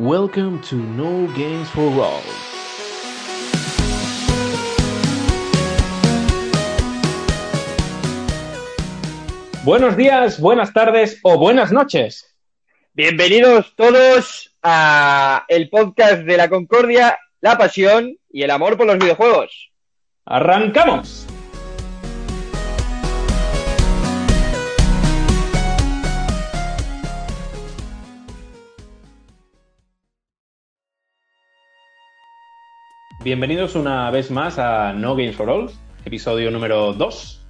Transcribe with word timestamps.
Welcome 0.00 0.62
to 0.70 0.76
No 0.76 1.26
Games 1.36 1.68
for 1.68 1.92
All. 2.00 2.22
Buenos 9.62 9.98
días, 9.98 10.40
buenas 10.40 10.72
tardes 10.72 11.20
o 11.22 11.36
buenas 11.36 11.70
noches. 11.70 12.34
Bienvenidos 12.94 13.76
todos 13.76 14.56
a 14.62 15.44
el 15.48 15.68
podcast 15.68 16.22
de 16.22 16.38
la 16.38 16.48
Concordia, 16.48 17.18
la 17.42 17.58
pasión 17.58 18.16
y 18.30 18.42
el 18.42 18.52
amor 18.52 18.78
por 18.78 18.86
los 18.86 18.96
videojuegos. 18.96 19.70
¡Arrancamos! 20.24 21.29
Bienvenidos 33.22 33.74
una 33.74 34.10
vez 34.10 34.30
más 34.30 34.58
a 34.58 34.94
No 34.94 35.14
Games 35.14 35.36
for 35.36 35.50
All, 35.50 35.70
episodio 36.06 36.50
número 36.50 36.94
2. 36.94 37.40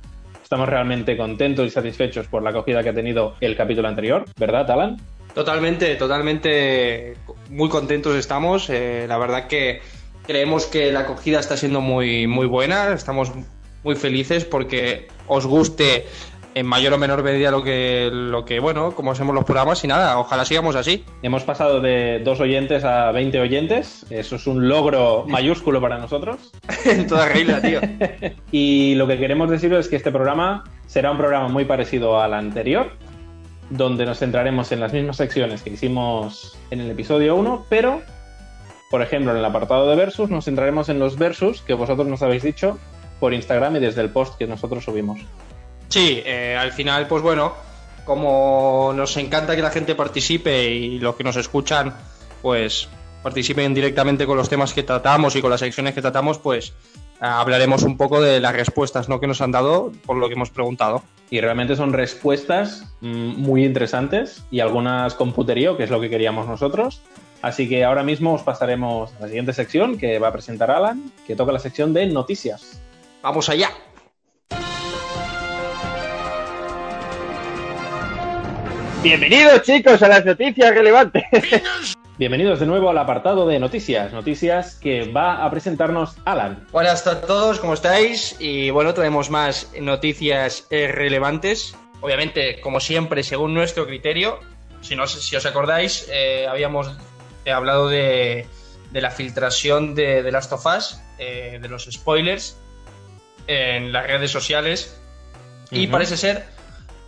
Estamos 0.43 0.69
realmente 0.69 1.17
contentos 1.17 1.65
y 1.65 1.71
satisfechos 1.71 2.27
por 2.27 2.43
la 2.43 2.51
acogida 2.51 2.83
que 2.83 2.89
ha 2.89 2.93
tenido 2.93 3.37
el 3.41 3.55
capítulo 3.57 3.87
anterior, 3.87 4.25
¿verdad, 4.37 4.69
Alan? 4.69 4.97
Totalmente, 5.33 5.95
totalmente 5.95 7.17
muy 7.51 7.69
contentos 7.69 8.17
estamos. 8.17 8.69
Eh, 8.69 9.07
la 9.09 9.17
verdad 9.17 9.47
que 9.47 9.81
creemos 10.27 10.67
que 10.67 10.91
la 10.91 11.01
acogida 11.01 11.39
está 11.39 11.57
siendo 11.57 11.81
muy, 11.81 12.27
muy 12.27 12.49
buena. 12.49 12.93
Estamos 12.93 13.31
muy 13.85 13.95
felices 13.95 14.45
porque 14.45 15.07
os 15.29 15.47
guste 15.47 16.07
en 16.61 16.67
mayor 16.67 16.93
o 16.93 16.99
menor 16.99 17.23
medida 17.23 17.51
lo 17.51 17.63
que, 17.63 18.11
lo 18.13 18.45
que, 18.45 18.61
bueno, 18.61 18.93
como 18.95 19.13
hacemos 19.13 19.35
los 19.35 19.45
programas 19.45 19.83
y 19.83 19.89
nada, 19.89 20.19
ojalá 20.19 20.45
sigamos 20.45 20.77
así. 20.77 21.05
Hemos 21.23 21.43
pasado 21.43 21.81
de 21.81 22.21
dos 22.23 22.39
oyentes 22.41 22.85
a 22.85 23.11
20 23.13 23.41
oyentes, 23.41 24.05
eso 24.11 24.37
es 24.37 24.47
un 24.47 24.69
logro 24.69 25.25
mayúsculo 25.29 25.81
para 25.81 25.99
nosotros. 25.99 26.53
en 26.85 27.07
toda 27.07 27.29
regla, 27.31 27.63
tío. 27.63 27.81
y 28.53 28.95
lo 28.97 29.07
que 29.07 29.19
queremos 29.19 29.49
deciros 29.49 29.81
es 29.81 29.89
que 29.89 29.97
este 29.97 30.13
programa 30.13 30.65
será 30.87 31.11
un 31.11 31.17
programa 31.17 31.49
muy 31.49 31.65
parecido 31.65 32.21
al 32.21 32.35
anterior, 32.35 32.91
donde 33.71 34.05
nos 34.05 34.19
centraremos 34.19 34.71
en 34.71 34.81
las 34.81 34.93
mismas 34.93 35.17
secciones 35.17 35.63
que 35.63 35.71
hicimos 35.71 36.59
en 36.71 36.81
el 36.81 36.91
episodio 36.91 37.37
1, 37.37 37.67
pero, 37.71 38.03
por 38.91 39.01
ejemplo, 39.01 39.33
en 39.33 39.39
el 39.39 39.45
apartado 39.47 39.89
de 39.89 39.97
versus 39.97 40.29
nos 40.29 40.45
centraremos 40.45 40.91
en 40.91 40.99
los 40.99 41.17
versus 41.17 41.63
que 41.63 41.73
vosotros 41.73 42.07
nos 42.07 42.21
habéis 42.23 42.43
dicho 42.43 42.79
por 43.19 43.33
Instagram 43.33 43.77
y 43.77 43.81
desde 43.81 44.03
el 44.03 44.11
post 44.11 44.37
que 44.37 44.47
nosotros 44.47 44.85
subimos. 44.85 45.21
Sí, 45.91 46.23
eh, 46.25 46.57
al 46.57 46.71
final, 46.73 47.09
pues 47.09 47.21
bueno, 47.21 47.53
como 48.05 48.93
nos 48.95 49.17
encanta 49.17 49.57
que 49.57 49.63
la 49.63 49.71
gente 49.71 49.97
participe 49.97 50.71
y 50.71 51.01
los 51.01 51.17
que 51.17 51.25
nos 51.25 51.37
escuchan, 51.37 51.93
pues 52.41 52.89
participen 53.25 53.75
directamente 53.75 54.25
con 54.25 54.37
los 54.37 54.49
temas 54.49 54.73
que 54.73 54.85
tratamos 54.85 55.35
y 55.35 55.43
con 55.43 55.51
las 55.51 55.61
secciones 55.61 55.93
que 55.93 56.01
tratamos, 56.01 56.39
pues 56.39 56.73
hablaremos 57.19 57.83
un 57.83 57.97
poco 57.97 58.23
de 58.23 58.41
las 58.41 58.55
respuestas 58.55 59.09
¿no? 59.09 59.21
que 59.21 59.27
nos 59.27 59.41
han 59.41 59.51
dado 59.51 59.93
por 60.07 60.17
lo 60.17 60.29
que 60.29 60.35
hemos 60.35 60.51
preguntado. 60.51 61.03
Y 61.29 61.41
realmente 61.41 61.75
son 61.75 61.93
respuestas 61.93 62.87
mm, 63.01 63.37
muy 63.37 63.65
interesantes 63.65 64.45
y 64.53 64.61
algunas 64.61 65.15
con 65.15 65.33
puterío, 65.33 65.77
que 65.77 65.83
es 65.83 65.91
lo 65.91 66.01
que 66.01 66.09
queríamos 66.09 66.47
nosotros. 66.47 67.03
Así 67.43 67.69
que 67.69 67.85
ahora 67.85 68.05
mismo 68.05 68.35
os 68.35 68.43
pasaremos 68.43 69.13
a 69.15 69.23
la 69.23 69.27
siguiente 69.27 69.53
sección 69.53 69.99
que 69.99 70.21
va 70.21 70.29
a 70.29 70.33
presentar 70.33 70.71
Alan, 70.71 71.11
que 71.27 71.35
toca 71.35 71.51
la 71.51 71.59
sección 71.59 71.93
de 71.93 72.07
noticias. 72.07 72.81
¡Vamos 73.23 73.49
allá! 73.49 73.71
Bienvenidos 79.03 79.63
chicos 79.63 80.03
a 80.03 80.09
las 80.09 80.27
noticias 80.27 80.75
relevantes. 80.75 81.25
Bienvenidos 82.19 82.61
de 82.61 82.67
nuevo 82.67 82.91
al 82.91 82.99
apartado 82.99 83.49
de 83.49 83.59
noticias, 83.59 84.13
noticias 84.13 84.75
que 84.75 85.11
va 85.11 85.43
a 85.43 85.51
presentarnos 85.51 86.17
Alan. 86.27 86.67
Buenas 86.71 87.07
a 87.07 87.23
todos, 87.23 87.61
¿cómo 87.61 87.73
estáis? 87.73 88.37
Y 88.39 88.69
bueno, 88.69 88.93
tenemos 88.93 89.31
más 89.31 89.73
noticias 89.81 90.67
eh, 90.69 90.93
relevantes. 90.93 91.75
Obviamente, 92.03 92.61
como 92.61 92.79
siempre, 92.79 93.23
según 93.23 93.55
nuestro 93.55 93.87
criterio. 93.87 94.39
Si, 94.83 94.97
no, 94.97 95.07
si 95.07 95.35
os 95.35 95.47
acordáis, 95.47 96.07
eh, 96.13 96.47
habíamos 96.47 96.95
eh, 97.47 97.53
hablado 97.53 97.89
de, 97.89 98.47
la 98.93 99.11
filtración 99.11 99.95
de, 99.95 100.23
The 100.23 100.31
Last 100.31 100.53
of 100.53 100.67
Us, 100.67 101.01
de 101.17 101.69
los 101.71 101.89
spoilers 101.91 102.59
en 103.47 103.93
las 103.93 104.07
redes 104.07 104.31
sociales. 104.31 105.01
Y 105.71 105.87
parece 105.87 106.19
ser 106.19 106.60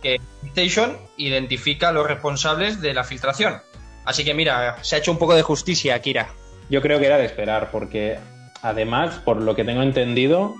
que 0.03 0.21
PlayStation 0.41 0.97
identifica 1.17 1.89
a 1.89 1.91
los 1.91 2.05
responsables 2.05 2.81
de 2.81 2.93
la 2.93 3.03
filtración. 3.03 3.61
Así 4.05 4.23
que 4.23 4.33
mira, 4.33 4.77
se 4.83 4.95
ha 4.95 4.99
hecho 4.99 5.11
un 5.11 5.17
poco 5.17 5.33
de 5.33 5.41
justicia, 5.41 5.99
Kira. 6.01 6.29
Yo 6.69 6.81
creo 6.81 6.99
que 6.99 7.07
era 7.07 7.17
de 7.17 7.25
esperar, 7.25 7.71
porque 7.71 8.19
además, 8.61 9.15
por 9.25 9.41
lo 9.41 9.55
que 9.55 9.63
tengo 9.63 9.81
entendido, 9.81 10.55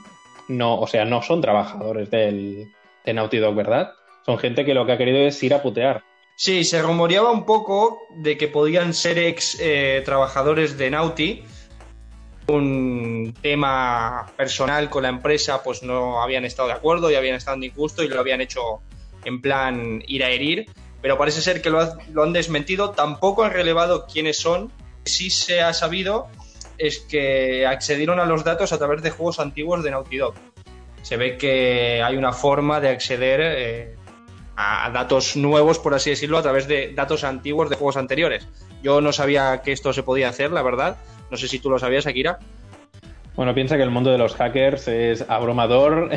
no, 0.48 0.80
o 0.80 0.88
sea, 0.88 1.06
no 1.06 1.22
son 1.22 1.42
trabajadores 1.42 2.10
del, 2.10 2.72
de 3.06 3.14
Naughty 3.14 3.38
Dog, 3.38 3.56
¿verdad? 3.56 3.92
Son 4.26 4.38
gente 4.38 4.66
que 4.66 4.74
lo 4.74 4.86
que 4.86 4.94
ha 4.94 4.98
querido 4.98 5.20
es 5.20 5.42
ir 5.44 5.54
a 5.54 5.62
putear. 5.62 6.04
Sí, 6.36 6.64
se 6.64 6.82
rumoreaba 6.82 7.32
un 7.32 7.46
poco 7.46 8.00
de 8.16 8.38
que 8.38 8.48
podían 8.48 8.94
ser 8.94 9.18
ex 9.20 9.58
eh, 9.60 10.02
trabajadores 10.04 10.78
de 10.78 10.90
Naughty. 10.90 11.44
Un 12.48 13.34
tema 13.42 14.32
personal 14.36 14.90
con 14.90 15.04
la 15.04 15.10
empresa, 15.10 15.64
pues 15.64 15.84
no 15.84 16.22
habían 16.22 16.44
estado 16.44 16.70
de 16.70 16.74
acuerdo 16.74 17.12
y 17.12 17.16
habían 17.16 17.36
estado 17.36 17.56
en 17.56 17.62
disgusto 17.62 18.04
y 18.04 18.10
lo 18.10 18.20
habían 18.20 18.42
hecho 18.42 18.82
en 19.26 19.42
plan 19.42 20.04
ir 20.08 20.24
a 20.24 20.30
herir, 20.30 20.68
pero 21.02 21.18
parece 21.18 21.42
ser 21.42 21.62
que 21.62 21.70
lo, 21.70 21.80
han 22.24 22.34
desmentido. 22.34 22.92
Tampoco 22.92 23.44
han 23.44 23.52
relevado 23.52 24.06
quiénes 24.06 24.38
son. 24.38 24.72
Sí 25.06 25.30
se 25.30 25.62
ha 25.62 25.74
sabido 25.74 26.28
es 26.78 27.00
que 27.00 27.66
accedieron 27.66 28.20
a 28.20 28.26
los 28.26 28.44
datos 28.44 28.74
a 28.74 28.78
través 28.78 29.02
de 29.04 29.12
juegos 29.12 29.40
antiguos 29.40 29.84
de 29.84 29.92
Naughty 29.92 30.18
Dog. 30.18 30.34
Se 31.02 31.18
ve 31.18 31.38
que 31.38 32.02
hay 32.02 32.16
una 32.16 32.32
forma 32.32 32.80
de 32.80 32.90
acceder 32.90 33.42
eh, 33.44 33.96
a 34.56 34.90
datos 34.92 35.36
nuevos, 35.36 35.80
por 35.80 35.94
así 35.94 36.10
decirlo, 36.10 36.38
a 36.38 36.42
través 36.42 36.68
de 36.68 36.94
datos 36.94 37.24
antiguos 37.24 37.70
de 37.70 37.76
juegos 37.76 37.98
anteriores. 37.98 38.48
Yo 38.82 39.02
no 39.02 39.12
sabía 39.12 39.62
que 39.62 39.72
esto 39.72 39.94
se 39.94 40.04
podía 40.04 40.30
hacer, 40.30 40.52
la 40.52 40.62
verdad. 40.62 40.98
No 41.30 41.38
sé 41.38 41.48
si 41.48 41.60
tú 41.60 41.70
lo 41.70 41.80
sabías, 41.80 42.08
Akira. 42.08 42.40
Bueno, 43.36 43.56
piensa 43.56 43.78
que 43.78 43.84
el 43.84 43.90
mundo 43.90 44.12
de 44.12 44.20
los 44.20 44.36
hackers 44.36 44.88
es 44.88 45.26
abrumador 45.28 46.12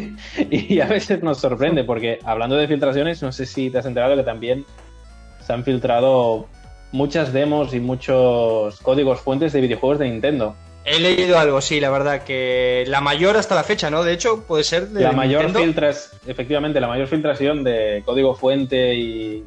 y 0.50 0.80
a 0.80 0.86
veces 0.86 1.22
nos 1.22 1.38
sorprende 1.38 1.84
porque 1.84 2.18
hablando 2.24 2.56
de 2.56 2.66
filtraciones, 2.66 3.22
no 3.22 3.30
sé 3.30 3.44
si 3.44 3.68
te 3.68 3.78
has 3.78 3.86
enterado 3.86 4.16
que 4.16 4.22
también 4.22 4.64
se 5.44 5.52
han 5.52 5.64
filtrado 5.64 6.46
muchas 6.92 7.32
demos 7.32 7.74
y 7.74 7.80
muchos 7.80 8.80
códigos 8.80 9.20
fuentes 9.20 9.52
de 9.52 9.60
videojuegos 9.60 9.98
de 9.98 10.08
Nintendo. 10.08 10.56
He 10.84 10.98
leído 10.98 11.38
algo, 11.38 11.60
sí, 11.60 11.78
la 11.78 11.90
verdad, 11.90 12.24
que 12.24 12.84
la 12.88 13.00
mayor 13.00 13.36
hasta 13.36 13.54
la 13.54 13.62
fecha, 13.62 13.88
¿no? 13.90 14.02
De 14.02 14.12
hecho, 14.12 14.44
puede 14.44 14.64
ser 14.64 14.88
de 14.88 15.02
La 15.02 15.12
mayor 15.12 15.52
filtras, 15.52 16.18
efectivamente, 16.26 16.80
la 16.80 16.88
mayor 16.88 17.06
filtración 17.06 17.62
de 17.62 18.02
código 18.04 18.34
fuente 18.34 18.94
y, 18.94 19.44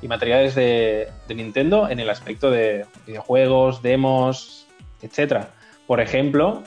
y 0.00 0.08
materiales 0.08 0.54
de, 0.54 1.08
de 1.28 1.34
Nintendo 1.34 1.88
en 1.88 2.00
el 2.00 2.10
aspecto 2.10 2.50
de 2.50 2.86
videojuegos, 3.06 3.82
demos, 3.82 4.66
etcétera. 5.00 5.50
Por 5.86 6.00
ejemplo, 6.00 6.62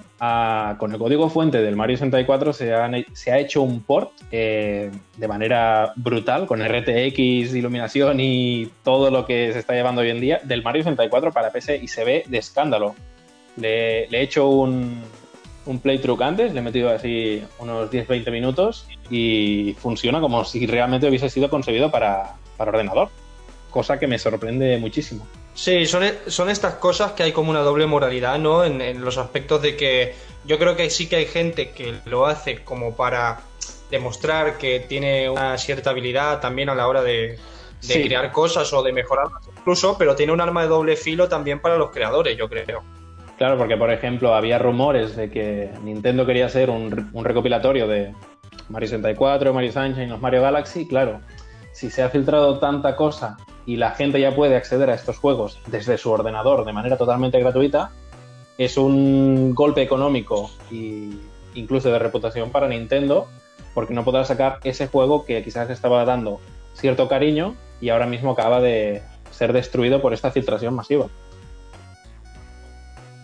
con 0.77 0.91
el 0.91 0.97
código 0.97 1.29
fuente 1.29 1.61
del 1.61 1.75
Mario 1.75 1.97
64 1.97 2.53
se, 2.53 2.73
se 3.13 3.31
ha 3.31 3.39
hecho 3.39 3.61
un 3.61 3.81
port 3.81 4.11
eh, 4.31 4.91
de 5.17 5.27
manera 5.27 5.93
brutal, 5.95 6.45
con 6.45 6.61
RTX, 6.61 7.55
iluminación 7.55 8.19
y 8.19 8.69
todo 8.83 9.11
lo 9.11 9.25
que 9.25 9.53
se 9.53 9.59
está 9.59 9.73
llevando 9.73 10.01
hoy 10.01 10.09
en 10.09 10.19
día, 10.19 10.41
del 10.43 10.63
Mario 10.63 10.83
64 10.83 11.31
para 11.31 11.51
PC 11.51 11.77
y 11.81 11.87
se 11.87 12.03
ve 12.03 12.23
de 12.27 12.37
escándalo. 12.37 12.95
Le, 13.57 14.03
he 14.03 14.21
hecho 14.21 14.49
un, 14.49 15.01
un 15.65 15.79
playthrough 15.79 16.21
antes, 16.21 16.53
le 16.53 16.59
he 16.59 16.63
metido 16.63 16.89
así 16.89 17.41
unos 17.59 17.89
10-20 17.89 18.31
minutos 18.31 18.87
y 19.09 19.75
funciona 19.79 20.19
como 20.19 20.43
si 20.43 20.67
realmente 20.67 21.07
hubiese 21.07 21.29
sido 21.29 21.49
concebido 21.49 21.89
para 21.89 22.35
ordenador, 22.57 23.09
cosa 23.69 23.97
que 23.97 24.07
me 24.07 24.19
sorprende 24.19 24.77
muchísimo. 24.77 25.25
Sí, 25.56 25.86
son, 25.86 26.04
son 26.28 26.50
estas 26.50 26.75
cosas 26.75 27.13
que 27.13 27.24
hay 27.24 27.31
como 27.31 27.50
una 27.50 27.62
doble 27.62 27.86
moralidad, 27.88 28.38
¿no? 28.38 28.66
En, 28.66 29.02
los 29.02 29.18
aspectos 29.18 29.62
de 29.62 29.78
que 29.78 30.13
yo 30.44 30.60
creo 30.60 30.75
que 30.75 30.90
sí 30.90 31.07
que 31.07 31.16
hay 31.16 31.25
gente 31.25 31.72
que 31.72 31.96
lo 32.06 32.25
hace 32.25 32.63
como 32.63 32.96
para 32.96 33.40
demostrar 33.90 34.57
que 34.57 34.81
tiene 34.81 35.30
una 35.30 35.57
cierta 35.57 35.92
habilidad 35.92 36.42
también 36.42 36.69
a 36.69 36.75
la 36.75 36.88
hora 36.90 37.02
de, 37.02 37.40
crear 37.88 38.31
cosas 38.34 38.72
o 38.74 38.84
de 38.84 38.92
mejorarlas 38.92 39.48
incluso, 39.48 39.98
pero 39.98 40.13
tiene 40.16 40.34
un 40.34 40.42
arma 40.42 40.63
de 40.63 40.68
doble 40.68 40.98
filo 40.98 41.30
también 41.30 41.62
para 41.62 41.78
los 41.78 41.90
creadores, 41.90 42.38
yo 42.38 42.50
creo. 42.50 42.84
Claro, 43.38 43.57
porque 43.57 43.78
por 43.78 43.92
ejemplo 43.92 44.36
había 44.36 44.57
rumores 44.57 45.16
de 45.16 45.30
que 45.30 45.69
Nintendo 45.84 46.25
quería 46.25 46.48
hacer 46.48 46.69
un, 46.69 47.10
un 47.13 47.24
recopilatorio 47.24 47.88
de 47.88 48.13
Mario 48.68 48.90
64, 48.90 49.54
Mario 49.54 49.72
Sunshine, 49.72 50.10
los 50.10 50.22
Mario 50.22 50.42
Galaxy, 50.42 50.86
claro, 50.86 51.22
si 51.72 51.90
se 51.90 52.04
ha 52.04 52.10
filtrado 52.10 52.60
tanta 52.60 52.98
cosa 52.98 53.38
y 53.65 53.77
la 53.77 53.91
gente 53.91 54.19
ya 54.19 54.35
puede 54.35 54.56
acceder 54.56 54.89
a 54.89 54.95
estos 54.95 55.17
juegos 55.17 55.59
desde 55.67 55.97
su 55.97 56.12
ordenador 56.12 56.65
de 56.65 56.73
manera 56.73 56.97
totalmente 56.97 57.39
gratuita, 57.39 57.91
es 58.57 58.77
un 58.77 59.53
golpe 59.53 59.81
económico 59.81 60.50
e 60.71 61.09
incluso 61.56 61.91
de 61.91 62.00
reputación 62.00 62.51
para 62.51 62.67
Nintendo, 62.67 63.27
porque 63.73 63.94
no 63.94 64.06
podrá 64.06 64.23
sacar 64.23 64.59
ese 64.63 64.88
juego 64.88 65.25
que 65.25 65.44
quizás 65.44 65.69
estaba 65.69 66.06
dando 66.06 66.39
cierto 66.73 67.07
cariño 67.07 67.56
y 67.81 67.89
ahora 67.89 68.06
mismo 68.06 68.31
acaba 68.31 68.62
de 68.62 69.01
ser 69.31 69.51
destruido 69.53 70.01
por 70.01 70.13
esta 70.13 70.31
filtración 70.31 70.73
masiva. 70.73 71.07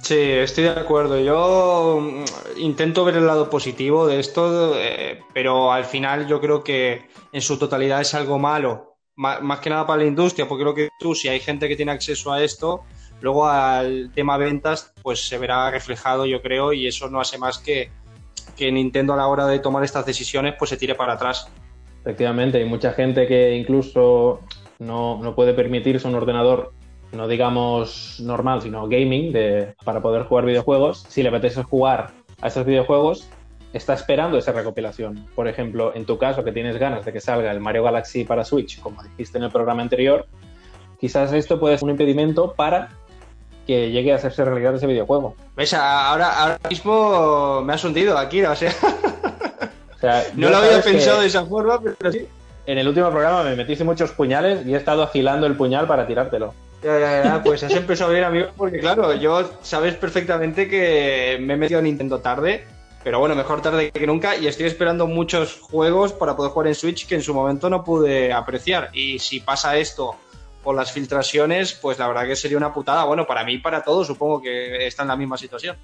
Sí, 0.02 0.20
estoy 0.20 0.66
de 0.66 0.72
acuerdo. 0.72 1.20
Yo 1.20 2.00
mm, 2.02 2.60
intento 2.60 3.06
ver 3.06 3.16
el 3.16 3.28
lado 3.28 3.50
positivo 3.50 4.08
de 4.08 4.20
esto, 4.20 4.74
eh, 4.76 5.22
pero 5.34 5.72
al 5.72 5.86
final 5.86 6.28
yo 6.28 6.42
creo 6.42 6.64
que 6.64 7.08
en 7.32 7.42
su 7.42 7.58
totalidad 7.58 8.02
es 8.02 8.14
algo 8.14 8.40
malo. 8.40 8.91
Más, 9.16 9.60
que 9.60 9.70
nada 9.70 9.86
para 9.86 10.02
la 10.02 10.08
industria, 10.08 10.48
porque 10.48 10.64
creo 10.64 10.76
que 10.76 10.90
tú, 11.00 11.14
si 11.14 11.28
hay 11.28 11.40
gente 11.40 11.68
que 11.68 11.76
tiene 11.76 11.92
acceso 11.92 12.32
a 12.32 12.42
esto, 12.44 12.84
luego 13.20 13.48
al 13.48 14.12
tema 14.14 14.38
ventas, 14.38 14.94
pues 15.04 15.28
se 15.28 15.38
verá 15.38 15.70
reflejado, 15.70 16.26
yo 16.26 16.42
creo, 16.42 16.74
y 16.74 16.88
eso 16.88 17.10
no 17.10 17.20
hace 17.20 17.38
más 17.38 17.60
que, 17.60 17.92
que 18.58 18.72
Nintendo 18.72 19.14
a 19.14 19.18
la 19.18 19.28
hora 19.28 19.46
de 19.48 19.60
tomar 19.60 19.84
estas 19.84 20.06
decisiones, 20.06 20.56
pues 20.58 20.70
se 20.70 20.78
tire 20.78 20.96
para 20.96 21.14
atrás. 21.14 21.48
Efectivamente, 22.02 22.58
hay 22.58 22.66
mucha 22.66 22.94
gente 22.94 23.28
que 23.28 23.56
incluso 23.56 24.40
no, 24.80 25.20
no 25.22 25.36
puede 25.36 25.54
permitirse 25.54 26.08
un 26.08 26.16
ordenador 26.16 26.74
no 27.12 27.28
digamos 27.28 28.20
normal, 28.22 28.62
sino 28.62 28.88
gaming, 28.88 29.32
de, 29.32 29.76
para 29.84 30.02
poder 30.02 30.24
jugar 30.24 30.46
videojuegos, 30.46 31.06
si 31.10 31.24
le 31.24 31.30
apetece 31.30 31.64
jugar 31.64 32.12
a 32.42 32.48
esos 32.48 32.66
videojuegos, 32.66 33.30
está 33.74 33.94
esperando 33.94 34.38
esa 34.38 34.52
recopilación. 34.52 35.28
Por 35.36 35.48
ejemplo, 35.48 35.94
en 35.96 36.06
tu 36.06 36.18
caso, 36.18 36.44
que 36.44 36.52
tienes 36.52 36.78
ganas 36.78 37.06
de 37.06 37.14
que 37.14 37.22
salga 37.22 37.52
el 37.52 37.60
Mario 37.60 37.84
Galaxy 37.84 38.24
para 38.24 38.44
Switch, 38.44 38.80
como 38.80 39.02
dijiste 39.04 39.38
en 39.38 39.46
el 39.46 39.52
programa 39.52 39.82
anterior, 39.82 40.26
quizás 41.00 41.32
esto 41.34 41.60
puede 41.60 41.78
ser 41.78 41.86
un 41.86 41.92
impedimento 41.92 42.54
para 42.54 42.90
que 43.66 43.92
llegue 43.92 44.12
a 44.12 44.16
hacerse 44.16 44.44
realidad 44.44 44.76
ese 44.76 44.88
videojuego. 44.88 45.36
¿Ves? 45.56 45.74
Ahora, 45.74 46.42
ahora 46.42 46.60
mismo 46.70 47.62
me 47.62 47.74
has 47.74 47.84
hundido 47.84 48.18
aquí, 48.18 48.44
o 48.44 48.56
sea... 48.56 48.72
no 50.36 50.50
lo 50.50 50.58
había 50.58 50.82
pensado 50.82 51.22
de 51.22 51.28
esa 51.28 51.46
forma, 51.46 51.80
pero 51.80 52.12
sí. 52.12 52.28
En 52.66 52.78
el 52.78 52.88
último 52.88 53.10
programa 53.10 53.44
me 53.44 53.56
metiste 53.56 53.84
muchos 53.84 54.12
puñales 54.12 54.66
y 54.66 54.74
he 54.74 54.78
estado 54.78 55.04
agilando 55.04 55.48
el 55.48 55.56
puñal 55.56 55.88
para 55.88 56.06
tirártelo. 56.06 56.54
Ya, 56.84 57.00
ya, 57.00 57.24
ya, 57.24 57.44
pues 57.44 57.64
has 57.64 57.74
empezado 57.74 58.12
bien, 58.12 58.24
amigo, 58.24 58.48
porque 58.58 58.80
claro, 58.80 59.14
yo 59.14 59.52
sabes 59.62 59.96
perfectamente 59.96 60.68
que 60.68 61.38
me 61.42 61.54
he 61.54 61.58
metido 61.58 61.80
a 61.80 61.84
Nintendo 61.84 62.20
tarde, 62.20 62.64
pero 63.04 63.20
bueno, 63.20 63.36
mejor 63.36 63.62
tarde 63.62 63.92
que 63.92 64.06
nunca, 64.06 64.38
y 64.38 64.48
estoy 64.48 64.68
esperando 64.68 65.08
muchos 65.08 65.60
juegos 65.60 66.14
para 66.14 66.36
poder 66.36 66.52
jugar 66.52 66.68
en 66.68 66.76
Switch 66.76 67.08
que 67.08 67.16
en 67.16 67.24
su 67.24 67.34
momento 67.34 67.70
no 67.70 67.84
pude 67.84 68.32
apreciar. 68.32 68.90
Y 68.94 69.20
si 69.20 69.40
pasa 69.40 69.78
esto 69.78 70.16
por 70.64 70.76
las 70.76 70.92
filtraciones, 70.92 71.74
pues 71.74 71.98
la 71.98 72.08
verdad 72.08 72.28
que 72.28 72.36
sería 72.36 72.58
una 72.58 72.74
putada. 72.74 73.04
Bueno, 73.06 73.26
para 73.26 73.44
mí 73.44 73.54
y 73.54 73.58
para 73.58 73.84
todos, 73.84 74.08
supongo 74.08 74.42
que 74.42 74.86
está 74.86 75.02
en 75.02 75.10
la 75.10 75.16
misma 75.16 75.38
situación. 75.38 75.78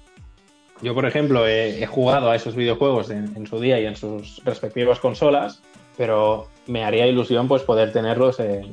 Yo, 0.80 0.94
por 0.94 1.06
ejemplo, 1.06 1.46
he, 1.46 1.84
jugado 1.86 2.30
a 2.30 2.36
esos 2.36 2.54
videojuegos 2.54 3.10
en, 3.10 3.46
su 3.48 3.58
día 3.58 3.80
y 3.80 3.86
en 3.86 3.96
sus 3.96 4.40
respectivas 4.44 5.00
consolas, 5.00 5.60
pero 5.96 6.46
me 6.66 6.84
haría 6.84 7.08
ilusión 7.08 7.48
pues 7.48 7.62
poder 7.62 7.92
tenerlos 7.92 8.38
en, 8.38 8.70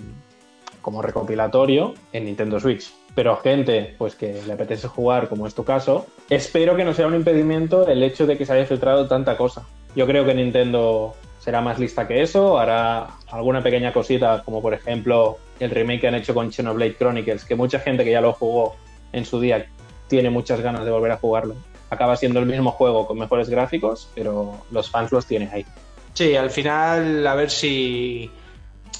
como 0.81 1.01
recopilatorio 1.01 1.95
en 2.13 2.25
Nintendo 2.25 2.59
Switch. 2.59 2.93
Pero 3.15 3.37
gente 3.37 3.95
pues 3.97 4.15
que 4.15 4.41
le 4.45 4.53
apetece 4.53 4.87
jugar, 4.87 5.29
como 5.29 5.47
es 5.47 5.55
tu 5.55 5.63
caso, 5.63 6.05
espero 6.29 6.75
que 6.75 6.83
no 6.83 6.93
sea 6.93 7.07
un 7.07 7.15
impedimento 7.15 7.87
el 7.87 8.03
hecho 8.03 8.27
de 8.27 8.37
que 8.37 8.45
se 8.45 8.53
haya 8.53 8.65
filtrado 8.65 9.07
tanta 9.07 9.37
cosa. 9.37 9.65
Yo 9.95 10.05
creo 10.05 10.25
que 10.25 10.35
Nintendo 10.35 11.15
será 11.39 11.61
más 11.61 11.79
lista 11.79 12.07
que 12.07 12.21
eso, 12.21 12.59
hará 12.59 13.07
alguna 13.31 13.63
pequeña 13.63 13.93
cosita, 13.93 14.41
como 14.43 14.61
por 14.61 14.73
ejemplo 14.73 15.37
el 15.59 15.69
remake 15.69 16.01
que 16.01 16.07
han 16.07 16.15
hecho 16.15 16.33
con 16.33 16.51
Xenoblade 16.51 16.97
Chronicles, 16.97 17.45
que 17.45 17.55
mucha 17.55 17.79
gente 17.79 18.03
que 18.03 18.11
ya 18.11 18.19
lo 18.19 18.33
jugó 18.33 18.75
en 19.13 19.25
su 19.25 19.39
día 19.39 19.65
tiene 20.07 20.29
muchas 20.29 20.59
ganas 20.59 20.83
de 20.83 20.91
volver 20.91 21.11
a 21.11 21.17
jugarlo. 21.17 21.55
Acaba 21.89 22.17
siendo 22.17 22.39
el 22.39 22.45
mismo 22.45 22.71
juego 22.71 23.07
con 23.07 23.17
mejores 23.17 23.49
gráficos, 23.49 24.09
pero 24.13 24.65
los 24.71 24.89
fans 24.89 25.11
los 25.11 25.25
tienen 25.25 25.49
ahí. 25.53 25.65
Sí, 26.13 26.35
al 26.35 26.49
final 26.49 27.25
a 27.25 27.35
ver 27.35 27.49
si 27.49 28.29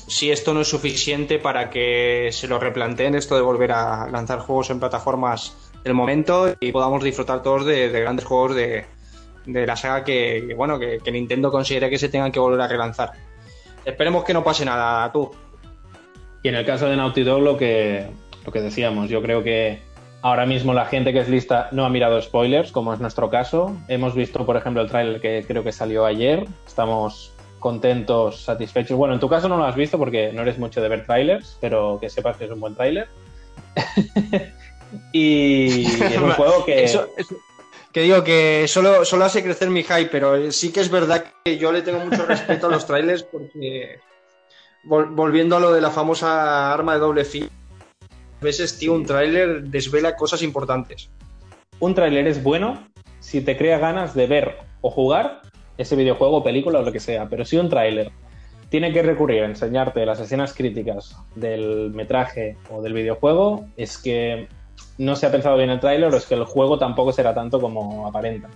si 0.08 0.32
esto 0.32 0.54
no 0.54 0.62
es 0.62 0.68
suficiente 0.68 1.40
para 1.40 1.70
que 1.70 2.30
se 2.32 2.48
lo 2.48 2.60
replanteen 2.60 3.16
esto 3.16 3.36
de 3.36 3.42
volver 3.42 3.72
a 3.72 4.08
lanzar 4.10 4.40
juegos 4.40 4.70
en 4.70 4.80
plataformas 4.80 5.56
del 5.84 5.94
momento 5.94 6.56
y 6.60 6.72
podamos 6.72 7.04
disfrutar 7.04 7.42
todos 7.42 7.66
de, 7.66 7.90
grandes 7.90 8.26
juegos 8.26 8.56
de, 8.56 8.86
la 9.46 9.76
saga 9.76 10.04
que, 10.04 10.54
bueno 10.56 10.80
que, 10.80 11.00
Nintendo 11.12 11.52
considere 11.52 11.90
que 11.90 11.98
se 11.98 12.10
tengan 12.10 12.32
que 12.32 12.40
volver 12.40 12.62
a 12.62 12.68
relanzar. 12.68 13.12
Esperemos 13.84 14.24
que 14.24 14.34
no 14.34 14.44
pase 14.44 14.66
nada, 14.66 15.12
tú. 15.12 15.32
Y 16.42 16.50
en 16.50 16.56
el 16.56 16.66
caso 16.66 16.88
de 16.88 16.96
Naughty 16.96 17.24
Dog 17.24 17.42
lo 17.42 17.58
que, 17.58 18.08
lo 18.46 18.52
que 18.52 18.62
decíamos, 18.62 19.10
yo 19.10 19.22
creo 19.22 19.44
que 19.44 19.80
ahora 20.22 20.48
mismo 20.48 20.74
la 20.74 20.86
gente 20.86 21.14
que 21.14 21.20
es 21.20 21.30
lista 21.30 21.70
no 21.72 21.86
ha 21.86 21.90
mirado 21.90 22.20
spoilers, 22.20 22.72
como 22.72 22.94
es 22.94 23.00
nuestro 23.00 23.30
caso. 23.30 23.76
Hemos 23.88 24.16
visto, 24.16 24.44
por 24.44 24.58
ejemplo, 24.58 24.82
el 24.82 24.90
trailer 24.90 25.22
que 25.22 25.46
creo 25.48 25.64
que 25.64 25.72
salió 25.72 26.06
ayer. 26.06 26.48
Estamos 26.66 27.35
contentos, 27.66 28.44
satisfechos. 28.44 28.96
Bueno, 28.96 29.16
en 29.16 29.20
tu 29.20 29.28
caso 29.28 29.50
no 29.50 29.58
lo 29.58 29.66
has 29.66 29.76
visto 29.76 29.98
porque 29.98 30.32
no 30.32 30.44
eres 30.44 30.60
mucho 30.60 30.84
de 30.84 30.88
ver 30.88 31.04
trailers, 31.04 31.58
pero 31.60 31.98
que 32.00 32.12
sepas 32.12 32.38
que 32.38 32.46
es 32.46 32.52
un 32.52 32.60
buen 32.60 32.76
trailer. 32.76 33.08
y 35.12 35.84
es 35.88 36.18
un 36.22 36.30
juego 36.38 36.64
que... 36.64 36.88
que 37.92 38.02
digo 38.02 38.24
que 38.24 38.68
solo, 38.68 39.04
solo 39.04 39.26
hace 39.26 39.42
crecer 39.42 39.72
mi 39.72 39.82
hype, 39.82 40.10
pero 40.12 40.52
sí 40.52 40.72
que 40.72 40.82
es 40.82 40.92
verdad 40.92 41.26
que 41.44 41.58
yo 41.58 41.72
le 41.72 41.82
tengo 41.82 42.06
mucho 42.06 42.24
respeto 42.28 42.68
a 42.68 42.70
los 42.70 42.86
trailers 42.86 43.24
porque 43.24 43.98
volviendo 44.84 45.58
a 45.58 45.60
lo 45.60 45.74
de 45.74 45.82
la 45.82 45.90
famosa 45.90 46.72
arma 46.72 46.94
de 46.94 47.00
doble 47.00 47.26
filo, 47.26 47.50
a 48.42 48.46
veces, 48.46 48.78
tío, 48.78 48.94
un 48.94 49.08
trailer 49.08 49.64
desvela 49.64 50.16
cosas 50.16 50.44
importantes. 50.44 51.10
Un 51.80 51.96
trailer 51.96 52.28
es 52.28 52.44
bueno 52.44 52.88
si 53.20 53.42
te 53.42 53.58
crea 53.58 53.80
ganas 53.80 54.14
de 54.14 54.28
ver 54.28 54.56
o 54.82 54.92
jugar 54.92 55.42
ese 55.78 55.96
videojuego, 55.96 56.44
película 56.44 56.80
o 56.80 56.82
lo 56.82 56.92
que 56.92 57.00
sea, 57.00 57.28
pero 57.30 57.46
si 57.46 57.58
un 57.58 57.70
tráiler 57.70 58.12
tiene 58.70 58.92
que 58.92 59.04
recurrir 59.04 59.44
a 59.44 59.46
enseñarte 59.46 60.06
las 60.06 60.20
escenas 60.20 60.54
críticas 60.54 61.16
del 61.36 61.92
metraje 61.92 62.58
o 62.70 62.82
del 62.82 62.94
videojuego, 62.94 63.66
es 63.78 63.98
que 63.98 64.48
no 64.98 65.16
se 65.16 65.26
ha 65.26 65.32
pensado 65.32 65.58
bien 65.58 65.70
el 65.70 65.80
tráiler 65.80 66.14
o 66.14 66.18
es 66.18 66.26
que 66.26 66.36
el 66.36 66.46
juego 66.46 66.78
tampoco 66.78 67.12
será 67.12 67.34
tanto 67.34 67.60
como 67.60 68.08
aparenta. 68.08 68.50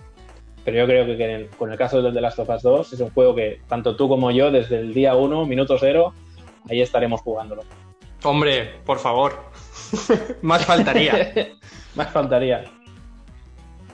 Pero 0.64 0.78
yo 0.78 0.86
creo 0.86 1.06
que 1.06 1.48
con 1.56 1.72
el 1.72 1.78
caso 1.78 2.02
del 2.02 2.12
The 2.12 2.20
Last 2.20 2.38
of 2.38 2.50
Us 2.50 2.62
2 2.62 2.92
es 2.92 3.00
un 3.00 3.10
juego 3.10 3.34
que 3.34 3.60
tanto 3.68 3.96
tú 3.96 4.08
como 4.08 4.30
yo 4.30 4.50
desde 4.50 4.78
el 4.78 4.92
día 4.92 5.14
1, 5.14 5.46
minuto 5.46 5.76
0, 5.78 6.12
ahí 6.68 6.82
estaremos 6.82 7.22
jugándolo. 7.22 7.62
Hombre, 8.22 8.74
por 8.84 8.98
favor. 8.98 9.42
Más 10.42 10.64
faltaría. 10.66 11.32
Más 11.94 12.10
faltaría. 12.10 12.64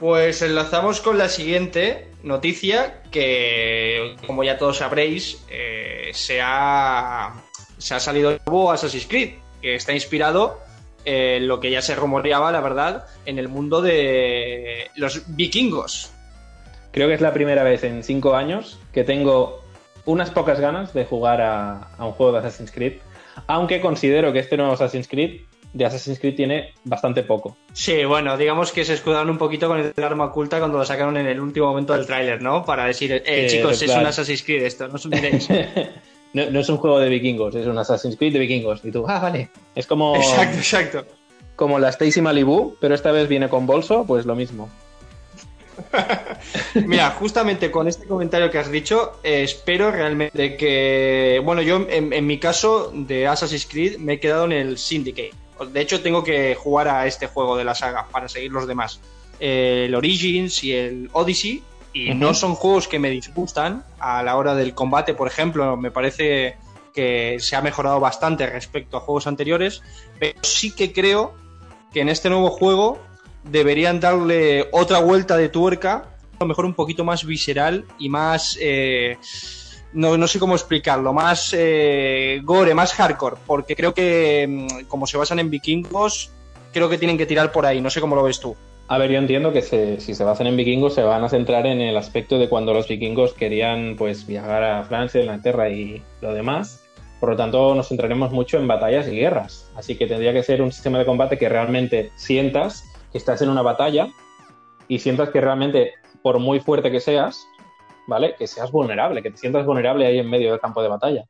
Pues 0.01 0.43
enlazamos 0.43 1.01
con 1.01 1.17
la 1.17 1.29
siguiente 1.29 2.11
noticia 2.27 3.03
que, 3.11 4.17
como 4.27 4.45
ya 4.45 4.59
todos 4.59 4.79
sabréis, 4.79 5.45
eh, 5.49 6.11
se, 6.13 6.41
ha, 6.43 7.43
se 7.79 7.95
ha 7.95 8.01
salido 8.01 8.31
de 8.31 8.41
nuevo 8.47 8.73
Assassin's 8.73 9.07
Creed, 9.07 9.35
que 9.63 9.77
está 9.77 9.93
inspirado 9.93 10.61
en 11.05 11.47
lo 11.47 11.61
que 11.61 11.71
ya 11.71 11.81
se 11.81 11.95
rumoreaba, 11.95 12.51
la 12.51 12.61
verdad, 12.61 13.07
en 13.25 13.39
el 13.39 13.49
mundo 13.49 13.81
de 13.81 14.91
los 14.97 15.23
vikingos. 15.37 16.13
Creo 16.91 17.09
que 17.09 17.15
es 17.15 17.21
la 17.21 17.33
primera 17.33 17.63
vez 17.63 17.85
en 17.85 18.03
cinco 18.03 18.35
años 18.35 18.79
que 18.93 19.05
tengo 19.05 19.63
unas 20.05 20.31
pocas 20.31 20.59
ganas 20.61 20.93
de 20.95 21.05
jugar 21.05 21.41
a, 21.41 21.91
a 21.97 22.05
un 22.05 22.13
juego 22.13 22.33
de 22.33 22.39
Assassin's 22.39 22.73
Creed, 22.73 22.95
aunque 23.47 23.81
considero 23.81 24.33
que 24.33 24.41
este 24.41 24.57
nuevo 24.57 24.73
Assassin's 24.73 25.07
Creed 25.07 25.43
de 25.73 25.85
Assassin's 25.85 26.19
Creed 26.19 26.37
tiene 26.37 26.73
bastante 26.85 27.23
poco. 27.23 27.57
Sí, 27.73 28.05
bueno, 28.05 28.37
digamos 28.37 28.73
que 28.73 28.85
se 28.85 28.95
escudaron 28.95 29.31
un 29.31 29.39
poquito 29.39 29.69
con 29.69 29.79
el 29.79 30.05
arma 30.05 30.27
oculta 30.27 30.59
cuando 30.59 30.79
lo 30.79 30.85
sacaron 30.85 31.17
en 31.17 31.27
el 31.27 31.41
último 31.41 31.67
momento 31.67 31.93
del 31.93 32.07
tráiler, 32.07 32.41
¿no? 32.41 32.65
Para 32.65 32.87
decir, 32.87 33.23
eh, 33.25 33.47
chicos, 33.49 33.83
es 33.83 33.95
un 33.95 34.07
Assassin's 34.07 34.43
Creed 34.43 34.63
esto, 34.63 34.89
no 34.89 34.95
os 34.95 35.05
olvidéis. 35.07 35.49
no, 36.33 36.51
no, 36.51 36.61
es 36.61 36.69
un 36.69 36.79
juego 36.79 36.99
de 36.99 37.09
vikingos, 37.09 37.55
es 37.55 37.67
un 37.67 37.79
Assassin's 37.79 38.17
Creed 38.17 38.33
de 38.33 38.39
vikingos. 38.41 38.85
Y 38.85 38.91
tú, 38.91 39.05
ah, 39.07 39.19
vale. 39.19 39.51
Es 39.75 39.87
como. 39.87 40.17
Exacto, 40.17 40.59
exacto. 40.59 41.05
Como 41.57 41.79
la 41.79 41.89
Stacy 41.89 42.21
Malibu, 42.21 42.77
pero 42.81 42.95
esta 42.95 43.13
vez 43.13 43.29
viene 43.29 43.49
con 43.49 43.67
bolso, 43.67 44.05
pues 44.07 44.27
lo 44.27 44.35
mismo. 44.35 44.69
Mira, 46.75 47.11
justamente 47.11 47.71
con 47.71 47.89
este 47.89 48.07
comentario 48.07 48.51
que 48.51 48.59
has 48.59 48.71
dicho, 48.71 49.21
eh, 49.23 49.43
espero 49.43 49.91
realmente 49.91 50.57
que. 50.57 51.41
Bueno, 51.45 51.63
yo 51.63 51.87
en, 51.89 52.13
en, 52.13 52.27
mi 52.27 52.39
caso 52.39 52.91
de 52.95 53.27
Assassin's 53.27 53.67
Creed 53.67 53.99
me 53.99 54.15
he 54.15 54.21
quedado 54.21 54.45
en 54.47 54.53
el 54.53 54.79
Syndicate. 54.79 55.35
De 55.65 55.81
hecho, 55.81 56.03
tengo 56.03 56.23
que 56.23 56.55
jugar 56.55 56.89
a 56.89 57.07
este 57.07 57.27
juego 57.27 57.57
de 57.57 57.65
la 57.65 57.75
saga 57.75 58.07
para 58.11 58.29
seguir 58.29 58.53
los 58.53 58.67
demás. 58.67 59.01
el 59.41 59.95
Origins 59.95 60.63
y 60.65 60.73
el 60.73 61.11
Odyssey. 61.13 61.63
Y 61.93 62.13
no 62.13 62.35
son 62.35 62.55
juegos 62.55 62.89
que 62.89 62.99
me 62.99 63.09
disgustan 63.09 63.83
a 63.99 64.23
la 64.23 64.37
hora 64.37 64.55
del 64.55 64.75
combate, 64.75 65.15
por 65.15 65.29
ejemplo. 65.29 65.79
Me 65.79 65.91
parece 65.91 66.59
que 66.93 67.39
se 67.41 67.57
ha 67.57 67.63
mejorado 67.63 68.01
bastante 68.01 68.47
respecto 68.47 68.99
a 68.99 69.01
juegos 69.01 69.27
anteriores. 69.27 69.83
Pero 70.19 70.39
sí 70.43 70.73
que 70.73 70.93
creo 70.93 71.35
que 71.93 72.03
en 72.03 72.11
este 72.11 72.29
nuevo 72.29 72.51
juego 72.51 72.99
deberían 73.45 73.99
darle 73.99 74.69
otra 74.73 74.99
vuelta 74.99 75.39
de 75.39 75.49
tuerca. 75.49 76.11
A 76.39 76.45
lo 76.45 76.49
mejor 76.49 76.67
un 76.67 76.75
poquito 76.75 77.03
más 77.03 77.25
visceral 77.25 77.87
y 77.99 78.11
más. 78.11 78.59
Eh, 78.61 79.17
no, 79.97 80.29
sé 80.29 80.39
cómo 80.39 80.55
explicarlo, 80.55 81.13
más 81.13 81.55
eh, 81.57 82.41
gore, 82.45 82.75
más 82.75 82.93
hardcore, 82.93 83.37
porque 83.47 83.75
creo 83.75 83.95
que 83.95 84.47
mm, 84.49 84.85
como 84.89 85.07
se 85.07 85.17
basan 85.17 85.39
en 85.39 85.51
vikingos, 85.51 86.31
creo 86.73 86.89
que 86.89 86.99
tienen 86.99 87.17
que 87.17 87.27
tirar 87.27 87.51
por 87.51 87.65
ahí, 87.65 87.81
no 87.81 87.89
sé 87.89 88.01
cómo 88.01 88.15
lo 88.15 88.23
ves 88.23 88.39
tú. 88.39 88.55
A 88.89 88.99
ver, 88.99 89.11
yo 89.11 89.19
entiendo 89.19 89.53
que 89.53 89.63
si 89.63 90.15
se 90.15 90.25
basan 90.25 90.47
en 90.47 90.57
vikingos 90.57 90.95
se 90.95 91.03
van 91.03 91.25
a 91.25 91.29
centrar 91.29 91.67
en 91.67 91.81
el 91.81 91.97
aspecto 91.97 92.39
de 92.39 92.49
cuando 92.49 92.73
los 92.73 92.87
vikingos 92.87 93.33
querían 93.33 93.97
pues 93.97 94.27
viajar 94.27 94.63
a 94.63 94.85
Francia, 94.85 95.21
Inglaterra 95.21 95.69
y 95.71 96.03
lo 96.21 96.33
demás. 96.33 96.85
Por 97.19 97.31
lo 97.31 97.37
tanto, 97.37 97.75
nos 97.75 97.89
centraremos 97.89 98.31
mucho 98.31 98.59
en 98.59 98.69
batallas 98.69 99.09
y 99.09 99.17
guerras. 99.17 99.73
Así 99.75 99.97
que 99.97 100.07
tendría 100.07 100.33
que 100.33 100.45
ser 100.45 100.63
un 100.63 100.71
sistema 100.71 100.99
de 100.99 101.07
combate 101.07 101.39
que 101.39 101.49
realmente 101.49 102.13
sientas 102.15 102.85
que 103.11 103.19
estás 103.19 103.43
en 103.43 103.49
una 103.49 103.63
batalla 103.63 104.09
y 104.87 105.01
sientas 105.01 105.31
que 105.31 105.41
realmente, 105.41 105.95
por 106.23 106.39
muy 106.39 106.61
fuerte 106.61 106.93
que 106.93 107.01
seas, 107.01 107.49
¿vale? 108.07 108.35
Que 108.39 108.47
seas 108.47 108.71
vulnerable, 108.71 109.23
que 109.23 109.31
te 109.31 109.37
sientas 109.37 109.65
vulnerable 109.67 110.07
ahí 110.07 110.19
en 110.19 110.29
medio 110.31 110.51
del 110.51 110.61
campo 110.61 110.83
de 110.83 110.89
batalla. 110.89 111.25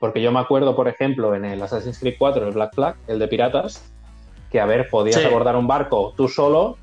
Porque 0.00 0.20
yo 0.20 0.32
me 0.32 0.40
acuerdo, 0.40 0.74
por 0.74 0.88
ejemplo, 0.88 1.34
en 1.34 1.44
el 1.44 1.62
Assassin's 1.62 1.98
Creed 1.98 2.16
4, 2.18 2.46
el 2.48 2.54
Black 2.54 2.74
Flag, 2.74 2.96
el 3.06 3.18
de 3.18 3.28
piratas, 3.28 3.92
que 4.50 4.60
a 4.60 4.66
ver, 4.66 4.88
podías 4.90 5.20
Sí. 5.20 5.26
abordar 5.26 5.56
un 5.56 5.66
barco 5.66 6.12
tú 6.16 6.28
solo 6.28 6.76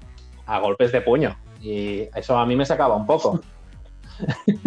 a 0.45 0.59
golpes 0.59 0.91
de 0.91 1.01
puño. 1.01 1.37
Y 1.61 2.03
eso 2.15 2.37
a 2.37 2.45
mí 2.45 2.55
me 2.55 2.65
sacaba 2.65 2.95
un 2.95 3.05
poco. 3.05 3.39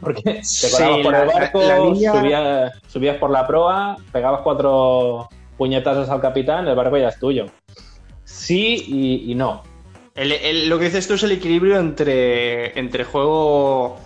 Porque 0.00 0.22
te 0.22 0.44
Sí, 0.44 1.02
por 1.02 1.12
la- 1.12 1.22
el 1.22 1.28
barco, 1.28 1.62
la 1.62 1.78
línea- 1.78 2.12
subías, 2.12 2.72
subías 2.88 3.16
por 3.18 3.30
la 3.30 3.46
proa, 3.46 3.96
pegabas 4.12 4.40
cuatro 4.42 5.28
puñetazos 5.56 6.08
al 6.08 6.20
capitán, 6.20 6.66
el 6.68 6.74
barco 6.76 6.96
ya 6.96 7.08
es 7.08 7.18
tuyo. 7.18 7.46
Sí 8.24 8.84
y, 8.88 9.32
y 9.32 9.34
no. 9.34 9.62
El- 10.16 10.32
el- 10.32 10.68
lo 10.68 10.78
que 10.78 10.86
dices 10.86 11.06
tú 11.06 11.14
es 11.14 11.22
el 11.22 11.32
equilibrio 11.32 11.78
entre, 11.78 12.78
entre 12.78 13.04
juego 13.04 13.98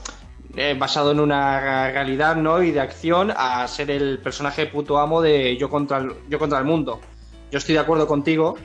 eh, 0.57 0.75
basado 0.77 1.13
en 1.13 1.21
una 1.21 1.91
realidad 1.93 2.35
¿no? 2.35 2.61
y 2.63 2.73
de 2.73 2.81
acción 2.81 3.33
a 3.37 3.67
ser 3.69 3.91
el 3.93 4.19
personaje 4.19 4.67
puto 4.67 4.99
amo 4.99 5.23
de 5.23 5.57
yo 5.57 5.71
contra 5.71 5.99
el, 5.99 6.11
yo 6.29 6.39
contra 6.41 6.59
el 6.59 6.65
mundo. 6.65 7.01
Yo 7.53 7.59
estoy 7.59 7.75
de 7.75 7.81
acuerdo 7.81 8.09
contigo, 8.09 8.59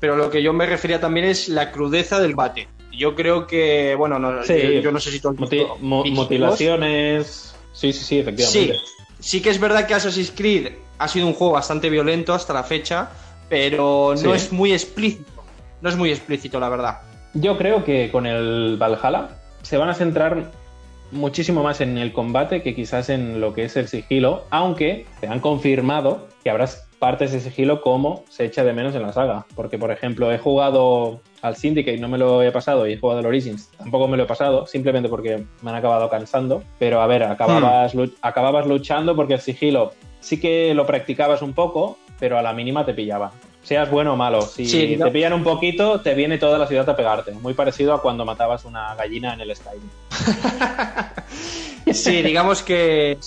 pero 0.00 0.16
lo 0.16 0.30
que 0.30 0.42
yo 0.42 0.54
me 0.54 0.64
refería 0.64 0.98
también 1.00 1.26
es 1.26 1.48
la 1.50 1.70
crudeza 1.70 2.18
del 2.18 2.34
bate. 2.34 2.68
Yo 2.90 3.14
creo 3.14 3.46
que, 3.46 3.94
bueno, 3.96 4.18
no, 4.18 4.42
Sí. 4.42 4.54
yo, 4.62 4.70
yo 4.80 4.92
no 4.92 5.00
sé 5.00 5.10
si 5.10 5.20
tú 5.20 5.28
has 5.28 5.36
visto 5.36 5.76
mutilaciones. 5.80 7.54
Sí, 7.72 7.92
sí, 7.92 8.04
sí, 8.04 8.18
efectivamente. 8.18 8.74
Sí, 8.74 8.80
sí 9.18 9.42
que 9.42 9.50
es 9.50 9.60
verdad 9.60 9.86
que 9.86 9.94
Assassin's 9.94 10.32
Creed 10.34 10.72
ha 10.98 11.08
sido 11.08 11.26
un 11.26 11.32
juego 11.34 11.54
bastante 11.54 11.88
violento 11.90 12.34
hasta 12.34 12.52
la 12.52 12.62
fecha, 12.64 13.10
pero 13.48 14.10
no 14.14 14.16
Sí. 14.16 14.30
es 14.30 14.52
muy 14.52 14.72
explícito. 14.72 15.41
No 15.82 15.88
es 15.88 15.96
muy 15.96 16.10
explícito, 16.10 16.58
la 16.60 16.68
verdad. 16.68 17.00
Yo 17.34 17.58
creo 17.58 17.84
que 17.84 18.10
con 18.10 18.26
el 18.26 18.76
Valhalla 18.80 19.28
se 19.62 19.76
van 19.76 19.88
a 19.88 19.94
centrar 19.94 20.50
muchísimo 21.10 21.62
más 21.62 21.80
en 21.80 21.98
el 21.98 22.12
combate 22.12 22.62
que 22.62 22.74
quizás 22.74 23.10
en 23.10 23.40
lo 23.40 23.52
que 23.52 23.64
es 23.64 23.76
el 23.76 23.88
sigilo, 23.88 24.44
aunque 24.50 25.06
te 25.20 25.26
han 25.28 25.40
confirmado 25.40 26.28
que 26.42 26.50
habrá 26.50 26.66
partes 26.98 27.32
de 27.32 27.40
sigilo 27.40 27.80
como 27.82 28.24
se 28.28 28.44
echa 28.44 28.64
de 28.64 28.72
menos 28.72 28.94
en 28.94 29.02
la 29.02 29.12
saga. 29.12 29.44
Porque, 29.56 29.76
por 29.76 29.90
ejemplo, 29.90 30.32
he 30.32 30.38
jugado 30.38 31.20
al 31.42 31.56
Syndicate, 31.56 31.98
no 31.98 32.08
me 32.08 32.16
lo 32.16 32.42
he 32.42 32.52
pasado, 32.52 32.86
y 32.86 32.92
he 32.92 32.96
jugado 32.98 33.18
al 33.20 33.26
Origins, 33.26 33.70
tampoco 33.76 34.06
me 34.08 34.16
lo 34.16 34.22
he 34.22 34.26
pasado, 34.26 34.66
simplemente 34.66 35.08
porque 35.08 35.44
me 35.62 35.70
han 35.70 35.76
acabado 35.76 36.08
cansando. 36.08 36.62
Pero 36.78 37.00
a 37.02 37.06
ver, 37.08 37.24
acababas, 37.24 37.94
lu- 37.94 38.12
acababas 38.22 38.66
luchando 38.66 39.16
porque 39.16 39.34
el 39.34 39.40
sigilo 39.40 39.90
sí 40.20 40.38
que 40.40 40.72
lo 40.74 40.86
practicabas 40.86 41.42
un 41.42 41.52
poco, 41.52 41.98
pero 42.20 42.38
a 42.38 42.42
la 42.42 42.52
mínima 42.52 42.86
te 42.86 42.94
pillaban. 42.94 43.30
Seas 43.62 43.88
bueno 43.90 44.14
o 44.14 44.16
malo, 44.16 44.42
si 44.42 44.66
Sí, 44.66 44.96
te 44.98 45.10
pillan 45.10 45.32
un 45.32 45.44
poquito, 45.44 46.00
te 46.00 46.14
viene 46.14 46.36
toda 46.38 46.58
la 46.58 46.66
ciudad 46.66 46.88
a 46.88 46.96
pegarte. 46.96 47.30
Muy 47.32 47.54
parecido 47.54 47.94
a 47.94 48.02
cuando 48.02 48.24
matabas 48.24 48.64
una 48.64 48.94
gallina 48.96 49.34
en 49.34 49.40
el 49.40 49.54
Skyrim. 49.54 49.88
Sí, 51.92 52.22
digamos 52.22 52.62
que 52.62 53.18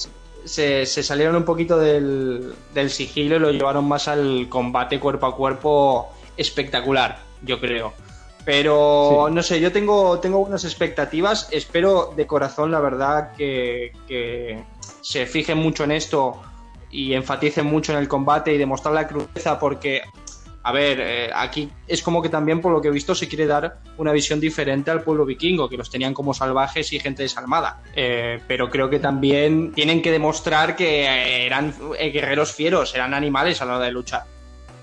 se, 0.45 0.85
se 0.85 1.03
salieron 1.03 1.35
un 1.35 1.43
poquito 1.43 1.77
del, 1.77 2.53
del 2.73 2.89
sigilo 2.89 3.35
y 3.35 3.39
lo 3.39 3.51
llevaron 3.51 3.85
más 3.87 4.07
al 4.07 4.47
combate 4.49 4.99
cuerpo 4.99 5.25
a 5.27 5.35
cuerpo 5.35 6.09
espectacular, 6.37 7.19
yo 7.41 7.59
creo. 7.59 7.93
Pero 8.45 9.25
Sí. 9.27 9.33
no 9.35 9.43
sé, 9.43 9.59
yo 9.59 9.71
tengo, 9.71 10.19
tengo 10.19 10.39
unas 10.39 10.63
expectativas. 10.65 11.47
Espero 11.51 12.13
de 12.15 12.25
corazón, 12.27 12.71
la 12.71 12.79
verdad, 12.79 13.33
que, 13.35 13.91
que 14.07 14.63
se 15.01 15.25
fijen 15.25 15.57
mucho 15.57 15.83
en 15.83 15.91
esto 15.91 16.41
y 16.91 17.13
enfaticen 17.13 17.65
mucho 17.65 17.91
en 17.91 17.97
el 17.99 18.07
combate 18.07 18.53
y 18.53 18.57
demostrar 18.57 18.93
la 18.93 19.07
crudeza, 19.07 19.59
porque, 19.59 20.01
a 20.67 20.71
ver, 20.71 20.99
eh, 20.99 21.29
aquí 21.31 21.69
es 21.87 22.01
como 22.01 22.23
que 22.23 22.29
también, 22.29 22.59
por 22.59 22.71
lo 22.71 22.81
que 22.81 22.87
he 22.87 22.91
visto, 22.91 23.13
se 23.13 23.27
quiere 23.27 23.45
dar 23.45 23.77
una 23.99 24.11
visión 24.11 24.39
diferente 24.39 24.89
al 24.89 25.03
pueblo 25.03 25.23
vikingo, 25.23 25.69
que 25.69 25.77
los 25.77 25.91
tenían 25.91 26.15
como 26.15 26.33
salvajes 26.33 26.91
y 26.91 26.99
gente 26.99 27.21
desalmada. 27.21 27.83
Eh, 27.95 28.39
pero 28.47 28.71
creo 28.71 28.89
que 28.89 28.97
también 28.97 29.73
tienen 29.73 30.01
que 30.01 30.11
demostrar 30.11 30.75
que 30.75 31.03
eh, 31.05 31.45
eran 31.45 31.71
eh, 31.99 32.09
guerreros 32.09 32.51
fieros, 32.51 32.95
eran 32.95 33.13
animales 33.13 33.61
a 33.61 33.65
la 33.65 33.75
hora 33.77 33.85
de 33.85 33.91
luchar. 33.91 34.23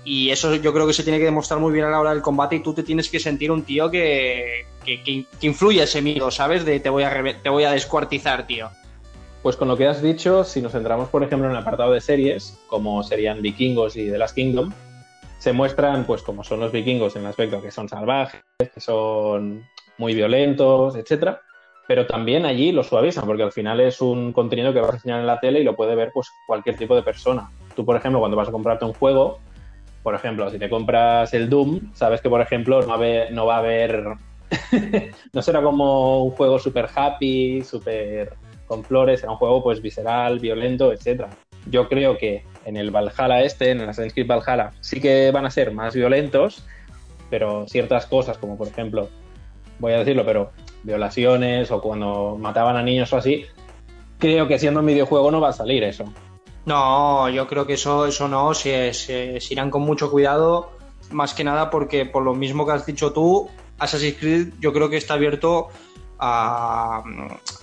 Y 0.05 0.29
eso 0.29 0.55
yo 0.55 0.71
creo 0.73 0.87
que 0.87 0.93
se 0.93 1.03
tiene 1.03 1.19
que 1.19 1.25
demostrar 1.25 1.59
muy 1.59 1.73
bien 1.73 1.83
a 1.85 1.89
la 1.89 1.99
hora 1.99 2.11
del 2.11 2.21
combate 2.21 2.55
y 2.55 2.59
tú 2.63 2.73
te 2.73 2.83
tienes 2.83 3.09
que 3.09 3.19
sentir 3.19 3.51
un 3.51 3.63
tío 3.63 3.91
que, 3.91 4.65
que, 4.85 5.03
que- 5.03 5.25
influye 5.41 5.83
ese 5.83 6.01
miedo, 6.01 6.31
¿sabes? 6.31 6.63
De 6.63 6.79
te 6.79 6.89
voy, 6.89 7.03
a 7.03 7.41
te 7.43 7.49
voy 7.49 7.65
a 7.65 7.71
descuartizar, 7.71 8.47
tío. 8.47 8.69
Pues 9.41 9.57
con 9.57 9.67
lo 9.67 9.75
que 9.75 9.85
has 9.87 10.01
dicho, 10.01 10.45
si 10.45 10.61
nos 10.61 10.71
centramos, 10.71 11.09
por 11.09 11.23
ejemplo, 11.23 11.47
en 11.49 11.51
el 11.55 11.61
apartado 11.61 11.91
de 11.91 11.99
series, 11.99 12.57
como 12.67 13.03
serían 13.03 13.41
Vikingos 13.41 13.97
y 13.97 14.09
The 14.09 14.17
Last 14.17 14.35
Kingdom, 14.35 14.71
se 15.43 15.51
muestran, 15.51 16.05
pues, 16.05 16.21
como 16.21 16.41
son 16.45 16.61
los 16.61 16.71
vikingos 16.71 17.17
en 17.17 17.23
el 17.23 17.27
aspecto 17.27 17.61
que 17.61 17.69
son 17.69 17.89
salvajes, 17.89 18.41
que 18.57 18.79
son 18.79 19.67
muy 19.97 20.15
violentos, 20.15 20.95
etcétera. 20.95 21.41
Pero 21.85 22.07
también 22.07 22.45
allí 22.45 22.71
lo 22.71 22.81
suavizan, 22.81 23.25
porque 23.25 23.43
al 23.43 23.51
final 23.51 23.81
es 23.81 23.99
un 23.99 24.31
contenido 24.31 24.71
que 24.71 24.79
vas 24.79 24.91
a 24.91 24.93
enseñar 24.93 25.19
en 25.19 25.27
la 25.27 25.41
tele 25.41 25.59
y 25.59 25.65
lo 25.65 25.75
puede 25.75 25.95
ver 25.95 26.11
pues 26.13 26.29
cualquier 26.47 26.77
tipo 26.77 26.95
de 26.95 27.03
persona. 27.03 27.51
Tú, 27.75 27.83
por 27.83 27.97
ejemplo, 27.97 28.21
cuando 28.21 28.37
vas 28.37 28.47
a 28.47 28.53
comprarte 28.53 28.85
un 28.85 28.93
juego, 28.93 29.39
por 30.01 30.15
ejemplo, 30.15 30.49
si 30.49 30.57
te 30.57 30.69
compras 30.69 31.33
el 31.33 31.49
Doom, 31.49 31.93
sabes 31.93 32.21
que, 32.21 32.29
por 32.29 32.39
ejemplo, 32.39 32.81
no 32.81 32.87
va 32.87 32.93
a 32.93 32.95
haber, 32.95 33.33
no, 33.33 33.45
va 33.45 33.55
a 33.55 33.59
haber 33.59 34.05
no 35.33 35.41
será 35.41 35.61
como 35.61 36.23
un 36.23 36.31
juego 36.31 36.57
super 36.57 36.87
happy, 36.95 37.63
super 37.63 38.33
con 38.65 38.85
flores, 38.85 39.19
será 39.19 39.33
un 39.33 39.39
juego 39.39 39.61
pues 39.61 39.81
visceral, 39.81 40.39
violento, 40.39 40.93
etcétera. 40.93 41.31
Yo 41.69 41.89
creo 41.89 42.17
que 42.17 42.45
en 42.65 42.77
el 42.77 42.91
Valhalla 42.91 43.41
este, 43.41 43.71
en 43.71 43.81
el 43.81 43.89
Assassin's 43.89 44.13
Creed 44.13 44.27
Valhalla, 44.27 44.71
sí 44.81 44.99
que 45.01 45.31
van 45.31 45.45
a 45.45 45.51
ser 45.51 45.71
más 45.71 45.93
violentos, 45.93 46.63
pero 47.29 47.65
ciertas 47.67 48.05
cosas, 48.05 48.37
como 48.37 48.57
por 48.57 48.67
ejemplo, 48.67 49.09
voy 49.79 49.93
a 49.93 49.99
decirlo, 49.99 50.25
pero 50.25 50.51
violaciones 50.83 51.71
o 51.71 51.81
cuando 51.81 52.37
mataban 52.39 52.75
a 52.77 52.83
niños 52.83 53.11
o 53.13 53.17
así, 53.17 53.45
creo 54.19 54.47
que 54.47 54.59
siendo 54.59 54.79
un 54.81 54.85
videojuego 54.85 55.31
no 55.31 55.41
va 55.41 55.49
a 55.49 55.53
salir 55.53 55.83
eso. 55.83 56.05
No, 56.65 57.27
yo 57.29 57.47
creo 57.47 57.65
que 57.67 57.73
eso, 57.73 58.05
eso 58.05 58.27
no, 58.27 58.53
se, 58.53 58.93
se- 58.93 59.39
se 59.41 59.53
irán 59.53 59.69
con 59.69 59.81
mucho 59.81 60.09
cuidado, 60.11 60.71
más 61.11 61.33
que 61.33 61.43
nada 61.43 61.69
porque 61.69 62.05
por 62.05 62.23
lo 62.23 62.33
mismo 62.33 62.65
que 62.65 62.71
has 62.71 62.85
dicho 62.85 63.11
tú, 63.11 63.49
Assassin's 63.79 64.17
Creed 64.17 64.53
yo 64.59 64.71
creo 64.71 64.89
que 64.89 64.95
está 64.97 65.15
abierto 65.15 65.67
a, 66.19 67.03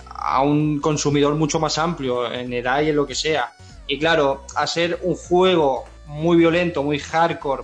a 0.07 0.41
un 0.43 0.79
consumidor 0.79 1.33
mucho 1.35 1.59
más 1.59 1.77
amplio 1.79 2.31
en 2.31 2.53
edad 2.53 2.81
y 2.81 2.89
en 2.89 2.95
lo 2.95 3.07
que 3.07 3.15
sea. 3.15 3.53
Y 3.87 3.99
claro, 3.99 4.43
a 4.55 4.67
ser 4.67 4.99
un 5.03 5.15
juego 5.15 5.85
muy 6.05 6.37
violento, 6.37 6.83
muy 6.83 6.99
hardcore, 6.99 7.63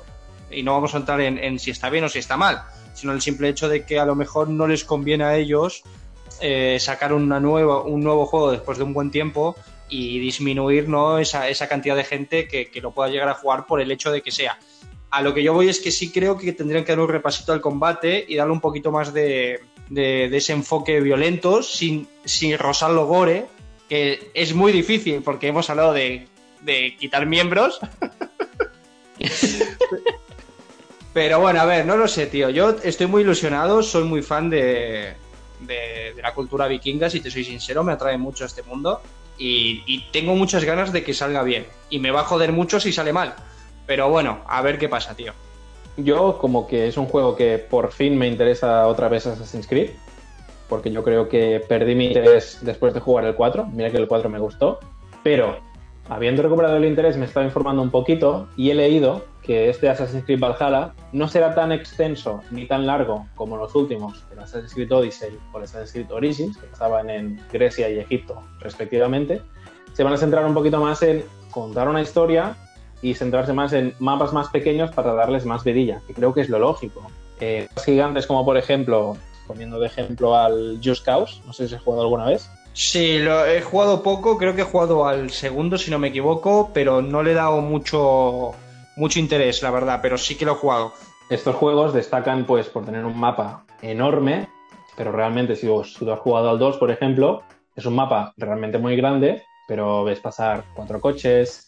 y 0.51 0.63
no 0.63 0.74
vamos 0.74 0.93
a 0.93 0.97
entrar 0.97 1.21
en, 1.21 1.38
en 1.38 1.59
si 1.59 1.71
está 1.71 1.89
bien 1.89 2.03
o 2.05 2.09
si 2.09 2.19
está 2.19 2.38
mal, 2.38 2.62
sino 2.93 3.12
el 3.13 3.21
simple 3.21 3.50
hecho 3.50 3.69
de 3.69 3.86
que 3.86 4.00
a 4.00 4.05
lo 4.05 4.15
mejor 4.15 4.50
no 4.50 4.67
les 4.67 4.83
conviene 4.83 5.24
a 5.24 5.36
ellos 5.38 5.83
eh, 6.41 6.77
sacar 6.79 7.13
una 7.13 7.39
nueva, 7.39 7.81
un 7.81 8.01
nuevo 8.01 8.25
juego 8.25 8.51
después 8.51 8.77
de 8.77 8.83
un 8.83 8.93
buen 8.93 9.12
tiempo 9.12 9.55
y 9.89 10.19
disminuir 10.19 10.89
¿no? 10.89 11.17
esa, 11.17 11.47
esa 11.50 11.67
cantidad 11.67 11.95
de 11.95 12.03
gente 12.03 12.47
que, 12.47 12.69
que 12.69 12.81
lo 12.81 12.91
pueda 12.91 13.09
llegar 13.09 13.29
a 13.29 13.33
jugar 13.33 13.65
por 13.65 13.79
el 13.81 13.91
hecho 13.91 14.12
de 14.12 14.21
que 14.21 14.31
sea. 14.31 14.57
A 15.09 15.21
lo 15.21 15.33
que 15.33 15.41
yo 15.43 15.53
voy 15.53 15.69
es 15.69 15.79
que 15.79 15.91
sí 15.91 16.12
creo 16.12 16.38
que 16.38 16.51
tendrían 16.51 16.83
que 16.83 16.91
dar 16.91 17.00
un 17.00 17.07
repasito 17.07 17.53
al 17.53 17.62
combate 17.62 18.25
y 18.27 18.36
darle 18.36 18.51
un 18.53 18.59
poquito 18.59 18.91
más 18.91 19.13
de, 19.13 19.62
de- 19.89 20.25
ese 20.36 20.51
enfoque 20.51 21.00
violento 21.00 21.63
sin, 21.63 22.07
sin 22.25 22.55
gore, 22.57 23.45
que 23.89 24.32
es 24.34 24.53
muy 24.53 24.72
difícil 24.72 25.22
porque 25.24 25.48
hemos 25.48 25.70
hablado 25.70 25.94
de, 25.94 26.27
de 26.62 26.96
quitar 26.98 27.25
miembros. 27.25 27.79
Pero 31.13 31.39
bueno, 31.39 31.62
a 31.62 31.65
ver, 31.65 31.86
no 31.86 31.98
lo 31.98 32.08
sé, 32.08 32.27
tío. 32.27 32.50
Yo 32.50 32.75
estoy 32.84 33.08
muy 33.08 33.24
ilusionado, 33.24 33.82
soy 33.82 34.03
muy 34.03 34.22
fan 34.22 34.50
de, 34.50 35.13
de- 35.62 36.13
de 36.15 36.22
la 36.22 36.34
cultura 36.34 36.67
vikinga, 36.67 37.10
si 37.10 37.20
te 37.22 37.32
soy 37.32 37.44
sincero, 37.44 37.84
me 37.84 37.94
atrae 37.94 38.17
mucho 38.17 38.46
este 38.46 38.62
mundo. 38.63 39.01
Y, 39.39 39.84
y 39.86 40.06
tengo 40.12 40.36
muchas 40.36 40.63
ganas 40.63 40.91
de 40.94 41.03
que 41.03 41.13
salga 41.13 41.44
bien. 41.44 41.65
Y 41.89 42.00
me 42.00 42.12
va 42.12 42.22
a 42.22 42.25
joder 42.25 42.51
mucho 42.51 42.79
si 42.79 42.91
sale 42.91 43.13
mal. 43.13 43.36
Pero 43.88 44.10
bueno, 44.10 44.41
a 44.48 44.62
ver 44.62 44.77
qué 44.77 44.89
pasa, 44.89 45.15
tío. 45.15 45.34
Yo 45.96 46.38
como 46.38 46.67
que 46.67 46.88
es 46.88 46.98
un 46.98 47.08
juego 47.08 47.36
que 47.36 47.58
por 47.58 47.91
fin 47.91 48.15
me 48.17 48.27
interesa 48.27 48.86
otra 48.88 49.08
vez 49.10 49.25
Assassin's 49.25 49.65
Creed, 49.65 49.91
porque 50.69 50.91
yo 50.91 51.03
creo 51.03 51.29
que 51.29 51.62
perdí 51.67 51.95
mi 51.95 52.07
interés 52.07 52.59
después 52.62 52.93
de 52.93 53.00
jugar 53.00 53.25
el 53.25 53.36
4, 53.36 53.67
mira 53.67 53.89
que 53.89 53.97
el 53.97 54.07
4 54.07 54.29
me 54.29 54.39
gustó, 54.39 54.79
pero 55.24 55.57
habiendo 56.09 56.41
recuperado 56.41 56.77
el 56.77 56.86
interés 56.86 57.17
me 57.17 57.25
estaba 57.25 57.45
informando 57.45 57.81
un 57.81 57.91
poquito 57.91 58.47
y 58.55 58.69
he 58.71 58.75
leído 58.75 59.25
que 59.41 59.69
este 59.69 59.89
Assassin's 59.89 60.25
Creed 60.25 60.39
Valhalla 60.39 60.93
no 61.13 61.27
será 61.27 61.55
tan 61.55 61.71
extenso 61.71 62.41
ni 62.51 62.65
tan 62.65 62.86
largo 62.86 63.27
como 63.36 63.57
los 63.57 63.74
últimos, 63.75 64.25
el 64.31 64.39
Assassin's 64.39 64.74
Creed 64.74 64.91
Odyssey 64.91 65.38
o 65.53 65.57
el 65.57 65.63
Assassin's 65.63 65.93
Creed 65.93 66.12
Origins, 66.12 66.57
que 66.57 66.65
estaban 66.65 67.09
en 67.09 67.39
Grecia 67.51 67.89
y 67.89 68.00
Egipto 68.00 68.41
respectivamente, 68.59 69.41
se 69.93 70.03
van 70.03 70.13
a 70.13 70.17
centrar 70.17 70.45
un 70.45 70.53
poquito 70.53 70.79
más 70.79 71.01
en 71.01 71.24
contar 71.50 71.88
una 71.88 72.01
historia 72.01 72.55
y 73.01 73.13
centrarse 73.13 73.53
más 73.53 73.74
en 73.74 73.93
mapas 74.00 74.33
más 74.33 74.50
pequeños 74.50 74.91
para 74.91 75.13
darles 75.13 75.45
más 75.45 75.63
vidilla, 75.63 76.01
que 76.07 76.13
creo 76.13 76.33
que 76.33 76.41
es 76.41 76.50
lo 76.50 76.59
lógico. 76.59 77.01
Eh, 77.39 77.67
gigantes 77.86 78.25
como 78.25 78.43
por 78.43 78.57
ejemplo, 78.57 79.15
poniendo 79.47 79.79
de 79.79 79.87
ejemplo 79.87 80.35
al 80.35 80.79
Just 80.83 81.05
Cause, 81.05 81.41
no 81.45 81.53
sé 81.53 81.67
si 81.67 81.75
has 81.75 81.81
jugado 81.81 82.03
alguna 82.03 82.25
vez. 82.25 82.49
Sí, 82.73 83.17
lo 83.17 83.45
he 83.45 83.61
jugado 83.61 84.03
poco, 84.03 84.37
creo 84.37 84.53
que 84.53 84.61
he 84.61 84.65
jugado 84.65 85.07
al 85.07 85.31
segundo, 85.31 85.77
si 85.79 85.89
no 85.89 85.97
me 85.97 86.09
equivoco, 86.09 86.69
pero 86.73 87.01
no 87.01 87.23
le 87.23 87.31
he 87.31 87.33
dado 87.33 87.61
mucho, 87.61 88.51
mucho 88.97 89.19
interés, 89.19 89.63
la 89.63 89.71
verdad, 89.71 89.99
pero 90.01 90.17
sí 90.17 90.35
que 90.35 90.45
lo 90.45 90.51
he 90.51 90.55
jugado. 90.55 90.93
Estos 91.29 91.55
juegos 91.55 91.93
destacan 91.93 92.45
pues 92.45 92.67
por 92.67 92.85
tener 92.85 93.03
un 93.03 93.19
mapa 93.19 93.65
enorme, 93.81 94.47
pero 94.95 95.11
realmente 95.11 95.55
si, 95.55 95.67
vos, 95.67 95.93
si 95.93 96.05
tú 96.05 96.11
has 96.11 96.19
jugado 96.19 96.51
al 96.51 96.59
2, 96.59 96.77
por 96.77 96.91
ejemplo, 96.91 97.41
es 97.75 97.85
un 97.85 97.95
mapa 97.95 98.33
realmente 98.37 98.77
muy 98.77 98.95
grande, 98.95 99.43
pero 99.67 100.03
ves 100.03 100.19
pasar 100.19 100.63
cuatro 100.75 101.01
coches. 101.01 101.67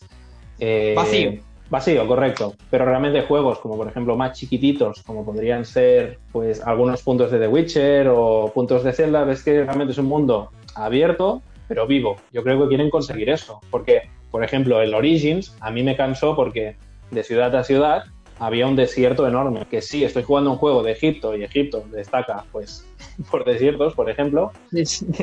eh, 0.60 0.94
Vacío. 0.96 1.49
Vacío, 1.70 2.08
correcto. 2.08 2.56
Pero 2.72 2.86
realmente 2.86 3.22
juegos 3.22 3.60
como 3.60 3.78
por 3.78 3.88
ejemplo 3.88 4.16
más 4.16 4.38
chiquititos, 4.38 5.04
como 5.04 5.24
podrían 5.24 5.66
ser 5.66 6.18
pues 6.32 6.62
algunos 6.62 7.04
puntos 7.04 7.32
de 7.32 7.40
The 7.40 7.48
Witcher 7.48 8.08
o 8.10 8.52
puntos 8.54 8.84
de 8.84 8.94
Zelda, 8.94 9.24
ves 9.24 9.44
que 9.44 9.64
realmente 9.64 9.92
es 9.92 9.98
un 10.00 10.08
mundo 10.08 10.52
abierto, 10.76 11.42
pero 11.68 11.86
vivo. 11.86 12.16
Yo 12.32 12.44
creo 12.44 12.62
que 12.62 12.70
quieren 12.70 12.90
conseguir 12.90 13.30
eso. 13.30 13.60
Porque, 13.70 14.10
por 14.32 14.44
ejemplo, 14.44 14.82
el 14.82 14.94
Origins 14.94 15.56
a 15.60 15.70
mí 15.70 15.84
me 15.84 15.96
cansó 15.96 16.36
porque 16.36 16.76
de 17.12 17.24
ciudad 17.24 17.56
a 17.56 17.64
ciudad 17.64 18.04
había 18.40 18.68
un 18.68 18.76
desierto 18.76 19.28
enorme. 19.28 19.66
Que 19.70 19.82
sí, 19.82 20.04
estoy 20.04 20.24
jugando 20.24 20.52
un 20.52 20.58
juego 20.58 20.82
de 20.82 20.94
Egipto 20.94 21.36
y 21.36 21.44
Egipto 21.44 21.84
destaca 21.92 22.46
pues 22.52 22.86
por 23.32 23.46
desiertos, 23.46 23.94
por 23.94 24.10
ejemplo, 24.10 24.52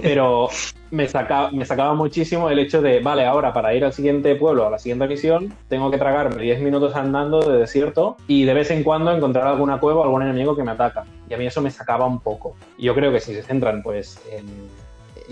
pero 0.02 0.48
me, 0.90 1.08
saca, 1.08 1.50
me 1.50 1.64
sacaba 1.64 1.94
muchísimo 1.94 2.50
el 2.50 2.58
hecho 2.58 2.82
de, 2.82 3.00
vale, 3.00 3.24
ahora 3.24 3.52
para 3.52 3.74
ir 3.74 3.84
al 3.84 3.92
siguiente 3.92 4.34
pueblo, 4.36 4.66
a 4.66 4.70
la 4.70 4.78
siguiente 4.78 5.06
misión, 5.08 5.52
tengo 5.68 5.90
que 5.90 5.98
tragarme 5.98 6.42
10 6.42 6.60
minutos 6.60 6.94
andando 6.94 7.40
de 7.40 7.58
desierto 7.58 8.16
y 8.26 8.44
de 8.44 8.54
vez 8.54 8.70
en 8.70 8.82
cuando 8.82 9.12
encontrar 9.12 9.46
alguna 9.46 9.80
cueva 9.80 10.00
o 10.00 10.04
algún 10.04 10.22
enemigo 10.22 10.54
que 10.54 10.62
me 10.62 10.72
ataca. 10.72 11.04
Y 11.28 11.34
a 11.34 11.38
mí 11.38 11.46
eso 11.46 11.60
me 11.60 11.70
sacaba 11.70 12.06
un 12.06 12.20
poco. 12.20 12.56
Y 12.78 12.84
yo 12.84 12.94
creo 12.94 13.10
que 13.12 13.20
si 13.20 13.34
se 13.34 13.42
centran 13.42 13.82
pues 13.82 14.20
en, 14.30 14.46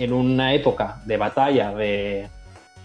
en 0.03 0.13
una 0.13 0.55
época 0.55 1.03
de 1.07 1.17
batalla, 1.17 1.75
de, 1.75 2.29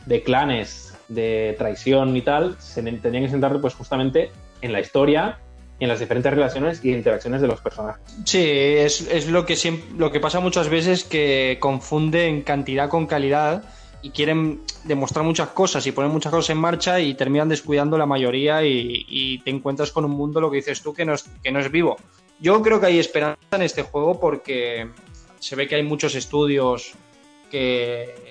de 0.06 0.24
clanes, 0.24 0.98
de 1.08 1.56
traición 1.58 2.16
y 2.16 2.22
tal, 2.22 2.56
se 2.60 2.84
tendrían 2.84 3.24
que 3.24 3.30
centrar 3.30 3.60
pues 3.60 3.74
justamente 3.74 4.32
en 4.62 4.72
la 4.72 4.80
historia 4.80 5.40
y 5.80 5.86
en 5.86 5.90
las 5.90 6.00
diferentes 6.00 6.32
relaciones 6.32 6.84
y 6.84 6.92
interacciones 6.92 7.42
de 7.42 7.48
los 7.48 7.62
personajes. 7.62 8.02
Sí, 8.26 8.44
es, 8.44 9.02
es 9.02 9.28
lo, 9.28 9.46
que 9.46 9.56
siempre, 9.56 9.86
lo 9.98 10.12
que 10.12 10.20
pasa 10.20 10.40
muchas 10.40 10.70
veces 10.70 11.04
que 11.04 11.58
confunden 11.60 12.42
cantidad 12.42 12.90
con 12.90 13.08
calidad 13.08 13.64
y 14.02 14.12
quieren 14.12 14.62
demostrar 14.84 15.26
muchas 15.26 15.50
cosas 15.50 15.86
y 15.88 15.92
poner 15.92 16.12
muchas 16.12 16.32
cosas 16.32 16.52
en 16.52 16.58
marcha 16.58 17.00
y 17.00 17.14
terminan 17.14 17.50
descuidando 17.50 17.98
la 17.98 18.06
mayoría 18.06 18.64
y, 18.64 19.06
y 19.08 19.40
te 19.40 19.50
encuentras 19.50 19.92
con 19.92 20.06
un 20.06 20.12
mundo, 20.12 20.42
lo 20.42 20.50
que 20.52 20.58
dices 20.58 20.82
tú, 20.82 20.94
que 20.94 21.06
no, 21.06 21.14
es, 21.14 21.26
que 21.44 21.52
no 21.52 21.60
es 21.60 21.72
vivo. 21.72 21.98
Yo 22.40 22.62
creo 22.62 22.80
que 22.80 22.88
hay 22.88 23.00
esperanza 23.00 23.40
en 23.52 23.62
este 23.62 23.84
juego 23.84 24.20
porque 24.20 24.90
se 25.40 25.56
ve 25.56 25.68
que 25.68 25.76
hay 25.76 25.84
muchos 25.84 26.16
estudios 26.16 26.94
que 27.52 28.29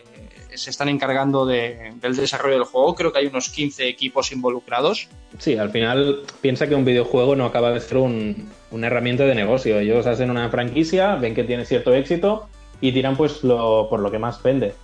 se 0.55 0.71
están 0.71 0.89
encargando 0.89 1.45
de, 1.47 1.93
del 2.01 2.17
desarrollo 2.17 2.55
del 2.55 2.65
juego. 2.65 2.95
Creo 2.95 3.13
que 3.13 3.19
hay 3.21 3.27
unos 3.27 3.49
15 3.49 3.87
equipos 3.89 4.33
involucrados. 4.33 5.09
Sí, 5.39 5.57
al 5.57 5.71
final 5.71 6.21
piensa 6.41 6.67
que 6.69 6.75
un 6.75 6.85
videojuego 6.85 7.37
no 7.37 7.45
acaba 7.45 7.71
de 7.73 7.81
ser 7.81 7.99
un, 7.99 8.51
una 8.71 8.87
herramienta 8.87 9.25
de 9.25 9.35
negocio. 9.35 9.79
Ellos 9.79 10.07
hacen 10.07 10.31
una 10.31 10.49
franquicia, 10.49 11.17
ven 11.17 11.35
que 11.35 11.45
tiene 11.45 11.65
cierto 11.65 11.93
éxito 11.95 12.49
y 12.81 12.93
tiran 12.93 13.17
pues 13.17 13.43
lo, 13.45 13.89
por 13.91 14.01
lo 14.01 14.11
que 14.11 14.19
más 14.19 14.43
vende. 14.43 14.75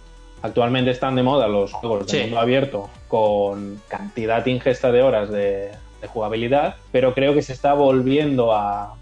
Actualmente 0.42 0.90
están 0.90 1.14
de 1.16 1.22
moda 1.22 1.48
los 1.48 1.72
juegos 1.72 2.06
de 2.06 2.12
Sí. 2.12 2.20
mundo 2.24 2.38
abierto 2.38 2.90
con 3.08 3.80
cantidad 3.88 4.44
ingesta 4.46 4.92
de 4.92 5.02
horas 5.02 5.30
de, 5.30 5.70
de 6.02 6.08
jugabilidad, 6.08 6.76
pero 6.92 7.14
creo 7.14 7.32
que 7.32 7.40
se 7.40 7.54
está 7.54 7.72
volviendo 7.72 8.52
a, 8.52 8.94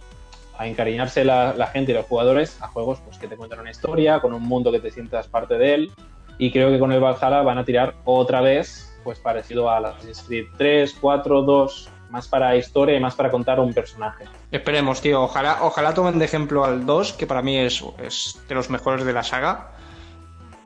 a 0.57 0.67
encariñarse 0.69 1.25
la, 1.25 1.53
la 1.55 1.67
gente 1.67 1.91
y 1.91 1.95
los 1.97 2.07
jugadores 2.07 2.59
a 2.63 2.69
juegos 2.69 3.01
pues, 3.05 3.19
que 3.19 3.27
te 3.27 3.37
cuentan 3.37 3.59
una 3.59 3.73
historia, 3.73 4.21
con 4.21 4.33
un 4.35 4.43
mundo 4.43 4.71
que 4.71 4.79
te 4.79 4.93
sientas 4.93 5.27
parte 5.27 5.55
de 5.59 5.75
él. 5.75 5.91
Y 6.39 6.51
creo 6.51 6.71
que 6.71 6.79
con 6.79 6.93
el 6.93 7.01
Valhalla 7.01 7.43
van 7.43 7.59
a 7.59 7.65
tirar 7.65 7.95
otra 8.05 8.41
vez, 8.41 8.93
pues 9.05 9.19
parecido 9.19 9.69
a 9.69 9.79
Assassin's 9.79 10.23
Creed 10.23 10.47
3, 10.57 10.97
4, 11.01 11.43
2, 11.43 11.91
más 12.11 12.29
para 12.29 12.55
historia 12.57 12.97
y 12.97 13.01
más 13.01 13.15
para 13.15 13.31
contar 13.31 13.59
un 13.59 13.73
personaje. 13.73 14.27
Esperemos, 14.51 15.01
tío. 15.01 15.23
Ojalá, 15.23 15.59
ojalá 15.63 15.95
tomen 15.95 16.19
de 16.19 16.27
ejemplo 16.27 16.65
al 16.65 16.85
2, 16.85 17.15
que 17.15 17.27
para 17.27 17.43
mí 17.43 17.57
es, 17.57 17.83
es 17.99 18.41
de 18.49 18.55
los 18.55 18.71
mejores 18.71 19.05
de 19.05 19.13
la 19.13 19.23
saga. 19.23 19.73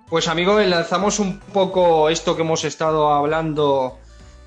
Pues 0.08 0.28
amigo, 0.28 0.60
lanzamos 0.60 1.18
un 1.18 1.40
poco 1.40 2.08
esto 2.08 2.36
que 2.36 2.42
hemos 2.42 2.64
estado 2.64 3.12
hablando 3.12 3.98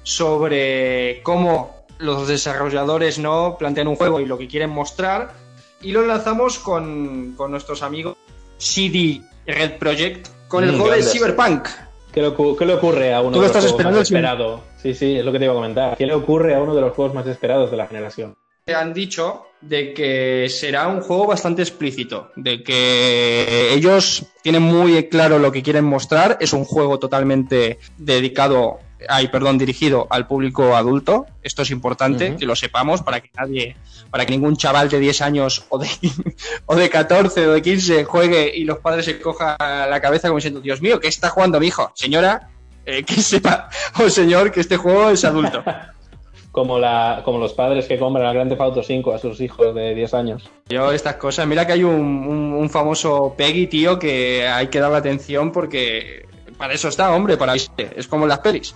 sobre 0.03 1.21
cómo 1.23 1.85
los 1.97 2.27
desarrolladores 2.27 3.19
no 3.19 3.57
plantean 3.59 3.87
un 3.87 3.95
juego 3.95 4.19
y 4.19 4.25
lo 4.25 4.37
que 4.37 4.47
quieren 4.47 4.69
mostrar. 4.69 5.33
Y 5.81 5.91
lo 5.91 6.05
lanzamos 6.05 6.59
con, 6.59 7.33
con 7.37 7.51
nuestros 7.51 7.83
amigos 7.83 8.17
CD 8.57 9.21
Red 9.47 9.77
Project, 9.77 10.27
con 10.49 10.65
el 10.65 10.73
Mm, 10.73 10.79
juego 10.79 10.95
de. 10.95 11.03
Cyberpunk. 11.03 11.67
¿Qué 12.11 12.21
le, 12.21 12.33
qué 12.57 12.65
le 12.65 12.73
ocurre 12.73 13.13
a 13.13 13.21
uno 13.21 13.29
¿Tú 13.31 13.39
de 13.39 13.47
lo 13.47 13.53
los 13.53 13.55
estás 13.55 13.71
juegos 13.71 13.93
más 13.93 14.01
esperando, 14.01 14.01
esperados? 14.01 14.61
Sí, 14.81 14.93
sí, 14.95 15.15
es 15.17 15.23
lo 15.23 15.31
que 15.31 15.37
te 15.39 15.45
iba 15.45 15.53
a 15.53 15.55
comentar. 15.55 15.95
¿Qué 15.95 16.05
le 16.07 16.13
ocurre 16.15 16.55
a 16.55 16.59
uno 16.61 16.73
de 16.75 16.81
los 16.81 16.93
juegos 16.93 17.13
más 17.13 17.25
esperados 17.27 17.71
de 17.71 17.77
la 17.77 17.87
generación? 17.87 18.35
han 18.75 18.93
dicho 18.93 19.45
de 19.61 19.93
que 19.93 20.47
será 20.47 20.87
un 20.87 21.01
juego 21.01 21.25
bastante 21.25 21.61
explícito, 21.63 22.29
de 22.35 22.61
que 22.63 23.73
ellos 23.73 24.25
tienen 24.43 24.61
muy 24.61 25.09
claro 25.09 25.39
lo 25.39 25.51
que 25.51 25.63
quieren 25.63 25.85
mostrar, 25.85 26.37
es 26.39 26.53
un 26.53 26.65
juego 26.65 26.99
totalmente 26.99 27.79
dedicado, 27.97 28.77
ay, 29.07 29.27
perdón, 29.29 29.57
dirigido 29.57 30.07
al 30.09 30.27
público 30.27 30.75
adulto. 30.75 31.25
Esto 31.43 31.61
es 31.61 31.71
importante 31.71 32.35
que 32.35 32.45
lo 32.45 32.55
sepamos 32.55 33.01
para 33.01 33.21
que 33.21 33.29
nadie, 33.37 33.77
para 34.11 34.25
que 34.25 34.31
ningún 34.31 34.57
chaval 34.57 34.89
de 34.89 34.99
10 34.99 35.21
años 35.21 35.65
o 35.69 35.77
de, 35.77 35.87
o 36.65 36.75
de 36.75 36.89
14 36.89 37.47
o 37.47 37.51
de 37.53 37.61
15 37.61 38.03
juegue 38.05 38.51
y 38.55 38.63
los 38.65 38.79
padres 38.79 39.05
se 39.05 39.19
cojan 39.21 39.55
la 39.59 40.01
cabeza 40.01 40.27
como 40.27 40.37
diciendo, 40.37 40.61
Dios 40.61 40.81
mío, 40.81 40.99
¿qué 40.99 41.07
está 41.07 41.29
jugando 41.29 41.59
mi 41.59 41.67
hijo? 41.67 41.91
Señora, 41.95 42.49
eh, 42.85 43.03
que 43.03 43.15
sepa, 43.21 43.69
o 44.03 44.09
señor, 44.09 44.51
que 44.51 44.59
este 44.59 44.77
juego 44.77 45.09
es 45.09 45.23
adulto. 45.23 45.63
Como, 46.51 46.79
la, 46.79 47.21
como 47.23 47.37
los 47.37 47.53
padres 47.53 47.85
que 47.85 47.99
compran 47.99 48.25
el 48.25 48.33
Grand 48.33 48.49
Theft 48.49 48.59
Auto 48.61 48.81
5 48.81 49.13
a 49.13 49.19
sus 49.19 49.39
hijos 49.39 49.73
de 49.75 49.93
10 49.93 50.13
años. 50.15 50.49
Yo 50.67 50.91
estas 50.91 51.15
cosas, 51.15 51.45
mira 51.45 51.65
que 51.67 51.73
hay 51.73 51.83
un, 51.83 51.93
un- 51.93 52.53
un 52.53 52.69
famoso 52.71 53.35
Peggy, 53.37 53.67
tío, 53.67 53.99
que 53.99 54.47
hay 54.47 54.67
que 54.67 54.79
darle 54.79 54.97
atención 54.97 55.51
porque 55.51 56.25
para 56.59 56.75
eso 56.75 56.89
está, 56.89 57.11
hombre, 57.11 57.37
para 57.37 57.55
es 57.55 58.07
como 58.07 58.27
las 58.27 58.39
pelis. 58.39 58.75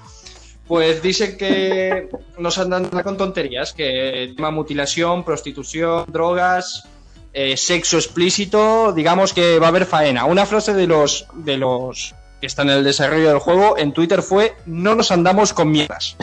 Pues 0.68 1.04
dice 1.04 1.38
que 1.38 2.10
nos 2.40 2.58
andan 2.58 2.86
con 2.86 3.18
tonterías, 3.18 3.74
que 3.74 4.34
tema 4.36 4.50
mutilación, 4.50 5.24
prostitución, 5.24 6.06
drogas, 6.08 6.86
eh, 7.34 7.58
sexo 7.58 7.98
explícito, 7.98 8.94
digamos 8.94 9.34
que 9.34 9.60
va 9.60 9.66
a 9.68 9.70
haber 9.70 9.86
faena. 9.86 10.26
Una 10.26 10.46
frase 10.46 10.74
de 10.74 10.88
los 10.88 11.28
de 11.34 11.58
los 11.58 12.16
que 12.40 12.48
están 12.48 12.70
en 12.70 12.78
el 12.78 12.84
desarrollo 12.84 13.28
del 13.30 13.40
juego 13.40 13.78
en 13.78 13.92
Twitter 13.94 14.22
fue 14.22 14.56
no 14.66 14.96
nos 14.96 15.12
andamos 15.12 15.52
con 15.54 15.70
mierdas. 15.70 16.16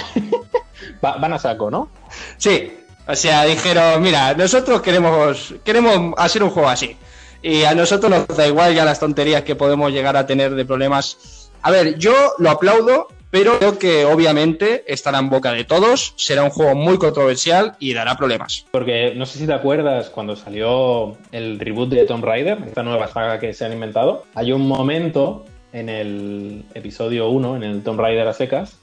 Va- 1.05 1.17
van 1.19 1.33
a 1.35 1.39
saco, 1.39 1.71
¿no? 1.71 1.91
Sí, 2.39 2.73
o 3.07 3.15
sea, 3.15 3.45
dijeron, 3.45 4.03
mira, 4.03 4.35
nosotros 4.35 4.81
queremos, 4.83 5.55
queremos 5.65 6.15
hacer 6.17 6.43
un 6.43 6.51
juego 6.51 6.69
así. 6.69 6.97
Y 7.43 7.65
a 7.65 7.75
nosotros 7.75 8.11
nos 8.11 8.27
da 8.37 8.47
igual 8.47 8.75
ya 8.75 8.85
las 8.85 9.01
tonterías 9.01 9.43
que 9.45 9.57
podemos 9.57 9.91
llegar 9.93 10.17
a 10.17 10.27
tener 10.27 10.55
de 10.55 10.65
problemas. 10.67 11.40
A 11.63 11.71
ver, 11.71 11.99
yo 11.99 12.15
lo 12.39 12.51
aplaudo, 12.51 13.09
pero 13.31 13.59
creo 13.59 13.79
que 13.79 14.05
obviamente 14.07 14.85
estará 14.93 15.19
en 15.19 15.29
boca 15.29 15.53
de 15.53 15.65
todos, 15.65 16.15
será 16.17 16.43
un 16.43 16.51
juego 16.51 16.75
muy 16.75 16.99
controversial 16.99 17.77
y 17.79 17.93
dará 17.93 18.17
problemas. 18.17 18.67
Porque 18.71 19.13
no 19.15 19.27
sé 19.27 19.39
si 19.39 19.47
te 19.47 19.53
acuerdas 19.53 20.09
cuando 20.11 20.37
salió 20.37 21.17
el 21.33 21.61
reboot 21.61 21.91
de 21.91 22.07
Tomb 22.07 22.25
Raider, 22.25 22.59
esta 22.67 22.83
nueva 22.83 23.09
saga 23.09 23.39
que 23.39 23.53
se 23.53 23.65
han 23.65 23.73
inventado. 23.73 24.25
Hay 24.35 24.53
un 24.53 24.67
momento 24.67 25.45
en 25.73 25.89
el 25.89 26.65
episodio 26.75 27.29
1, 27.29 27.57
en 27.57 27.63
el 27.63 27.83
Tomb 27.83 28.01
Raider 28.01 28.27
a 28.27 28.33
secas, 28.33 28.79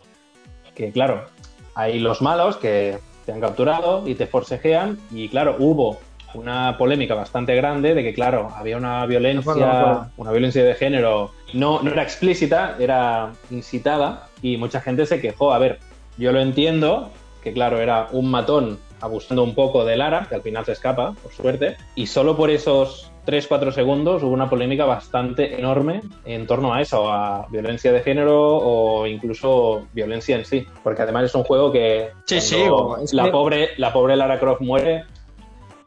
que 0.76 0.92
claro, 0.92 1.26
hay 1.74 2.00
los 2.00 2.22
malos 2.22 2.58
que 2.58 3.00
te 3.26 3.32
han 3.32 3.42
capturado 3.42 4.08
y 4.08 4.16
te 4.16 4.28
forcejean 4.28 4.98
y 5.12 5.28
claro, 5.30 5.58
hubo 5.60 6.00
una 6.34 6.78
polémica 6.78 7.16
bastante 7.16 7.56
grande 7.56 7.94
de 7.96 8.04
que 8.04 8.14
claro, 8.14 8.50
había 8.56 8.78
una 8.78 9.06
violencia, 9.06 10.10
una 10.18 10.32
violencia 10.32 10.64
de 10.64 10.76
género, 10.76 11.32
no, 11.54 11.82
no 11.82 11.92
era 11.92 12.04
explícita, 12.04 12.76
era 12.80 13.32
incitada 13.50 14.28
y 14.42 14.58
mucha 14.58 14.82
gente 14.82 15.06
se 15.06 15.20
quejó. 15.22 15.54
A 15.54 15.60
ver, 15.60 15.80
yo 16.18 16.32
lo 16.32 16.40
entiendo, 16.40 17.10
que 17.44 17.54
claro, 17.54 17.80
era 17.80 18.08
un 18.12 18.30
matón 18.30 18.78
abusando 19.00 19.44
un 19.44 19.54
poco 19.56 19.86
de 19.86 19.96
Lara, 19.96 20.26
que 20.28 20.36
al 20.36 20.42
final 20.42 20.66
se 20.66 20.72
escapa, 20.74 21.14
por 21.22 21.32
suerte, 21.32 21.78
y 21.96 22.08
solo 22.08 22.36
por 22.36 22.50
esos 22.50 23.12
3-4 23.28 23.72
segundos 23.72 24.24
hubo 24.24 24.32
una 24.32 24.50
polémica 24.50 24.86
bastante 24.86 25.60
enorme 25.60 26.02
en 26.26 26.48
torno 26.48 26.74
a 26.74 26.82
eso, 26.82 27.12
a 27.12 27.46
violencia 27.52 27.92
de 27.92 28.02
género 28.02 28.58
o 28.58 29.06
incluso 29.06 29.86
violencia 29.94 30.36
en 30.36 30.46
sí, 30.46 30.66
porque 30.84 31.04
además 31.04 31.26
es 31.26 31.36
un 31.36 31.44
juego 31.44 31.72
que 31.72 32.10
Sí, 32.26 32.42
sí, 32.42 32.64
la, 33.12 33.26
que- 33.26 33.32
pobre, 33.32 33.70
la 33.78 33.94
pobre 33.94 34.16
Lara 34.16 34.40
Croft 34.40 34.62
muere, 34.62 35.04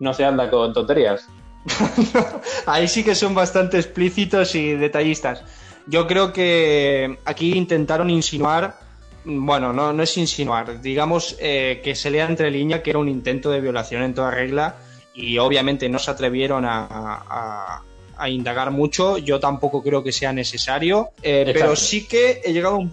no 0.01 0.13
se 0.13 0.25
anda 0.25 0.51
con 0.51 0.73
tonterías. 0.73 1.29
Ahí 2.67 2.89
sí 2.89 3.05
que 3.05 3.15
son 3.15 3.35
bastante 3.35 3.77
explícitos 3.79 4.55
y 4.55 4.73
detallistas. 4.73 5.43
Yo 5.87 6.07
creo 6.07 6.33
que 6.33 7.19
aquí 7.25 7.53
intentaron 7.57 8.11
insinuar, 8.11 8.79
bueno, 9.25 9.73
no, 9.73 9.93
no 9.93 10.03
es 10.03 10.17
insinuar, 10.17 10.81
digamos 10.81 11.37
eh, 11.41 11.81
que 11.85 11.95
se 11.95 12.11
lea 12.11 12.27
entre 12.27 12.51
línea 12.51 12.83
que 12.83 12.91
era 12.91 12.99
un 12.99 13.09
intento 13.09 13.51
de 13.51 13.61
violación 13.61 14.03
en 14.03 14.15
toda 14.15 14.31
regla 14.31 14.77
y 15.15 15.39
obviamente 15.39 15.89
no 15.89 15.99
se 15.99 16.11
atrevieron 16.11 16.65
a, 16.65 16.87
a- 16.91 17.83
a 18.17 18.29
indagar 18.29 18.71
mucho. 18.71 19.17
Yo 19.19 19.41
tampoco 19.41 19.83
creo 19.83 20.03
que 20.05 20.13
sea 20.13 20.33
necesario, 20.33 21.11
eh, 21.23 21.51
pero 21.55 21.75
sí 21.77 22.07
que 22.07 22.43
he 22.45 22.53
llegado 22.53 22.75
a 22.75 22.79
un, 22.79 22.93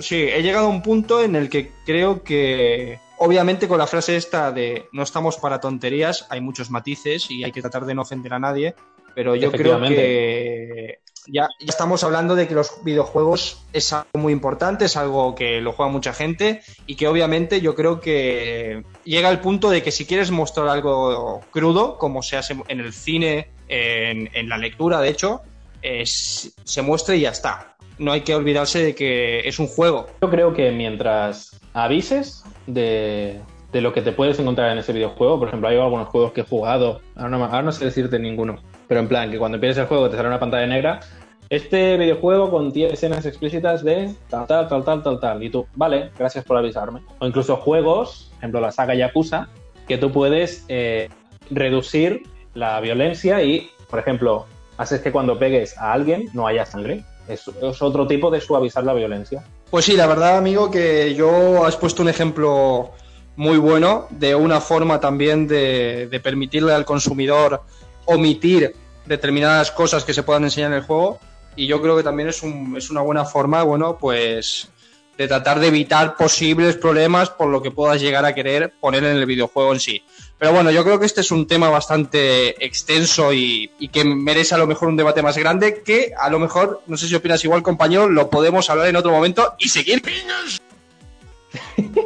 sí, 0.00 0.16
he 0.16 0.42
llegado 0.42 0.66
a 0.66 0.70
un 0.70 0.82
punto 0.82 1.22
en 1.22 1.36
el 1.36 1.48
que 1.48 1.70
creo 1.84 2.22
que 2.24 2.98
Obviamente 3.18 3.68
con 3.68 3.78
la 3.78 3.86
frase 3.86 4.16
esta 4.16 4.52
de 4.52 4.88
no 4.92 5.02
estamos 5.02 5.38
para 5.38 5.60
tonterías 5.60 6.26
hay 6.28 6.40
muchos 6.40 6.70
matices 6.70 7.30
y 7.30 7.44
hay 7.44 7.52
que 7.52 7.62
tratar 7.62 7.86
de 7.86 7.94
no 7.94 8.02
ofender 8.02 8.34
a 8.34 8.38
nadie, 8.38 8.74
pero 9.14 9.34
yo 9.34 9.50
creo 9.50 9.80
que 9.80 11.00
ya, 11.28 11.48
estamos 11.60 12.04
hablando 12.04 12.34
de 12.34 12.46
que 12.46 12.54
los 12.54 12.84
videojuegos 12.84 13.64
es 13.72 13.92
algo 13.92 14.06
muy 14.14 14.32
importante, 14.32 14.84
es 14.84 14.96
algo 14.96 15.34
que 15.34 15.60
lo 15.60 15.72
juega 15.72 15.90
mucha 15.90 16.12
gente 16.12 16.60
y 16.86 16.96
que 16.96 17.08
obviamente 17.08 17.60
yo 17.60 17.74
creo 17.74 18.00
que 18.00 18.84
llega 19.04 19.28
al 19.28 19.40
punto 19.40 19.70
de 19.70 19.82
que 19.82 19.90
si 19.90 20.06
quieres 20.06 20.30
mostrar 20.30 20.68
algo 20.68 21.40
crudo, 21.50 21.98
como 21.98 22.22
se 22.22 22.36
hace 22.36 22.56
en 22.68 22.80
el 22.80 22.92
cine, 22.92 23.50
en, 23.68 24.48
la 24.48 24.58
lectura, 24.58 25.00
de 25.00 25.08
hecho, 25.08 25.42
se 25.82 26.82
muestre 26.82 27.16
y 27.16 27.22
ya 27.22 27.30
está. 27.30 27.76
No 27.98 28.12
hay 28.12 28.20
que 28.20 28.34
olvidarse 28.34 28.82
de 28.82 28.94
que 28.94 29.40
es 29.40 29.58
un 29.58 29.66
juego. 29.66 30.06
Yo 30.20 30.30
creo 30.30 30.52
que 30.52 30.70
mientras 30.70 31.58
avises 31.72 32.44
de, 32.66 33.40
lo 33.72 33.92
que 33.92 34.02
te 34.02 34.12
puedes 34.12 34.38
encontrar 34.38 34.72
en 34.72 34.78
ese 34.78 34.92
videojuego, 34.92 35.38
por 35.38 35.48
ejemplo, 35.48 35.68
hay 35.68 35.76
algunos 35.76 36.08
juegos 36.08 36.32
que 36.32 36.40
he 36.42 36.44
jugado, 36.44 37.00
ahora 37.14 37.28
no, 37.28 37.44
ahora 37.44 37.62
no 37.62 37.72
sé 37.72 37.84
decirte 37.84 38.18
ninguno, 38.18 38.56
pero 38.88 39.00
en 39.00 39.08
plan, 39.08 39.30
que 39.30 39.38
cuando 39.38 39.56
empieces 39.56 39.78
el 39.78 39.86
juego 39.86 40.08
te 40.08 40.16
sale 40.16 40.28
una 40.28 40.40
pantalla 40.40 40.66
negra. 40.66 41.00
Este 41.48 41.96
videojuego 41.96 42.50
contiene 42.50 42.94
escenas 42.94 43.24
explícitas 43.24 43.84
de 43.84 44.12
tal, 44.28 44.46
tal, 44.48 44.66
tal, 44.66 44.84
tal, 44.84 45.02
tal, 45.02 45.20
tal. 45.20 45.42
Y 45.44 45.50
tú, 45.50 45.66
vale, 45.76 46.10
gracias 46.18 46.44
por 46.44 46.56
avisarme. 46.56 47.02
O 47.20 47.26
incluso 47.26 47.56
juegos, 47.56 48.28
por 48.30 48.38
ejemplo, 48.38 48.60
la 48.60 48.72
saga 48.72 48.96
Yakuza, 48.96 49.48
que 49.86 49.96
tú 49.96 50.10
puedes 50.10 50.64
eh, 50.68 51.08
reducir 51.50 52.24
la 52.54 52.80
violencia 52.80 53.42
y, 53.44 53.70
por 53.88 54.00
ejemplo, 54.00 54.46
haces 54.76 55.00
que 55.00 55.12
cuando 55.12 55.38
pegues 55.38 55.78
a 55.78 55.92
alguien 55.92 56.28
no 56.32 56.48
haya 56.48 56.66
sangre. 56.66 57.04
Es, 57.28 57.46
es, 57.48 57.82
otro 57.82 58.06
tipo 58.06 58.30
de 58.30 58.40
suavizar 58.40 58.82
la 58.84 58.94
violencia. 58.94 59.44
Pues 59.70 59.84
sí, 59.84 59.96
la 59.96 60.06
verdad, 60.06 60.38
amigo, 60.38 60.70
que 60.70 61.14
yo 61.14 61.64
has 61.64 61.76
puesto 61.76 62.02
un 62.02 62.08
ejemplo 62.08 62.92
muy 63.34 63.58
bueno 63.58 64.06
de 64.10 64.34
una 64.34 64.60
forma 64.60 65.00
también 65.00 65.46
de, 65.46 66.06
de 66.06 66.20
permitirle 66.20 66.72
al 66.72 66.84
consumidor 66.84 67.62
omitir 68.06 68.74
determinadas 69.04 69.70
cosas 69.70 70.04
que 70.04 70.14
se 70.14 70.22
puedan 70.22 70.44
enseñar 70.44 70.72
en 70.72 70.78
el 70.78 70.84
juego 70.84 71.18
y 71.56 71.66
yo 71.66 71.80
creo 71.80 71.96
que 71.96 72.02
también 72.02 72.28
es, 72.28 72.42
un, 72.42 72.76
es 72.76 72.90
una 72.90 73.00
buena 73.00 73.24
forma, 73.24 73.62
bueno, 73.62 73.96
pues 73.98 74.68
de 75.16 75.26
tratar 75.26 75.58
de 75.58 75.68
evitar 75.68 76.16
posibles 76.16 76.76
problemas 76.76 77.30
por 77.30 77.48
lo 77.48 77.62
que 77.62 77.70
puedas 77.70 78.00
llegar 78.00 78.26
a 78.26 78.34
querer 78.34 78.74
poner 78.78 79.02
en 79.04 79.16
el 79.16 79.24
videojuego 79.24 79.72
en 79.72 79.80
sí. 79.80 80.04
Pero 80.38 80.52
bueno, 80.52 80.70
yo 80.70 80.84
creo 80.84 80.98
que 80.98 81.06
este 81.06 81.22
es 81.22 81.30
un 81.30 81.46
tema 81.46 81.70
bastante 81.70 82.62
extenso 82.64 83.32
y, 83.32 83.70
y, 83.78 83.88
que 83.88 84.04
merece 84.04 84.54
a 84.54 84.58
lo 84.58 84.66
mejor 84.66 84.88
un 84.88 84.96
debate 84.96 85.22
más 85.22 85.38
grande 85.38 85.82
que 85.82 86.12
a 86.18 86.28
lo 86.28 86.38
mejor, 86.38 86.82
no 86.86 86.98
sé 86.98 87.08
si 87.08 87.14
opinas 87.14 87.42
igual 87.44 87.62
compañero, 87.62 88.08
lo 88.08 88.28
podemos 88.28 88.68
hablar 88.68 88.88
en 88.88 88.96
otro 88.96 89.12
momento 89.12 89.54
y 89.58 89.70
seguir. 89.70 90.02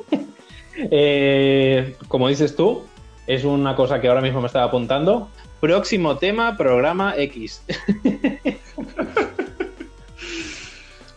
eh, 0.76 1.96
como 2.06 2.28
dices 2.28 2.54
tú, 2.54 2.84
es 3.26 3.44
una 3.44 3.74
cosa 3.74 4.00
que 4.00 4.06
ahora 4.08 4.20
mismo 4.20 4.40
me 4.40 4.46
estaba 4.46 4.66
apuntando. 4.66 5.28
Próximo 5.60 6.16
tema, 6.16 6.56
programa 6.56 7.14
X. 7.16 7.62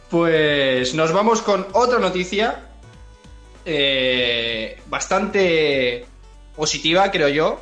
pues 0.10 0.93
nos 0.95 1.12
vamos 1.12 1.41
con 1.43 1.67
otra 1.73 1.99
noticia 1.99 2.69
eh, 3.65 4.82
bastante 4.88 6.06
positiva, 6.56 7.10
creo 7.12 7.30
yo, 7.30 7.62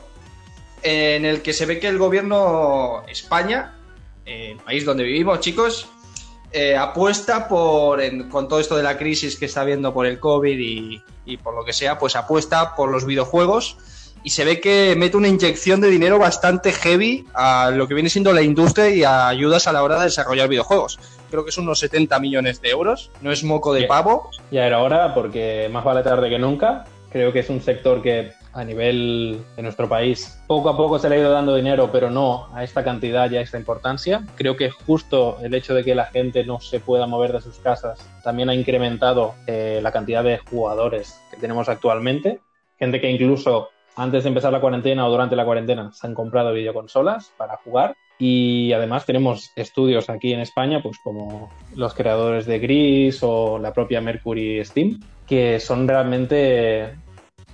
en 0.84 1.26
el 1.26 1.42
que 1.42 1.54
se 1.54 1.66
ve 1.66 1.80
que 1.80 1.88
el 1.88 1.98
gobierno 1.98 3.04
España, 3.08 3.78
el 4.26 4.58
país 4.58 4.86
donde 4.86 5.04
vivimos, 5.04 5.40
chicos, 5.40 5.88
eh, 6.52 6.76
apuesta 6.76 7.48
por, 7.48 8.02
con 8.30 8.48
todo 8.48 8.60
esto 8.60 8.76
de 8.76 8.84
la 8.84 8.98
crisis 8.98 9.38
que 9.38 9.46
está 9.46 9.62
habiendo 9.62 9.94
por 9.94 10.06
el 10.06 10.20
COVID 10.20 10.60
y, 10.60 11.02
y 11.26 11.38
por 11.38 11.56
lo 11.56 11.64
que 11.64 11.74
sea, 11.74 11.98
pues 11.98 12.16
apuesta 12.16 12.76
por 12.76 12.92
los 12.92 13.06
videojuegos 13.06 13.78
y 14.24 14.30
se 14.32 14.46
ve 14.46 14.60
que 14.60 14.96
mete 14.98 15.18
una 15.18 15.28
inyección 15.28 15.82
de 15.82 15.90
dinero 15.90 16.20
bastante 16.20 16.72
heavy 16.72 17.26
a 17.34 17.72
lo 17.72 17.88
que 17.88 17.94
viene 17.94 18.10
siendo 18.10 18.34
la 18.34 18.42
industria 18.42 18.90
y 18.90 19.04
a 19.04 19.28
ayudas 19.28 19.68
a 19.68 19.74
la 19.74 19.84
hora 19.84 19.98
de 19.98 20.06
desarrollar 20.06 20.48
videojuegos. 20.48 21.00
Creo 21.30 21.46
que 21.46 21.52
son 21.52 21.64
unos 21.64 21.80
70 21.80 22.20
millones 22.20 22.62
de 22.62 22.70
euros, 22.70 23.10
no 23.22 23.32
es 23.32 23.44
moco 23.44 23.74
de 23.74 23.86
pavo. 23.86 24.30
Ya 24.52 24.68
era 24.68 24.80
hora, 24.80 25.14
porque 25.14 25.70
más 25.72 25.84
vale 25.84 26.04
tarde 26.04 26.30
que 26.30 26.38
nunca. 26.38 26.86
Creo 27.12 27.34
que 27.34 27.40
es 27.40 27.50
un 27.50 27.62
sector 27.62 28.02
que 28.02 28.34
a 28.54 28.64
nivel 28.64 29.44
de 29.56 29.64
nuestro 29.64 29.88
país 29.88 30.42
poco 30.48 30.70
a 30.70 30.78
poco 30.78 31.00
se 31.00 31.10
le 31.10 31.16
ha 31.16 31.20
ido 31.20 31.32
dando 31.32 31.56
dinero, 31.56 31.90
pero 31.92 32.10
no 32.10 32.48
a 32.54 32.64
esta 32.64 32.84
cantidad 32.84 33.30
y 33.32 33.38
a 33.38 33.42
esta 33.42 33.58
importancia. 33.58 34.26
Creo 34.36 34.58
que 34.58 34.70
justo 34.70 35.38
el 35.42 35.54
hecho 35.54 35.74
de 35.74 35.84
que 35.84 35.96
la 35.96 36.06
gente 36.06 36.44
no 36.44 36.60
se 36.60 36.80
pueda 36.80 37.08
mover 37.08 37.32
de 37.32 37.42
sus 37.42 37.58
casas 37.60 38.06
también 38.24 38.50
ha 38.50 38.56
incrementado 38.56 39.36
eh, 39.48 39.80
la 39.82 39.92
cantidad 39.92 40.24
de 40.24 40.38
jugadores 40.40 41.20
que 41.32 41.38
tenemos 41.38 41.70
actualmente. 41.70 42.40
Gente 42.78 43.00
que 43.00 43.10
incluso 43.10 43.70
antes 43.96 44.24
de 44.24 44.30
empezar 44.30 44.52
la 44.52 44.62
cuarentena 44.62 45.06
o 45.06 45.12
durante 45.12 45.36
la 45.36 45.46
cuarentena 45.46 45.92
se 45.94 46.08
han 46.08 46.14
comprado 46.14 46.54
videoconsolas 46.54 47.32
para 47.38 47.58
jugar 47.58 47.96
y 48.18 48.72
además 48.74 49.06
tenemos 49.06 49.52
estudios 49.56 50.10
aquí 50.10 50.32
en 50.34 50.42
España, 50.42 50.82
pues 50.84 50.98
como 51.04 51.52
los 51.76 51.94
creadores 51.96 52.46
de 52.46 52.60
Gris 52.60 53.20
o 53.24 53.58
la 53.58 53.74
propia 53.74 54.00
Mercury 54.00 54.64
Steam, 54.64 55.00
que 55.26 55.60
son 55.60 55.88
realmente 55.88 56.94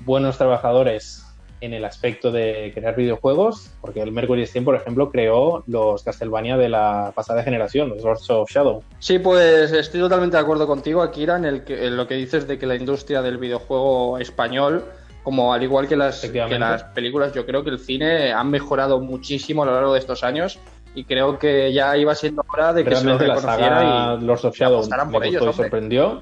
buenos 0.08 0.38
trabajadores 0.38 1.24
en 1.60 1.74
el 1.74 1.86
aspecto 1.86 2.32
de 2.32 2.72
crear 2.74 2.96
videojuegos, 2.96 3.72
porque 3.82 4.02
el 4.02 4.12
Mercury 4.12 4.46
Steam, 4.46 4.64
por 4.64 4.76
ejemplo, 4.76 5.12
creó 5.12 5.64
los 5.68 6.04
Castlevania 6.04 6.56
de 6.56 6.70
la 6.70 7.12
pasada 7.14 7.44
generación, 7.44 7.90
los 7.90 8.04
Lords 8.04 8.30
of 8.30 8.50
Shadow. 8.50 8.84
Sí, 9.00 9.20
pues 9.20 9.72
estoy 9.72 10.00
totalmente 10.00 10.38
de 10.38 10.44
acuerdo 10.44 10.66
contigo, 10.66 11.02
Akira, 11.02 11.36
en, 11.36 11.46
el 11.46 11.64
que, 11.64 11.88
en 11.88 11.98
lo 11.98 12.08
que 12.08 12.16
dices 12.16 12.48
de 12.48 12.58
que 12.58 12.66
la 12.66 12.76
industria 12.76 13.22
del 13.22 13.38
videojuego 13.38 14.18
español 14.18 14.86
como 15.24 15.54
al 15.54 15.62
igual 15.62 15.90
que 15.90 15.98
las, 15.98 16.22
que 16.22 16.58
las 16.58 16.84
películas, 16.86 17.34
yo 17.34 17.46
creo 17.46 17.62
que 17.62 17.70
el 17.70 17.80
cine 17.80 18.32
ha 18.32 18.46
mejorado 18.46 19.02
muchísimo 19.02 19.64
a 19.64 19.66
lo 19.66 19.74
largo 19.74 19.92
de 19.92 20.00
estos 20.00 20.24
años 20.24 20.58
y 20.96 21.04
creo 21.04 21.38
que 21.38 21.74
ya 21.74 21.98
iba 21.98 22.16
siendo 22.16 22.46
hora 22.48 22.72
de 22.72 22.86
que 22.86 22.96
se 22.96 23.04
lo 23.04 23.18
reconociera 23.18 23.70
la 23.70 23.82
saga 23.82 24.18
y 24.22 24.26
Lords 24.26 24.46
of 24.46 24.56
Shadow 24.56 24.88
me 25.12 25.30
gustó 25.30 25.50
y 25.50 25.54
sorprendió. 25.54 26.22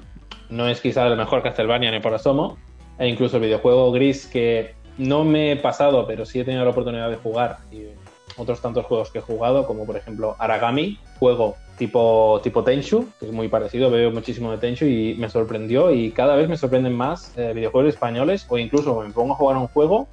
No 0.50 0.66
es 0.66 0.80
quizá 0.80 1.06
el 1.06 1.16
mejor 1.16 1.44
Castlevania 1.44 1.92
ni 1.92 2.00
por 2.00 2.14
asomo, 2.14 2.58
e 2.98 3.08
incluso 3.08 3.36
el 3.36 3.42
videojuego 3.42 3.92
Gris 3.92 4.26
que 4.26 4.74
no 4.98 5.24
me 5.24 5.52
he 5.52 5.56
pasado, 5.56 6.06
pero 6.06 6.24
sí 6.24 6.40
he 6.40 6.44
tenido 6.44 6.64
la 6.64 6.70
oportunidad 6.70 7.10
de 7.10 7.16
jugar 7.16 7.58
y 7.70 7.86
otros 8.36 8.60
tantos 8.60 8.84
juegos 8.86 9.10
que 9.10 9.18
he 9.18 9.22
jugado, 9.22 9.66
como 9.66 9.86
por 9.86 9.96
ejemplo 9.96 10.36
Aragami, 10.38 10.98
juego 11.18 11.56
tipo, 11.78 12.40
tipo 12.42 12.64
Tenchu, 12.64 13.06
que 13.18 13.26
es 13.26 13.32
muy 13.32 13.48
parecido, 13.48 13.90
veo 13.90 14.10
muchísimo 14.10 14.50
de 14.50 14.58
Tenchu 14.58 14.86
y 14.86 15.14
me 15.18 15.28
sorprendió 15.28 15.92
y 15.92 16.10
cada 16.10 16.36
vez 16.36 16.48
me 16.48 16.56
sorprenden 16.56 16.94
más 16.94 17.36
eh, 17.36 17.52
videojuegos 17.54 17.94
españoles 17.94 18.46
o 18.48 18.58
incluso 18.58 19.00
me 19.00 19.10
pongo 19.10 19.34
a 19.34 19.36
jugar 19.36 19.56
un 19.56 19.68
juego 19.68 20.08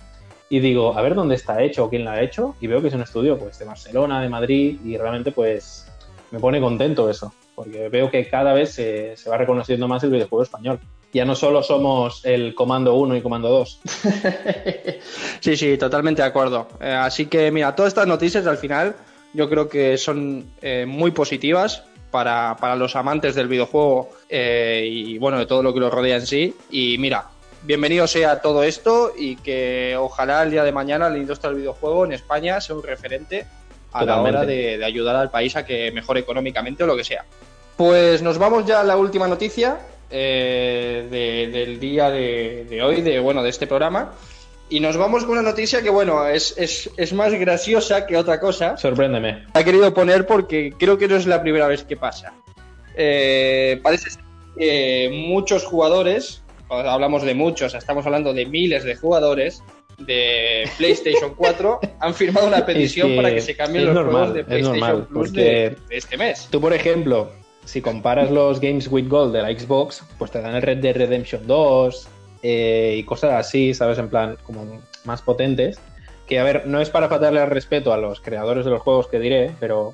y 0.49 0.59
digo, 0.59 0.97
a 0.97 1.01
ver 1.01 1.15
dónde 1.15 1.35
está 1.35 1.61
hecho 1.63 1.85
o 1.85 1.89
quién 1.89 2.03
lo 2.03 2.11
ha 2.11 2.21
hecho 2.21 2.55
y 2.61 2.67
veo 2.67 2.81
que 2.81 2.89
es 2.89 2.93
un 2.93 3.01
estudio 3.01 3.37
pues 3.37 3.57
de 3.59 3.65
Barcelona, 3.65 4.21
de 4.21 4.29
Madrid 4.29 4.79
y 4.83 4.97
realmente 4.97 5.31
pues 5.31 5.87
me 6.31 6.39
pone 6.39 6.59
contento 6.59 7.09
eso, 7.09 7.33
porque 7.55 7.89
veo 7.89 8.09
que 8.09 8.27
cada 8.27 8.53
vez 8.53 8.73
se 8.73 9.15
va 9.29 9.37
reconociendo 9.37 9.87
más 9.87 10.03
el 10.03 10.11
videojuego 10.11 10.43
español. 10.43 10.79
Ya 11.13 11.25
no 11.25 11.35
solo 11.35 11.61
somos 11.61 12.25
el 12.25 12.55
Comando 12.55 12.95
1 12.95 13.17
y 13.17 13.21
Comando 13.21 13.49
2. 13.49 13.81
sí, 15.39 15.55
sí, 15.55 15.77
totalmente 15.77 16.23
de 16.23 16.27
acuerdo. 16.27 16.67
Eh, 16.81 16.91
así 16.91 17.27
que 17.27 17.51
mira, 17.51 17.75
todas 17.75 17.91
estas 17.91 18.07
noticias 18.07 18.47
al 18.47 18.57
final 18.57 18.95
yo 19.33 19.47
creo 19.47 19.69
que 19.69 19.97
son 19.97 20.45
eh, 20.61 20.85
muy 20.87 21.11
positivas 21.11 21.83
para, 22.09 22.75
los 22.75 22.95
amantes 22.95 23.35
del 23.35 23.47
videojuego 23.47 24.09
eh, 24.29 24.87
y 24.89 25.17
bueno, 25.17 25.37
de 25.39 25.45
todo 25.45 25.63
lo 25.63 25.73
que 25.73 25.79
lo 25.79 25.91
rodea 25.91 26.15
en 26.15 26.25
sí. 26.25 26.55
Y 26.71 26.97
mira, 26.97 27.29
bienvenido 27.63 28.07
sea 28.07 28.41
todo 28.41 28.63
esto 28.63 29.13
y 29.15 29.35
que 29.35 29.95
ojalá 29.97 30.41
el 30.43 30.51
día 30.51 30.63
de 30.63 30.71
mañana 30.71 31.09
la 31.09 31.17
industria 31.17 31.49
del 31.49 31.59
videojuego 31.59 32.05
en 32.05 32.13
España 32.13 32.59
sea 32.59 32.75
un 32.75 32.83
referente 32.83 33.45
a 33.91 34.03
la 34.03 34.19
hora 34.19 34.45
de, 34.45 34.83
ayudar 34.83 35.15
al 35.15 35.29
país 35.29 35.55
a 35.55 35.63
que 35.63 35.91
mejore 35.91 36.21
económicamente 36.21 36.83
o 36.83 36.87
lo 36.87 36.97
que 36.97 37.03
sea. 37.03 37.25
Pues 37.77 38.21
nos 38.23 38.39
vamos 38.39 38.65
ya 38.65 38.81
a 38.81 38.83
la 38.83 38.97
última 38.97 39.27
noticia 39.27 39.79
eh, 40.15 41.49
del 41.51 41.79
día 41.79 42.11
de, 42.11 42.67
de, 42.69 42.83
hoy, 42.83 43.01
de 43.01 43.19
bueno, 43.19 43.41
de 43.41 43.49
este 43.49 43.65
programa. 43.65 44.13
Y 44.69 44.79
nos 44.79 44.95
vamos 44.95 45.23
con 45.23 45.33
una 45.33 45.41
noticia 45.41 45.81
que, 45.81 45.89
bueno, 45.89 46.27
es, 46.27 46.55
es, 46.57 46.89
es, 46.97 47.13
más 47.13 47.33
graciosa 47.33 48.05
que 48.05 48.15
otra 48.15 48.39
cosa. 48.39 48.77
Sorpréndeme. 48.77 49.45
La 49.53 49.61
he 49.61 49.65
querido 49.65 49.93
poner 49.93 50.25
porque 50.25 50.73
creo 50.77 50.97
que 50.97 51.07
no 51.07 51.15
es 51.15 51.25
la 51.25 51.41
primera 51.41 51.67
vez 51.67 51.83
que 51.83 51.97
pasa. 51.97 52.33
Eh, 52.95 53.79
parece 53.81 54.09
que 54.55 55.09
muchos 55.11 55.65
jugadores, 55.65 56.43
hablamos 56.69 57.23
de 57.23 57.33
muchos, 57.33 57.73
estamos 57.73 58.05
hablando 58.05 58.33
de 58.33 58.45
miles 58.45 58.83
de 58.83 58.95
jugadores 58.95 59.63
de 59.97 60.69
PlayStation 60.77 61.33
4, 61.37 61.79
han 61.99 62.13
firmado 62.13 62.47
una 62.47 62.65
petición 62.65 63.15
para 63.15 63.33
que 63.33 63.41
se 63.41 63.55
cambien 63.55 63.93
los 63.93 64.05
juegos 64.05 64.33
de 64.33 64.43
PlayStation 64.43 65.05
Plus 65.05 65.33
de, 65.33 65.75
este 65.89 66.17
mes. 66.17 66.47
Tú, 66.51 66.61
por 66.61 66.73
ejemplo, 66.73 67.31
si 67.65 67.81
comparas 67.81 68.29
los 68.29 68.59
Games 68.59 68.87
with 68.87 69.07
Gold 69.07 69.33
de 69.33 69.41
la 69.41 69.57
Xbox, 69.57 70.03
pues 70.17 70.31
te 70.31 70.41
dan 70.41 70.55
el 70.55 70.61
Red 70.61 70.79
Dead 70.79 70.95
Redemption 70.95 71.47
2, 71.47 72.07
eh, 72.43 72.95
y 72.97 73.03
cosas 73.03 73.33
así, 73.33 73.73
¿sabes? 73.73 73.97
En 73.97 74.09
plan, 74.09 74.37
como 74.43 74.81
más 75.05 75.21
potentes. 75.21 75.79
que 76.27 76.39
a 76.39 76.43
ver, 76.43 76.67
no 76.67 76.79
es 76.79 76.89
para 76.89 77.09
faltarle 77.09 77.41
al 77.41 77.49
respeto 77.49 77.93
a 77.93 77.97
los 77.97 78.21
creadores 78.21 78.65
de 78.65 78.71
los 78.71 78.81
juegos 78.81 79.07
que 79.07 79.19
diré, 79.19 79.51
pero 79.59 79.93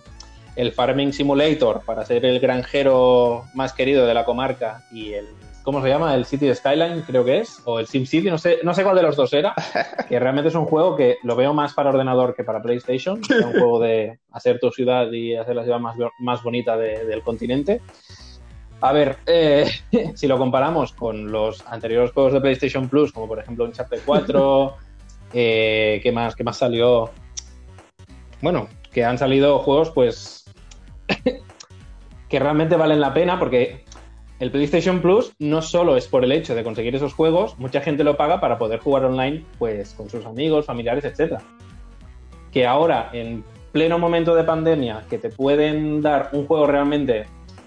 el 0.55 0.71
Farming 0.71 1.13
Simulator 1.13 1.81
para 1.85 2.05
ser 2.05 2.25
el 2.25 2.39
granjero 2.39 3.45
más 3.53 3.73
querido 3.73 4.05
de 4.05 4.13
la 4.13 4.25
comarca 4.25 4.85
y 4.91 5.13
el 5.13 5.27
¿cómo 5.63 5.81
se 5.81 5.89
llama? 5.89 6.15
El 6.15 6.25
City 6.25 6.53
Skyline, 6.53 7.01
creo 7.01 7.23
que 7.23 7.39
es, 7.39 7.61
o 7.65 7.79
el 7.79 7.87
SimCity, 7.87 8.29
no 8.29 8.37
sé, 8.37 8.59
no 8.63 8.73
sé 8.73 8.83
cuál 8.83 8.95
de 8.95 9.03
los 9.03 9.15
dos 9.15 9.33
era, 9.33 9.53
que 10.09 10.19
realmente 10.19 10.49
es 10.49 10.55
un 10.55 10.65
juego 10.65 10.95
que 10.95 11.17
lo 11.23 11.35
veo 11.35 11.53
más 11.53 11.73
para 11.73 11.89
ordenador 11.89 12.35
que 12.35 12.43
para 12.43 12.61
PlayStation, 12.61 13.21
es 13.21 13.45
un 13.45 13.51
juego 13.51 13.79
de 13.79 14.19
hacer 14.31 14.59
tu 14.59 14.71
ciudad 14.71 15.11
y 15.11 15.35
hacer 15.35 15.55
la 15.55 15.63
ciudad 15.63 15.79
más, 15.79 15.95
más 16.19 16.43
bonita 16.43 16.77
del 16.77 17.21
continente. 17.21 17.81
A 18.81 18.93
ver, 18.93 19.17
eh, 19.25 19.69
si 20.15 20.27
lo 20.27 20.37
comparamos 20.37 20.93
con 20.93 21.31
los 21.31 21.65
anteriores 21.67 22.11
juegos 22.11 22.33
de 22.33 22.41
PlayStation 22.41 22.87
Plus, 22.87 23.11
como 23.11 23.27
por 23.27 23.39
ejemplo 23.39 23.65
Uncharted 23.65 24.01
4, 24.05 24.73
eh, 25.33 25.99
¿qué, 26.01 26.11
más, 26.11 26.35
¿qué 26.35 26.43
más 26.43 26.57
salió? 26.57 27.09
Bueno, 28.41 28.69
que 28.91 29.03
han 29.03 29.17
salido 29.17 29.59
juegos 29.59 29.91
pues 29.91 30.45
que 32.29 32.39
realmente 32.39 32.77
valen 32.77 33.01
la 33.01 33.13
pena 33.13 33.37
porque 33.37 33.83
el 34.39 34.51
PlayStation 34.51 35.01
Plus 35.01 35.33
no 35.39 35.61
solo 35.61 35.97
es 35.97 36.07
por 36.07 36.23
el 36.23 36.31
hecho 36.31 36.55
de 36.55 36.63
conseguir 36.63 36.95
esos 36.95 37.13
juegos, 37.13 37.57
mucha 37.57 37.81
gente 37.81 38.03
lo 38.03 38.15
paga 38.15 38.39
para 38.39 38.57
poder 38.57 38.79
jugar 38.79 39.05
online 39.05 39.43
pues 39.57 39.93
con 39.93 40.09
sus 40.09 40.25
amigos, 40.25 40.65
familiares, 40.65 41.03
etc. 41.03 41.39
Que 42.51 42.65
ahora, 42.65 43.09
en 43.11 43.43
pleno 43.71 43.99
momento 43.99 44.35
de 44.35 44.43
pandemia, 44.45 45.03
que 45.09 45.17
te 45.17 45.29
pueden 45.29 46.01
dar 46.01 46.29
un 46.31 46.47
juego 46.47 46.67
realmente 46.67 47.25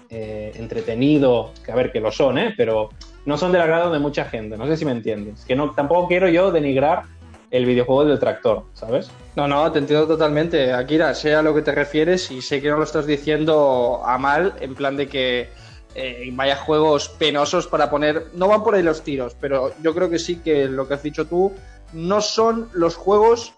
eh, 0.09 0.51
entretenido, 0.55 1.51
que 1.63 1.71
a 1.71 1.75
ver, 1.75 1.91
que 1.91 1.99
lo 1.99 2.11
son, 2.11 2.39
¿eh? 2.39 2.53
pero 2.57 2.89
no 3.25 3.37
son 3.37 3.51
del 3.51 3.61
agrado 3.61 3.91
de 3.91 3.99
mucha 3.99 4.25
gente, 4.25 4.57
no 4.57 4.65
sé 4.65 4.75
si 4.75 4.85
me 4.85 4.91
entiendes. 4.91 5.45
Que 5.45 5.55
no, 5.55 5.71
tampoco 5.71 6.07
quiero 6.07 6.27
yo 6.27 6.51
denigrar 6.51 7.03
el 7.51 7.67
videojuego 7.67 8.05
del 8.05 8.17
tractor, 8.17 8.63
¿sabes? 8.73 9.11
No, 9.35 9.47
no, 9.47 9.71
te 9.71 9.77
entiendo 9.77 10.07
totalmente. 10.07 10.73
Akira, 10.73 11.13
sé 11.13 11.35
a 11.35 11.43
lo 11.43 11.53
que 11.53 11.61
te 11.61 11.71
refieres 11.71 12.31
y 12.31 12.41
sé 12.41 12.63
que 12.63 12.69
no 12.69 12.77
lo 12.77 12.83
estás 12.83 13.05
diciendo 13.05 14.01
a 14.03 14.17
mal, 14.17 14.55
en 14.59 14.73
plan 14.73 14.97
de 14.97 15.07
que 15.07 15.49
eh, 15.95 16.29
vaya 16.33 16.55
juegos 16.55 17.09
penosos 17.09 17.67
para 17.67 17.89
poner. 17.89 18.27
No 18.33 18.47
van 18.47 18.63
por 18.63 18.75
ahí 18.75 18.83
los 18.83 19.03
tiros, 19.03 19.35
pero 19.39 19.73
yo 19.81 19.93
creo 19.93 20.09
que 20.09 20.19
sí 20.19 20.37
que 20.37 20.65
lo 20.65 20.87
que 20.87 20.95
has 20.95 21.03
dicho 21.03 21.27
tú 21.27 21.53
no 21.93 22.21
son 22.21 22.69
los 22.73 22.95
juegos 22.95 23.53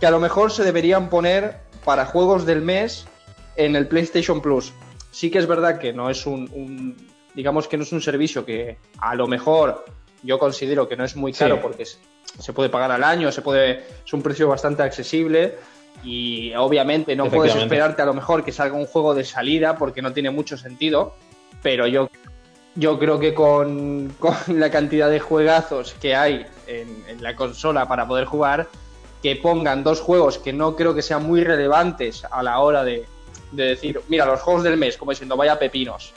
que 0.00 0.06
a 0.06 0.10
lo 0.10 0.20
mejor 0.20 0.50
se 0.50 0.64
deberían 0.64 1.08
poner 1.08 1.58
para 1.84 2.04
juegos 2.04 2.44
del 2.44 2.60
mes 2.60 3.06
en 3.54 3.76
el 3.76 3.86
PlayStation 3.86 4.40
Plus. 4.40 4.72
Sí 5.12 5.30
que 5.30 5.38
es 5.38 5.46
verdad 5.46 5.78
que 5.78 5.92
no 5.92 6.10
es 6.10 6.26
un, 6.26 6.96
digamos 7.34 7.68
que 7.68 7.76
no 7.76 7.84
es 7.84 7.92
un 7.92 8.02
servicio 8.02 8.44
que 8.44 8.78
a 8.98 9.14
lo 9.14 9.26
mejor 9.26 9.84
yo 10.22 10.38
considero 10.38 10.88
que 10.88 10.96
no 10.96 11.04
es 11.04 11.16
muy 11.16 11.32
caro 11.32 11.60
porque 11.60 11.84
se 11.86 12.52
puede 12.52 12.68
pagar 12.68 12.90
al 12.90 13.04
año, 13.04 13.30
se 13.30 13.42
puede, 13.42 13.84
es 14.04 14.12
un 14.12 14.22
precio 14.22 14.48
bastante 14.48 14.82
accesible 14.82 15.54
y 16.04 16.52
obviamente 16.54 17.16
no 17.16 17.30
puedes 17.30 17.54
esperarte 17.54 18.02
a 18.02 18.06
lo 18.06 18.12
mejor 18.12 18.44
que 18.44 18.52
salga 18.52 18.76
un 18.76 18.86
juego 18.86 19.14
de 19.14 19.24
salida 19.24 19.78
porque 19.78 20.02
no 20.02 20.12
tiene 20.12 20.30
mucho 20.30 20.58
sentido 20.58 21.14
pero 21.66 21.88
yo, 21.88 22.08
yo 22.76 22.96
creo 22.96 23.18
que 23.18 23.34
con, 23.34 24.14
la 24.46 24.70
cantidad 24.70 25.10
de 25.10 25.18
juegazos 25.18 25.94
que 25.94 26.14
hay 26.14 26.46
en, 26.68 27.20
la 27.20 27.34
consola 27.34 27.88
para 27.88 28.06
poder 28.06 28.24
jugar, 28.24 28.68
que 29.20 29.34
pongan 29.34 29.82
dos 29.82 30.00
juegos 30.00 30.38
que 30.38 30.52
no 30.52 30.76
creo 30.76 30.94
que 30.94 31.02
sean 31.02 31.26
muy 31.26 31.42
relevantes 31.42 32.24
a 32.30 32.44
la 32.44 32.60
hora 32.60 32.84
de, 32.84 33.04
de 33.50 33.64
decir, 33.64 34.00
mira, 34.06 34.26
los 34.26 34.42
juegos 34.42 34.62
del 34.62 34.76
mes, 34.76 34.96
como 34.96 35.10
diciendo, 35.10 35.36
vaya 35.36 35.58
pepinos. 35.58 36.12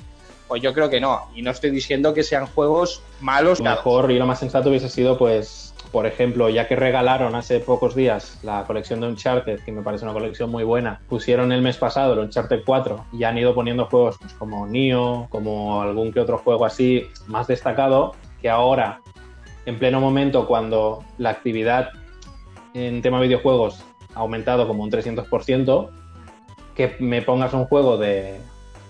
Pues 0.48 0.62
yo 0.62 0.72
creo 0.72 0.88
que 0.88 1.00
no. 1.00 1.32
Y 1.34 1.42
no 1.42 1.50
estoy 1.50 1.72
diciendo 1.72 2.14
que 2.14 2.22
sean 2.22 2.46
juegos 2.46 3.02
malos. 3.20 3.60
Mejor 3.60 4.12
y 4.12 4.20
lo 4.20 4.28
más 4.28 4.38
sensato 4.38 4.70
hubiese 4.70 4.90
sido, 4.90 5.18
pues, 5.18 5.69
por 5.92 6.06
ejemplo, 6.06 6.50
ya 6.50 6.68
que 6.68 6.76
regalaron 6.76 7.36
hace 7.36 7.60
pocos 7.60 7.96
días 7.96 8.40
la 8.44 8.64
colección 8.66 9.02
de 9.02 9.08
Uncharted, 9.08 9.62
que 9.62 9.72
me 9.72 9.82
parece 9.82 10.06
una 10.06 10.14
colección 10.14 10.52
muy 10.52 10.64
buena, 10.64 11.02
pusieron 11.10 11.52
el 11.52 11.62
mes 11.62 11.78
pasado 11.78 12.14
el 12.14 12.20
Uncharted 12.20 12.62
4 12.66 13.06
y 13.14 13.24
han 13.24 13.38
ido 13.38 13.56
poniendo 13.56 13.86
juegos 13.86 14.18
pues, 14.20 14.34
como 14.34 14.68
Nioh, 14.68 15.28
como 15.30 15.82
algún 15.82 16.12
que 16.12 16.20
otro 16.20 16.38
juego 16.38 16.66
así 16.66 17.08
más 17.28 17.48
destacado, 17.48 18.14
que 18.42 18.50
ahora, 18.50 19.02
en 19.66 19.80
pleno 19.80 20.00
momento, 20.00 20.48
cuando 20.48 21.04
la 21.18 21.32
actividad 21.32 21.90
en 22.74 23.02
tema 23.02 23.20
videojuegos 23.20 23.84
ha 24.14 24.20
aumentado 24.20 24.68
como 24.68 24.84
un 24.84 24.92
300%, 24.92 25.90
que 26.76 26.96
me 27.00 27.24
pongas 27.24 27.54
un 27.54 27.66
juego 27.66 27.98
de, 27.98 28.40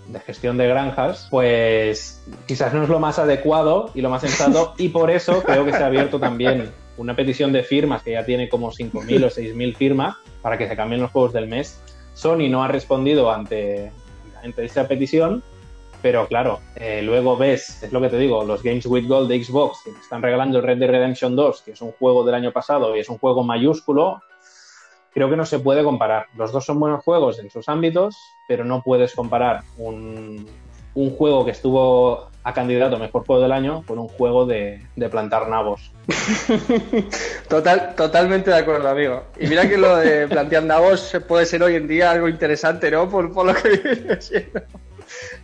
de 0.09 0.19
gestión 0.19 0.57
de 0.57 0.67
granjas, 0.67 1.27
pues 1.31 2.23
quizás 2.45 2.73
no 2.73 2.83
es 2.83 2.89
lo 2.89 2.99
más 2.99 3.19
adecuado 3.19 3.89
y 3.93 4.01
lo 4.01 4.09
más 4.09 4.21
sensato 4.21 4.73
y 4.77 4.89
por 4.89 5.09
eso 5.09 5.41
creo 5.43 5.65
que 5.65 5.71
se 5.71 5.81
ha 5.81 5.87
abierto 5.87 6.19
también 6.19 6.71
una 6.99 7.15
petición 7.15 7.51
de 7.51 7.63
firmas 7.63 8.03
que 8.03 8.11
ya 8.11 8.25
tiene 8.25 8.49
como 8.49 8.71
5.000 8.71 9.23
o 9.23 9.29
6.000 9.29 9.75
firmas 9.75 10.17
para 10.41 10.57
que 10.57 10.67
se 10.67 10.75
cambien 10.75 11.01
los 11.01 11.11
juegos 11.11 11.33
del 11.33 11.47
mes. 11.47 11.81
Sony 12.13 12.49
no 12.49 12.63
ha 12.63 12.67
respondido 12.67 13.31
ante, 13.31 13.91
ante 14.43 14.65
esa 14.65 14.87
petición, 14.87 15.41
pero 16.01 16.27
claro, 16.27 16.59
eh, 16.75 17.01
luego 17.01 17.37
ves, 17.37 17.81
es 17.83 17.91
lo 17.91 18.01
que 18.01 18.09
te 18.09 18.17
digo, 18.17 18.43
los 18.43 18.61
Games 18.61 18.85
with 18.85 19.07
Gold 19.07 19.29
de 19.29 19.43
Xbox 19.43 19.83
que 19.83 19.91
están 19.91 20.21
regalando 20.21 20.59
el 20.59 20.63
Red 20.63 20.77
Dead 20.77 20.89
Redemption 20.89 21.35
2, 21.35 21.61
que 21.61 21.71
es 21.71 21.81
un 21.81 21.91
juego 21.93 22.23
del 22.23 22.35
año 22.35 22.51
pasado 22.51 22.95
y 22.95 22.99
es 22.99 23.09
un 23.09 23.17
juego 23.17 23.43
mayúsculo, 23.43 24.21
creo 25.13 25.29
que 25.29 25.37
no 25.37 25.45
se 25.45 25.59
puede 25.59 25.83
comparar. 25.83 26.27
Los 26.35 26.51
dos 26.51 26.65
son 26.65 26.79
buenos 26.79 27.03
juegos 27.03 27.39
en 27.39 27.49
sus 27.49 27.67
ámbitos, 27.69 28.17
pero 28.47 28.65
no 28.65 28.81
puedes 28.81 29.15
comparar 29.15 29.63
un, 29.77 30.45
un 30.99 31.15
juego 31.15 31.45
que 31.45 31.51
estuvo 31.51 32.27
a 32.43 32.53
candidato 32.53 32.97
a 32.97 32.99
mejor 32.99 33.25
juego 33.25 33.41
del 33.41 33.51
año 33.51 33.83
con 33.85 33.99
un 33.99 34.07
juego 34.07 34.45
de, 34.45 34.81
plantar 35.09 35.47
nabos. 35.47 35.91
Total, 37.47 37.93
totalmente 37.95 38.49
de 38.49 38.57
acuerdo, 38.57 38.89
amigo. 38.89 39.23
Y 39.39 39.47
mira 39.47 39.67
que 39.67 39.77
lo 39.77 39.95
de 39.97 40.27
plantear 40.27 40.63
nabos 40.63 41.17
puede 41.27 41.45
ser 41.45 41.63
hoy 41.63 41.75
en 41.75 41.87
día 41.87 42.11
algo 42.11 42.27
interesante, 42.27 42.91
¿no? 42.91 43.09
Por, 43.09 43.33
lo 43.33 43.53
que 43.53 43.69
viene 43.69 44.21
siendo. 44.21 44.61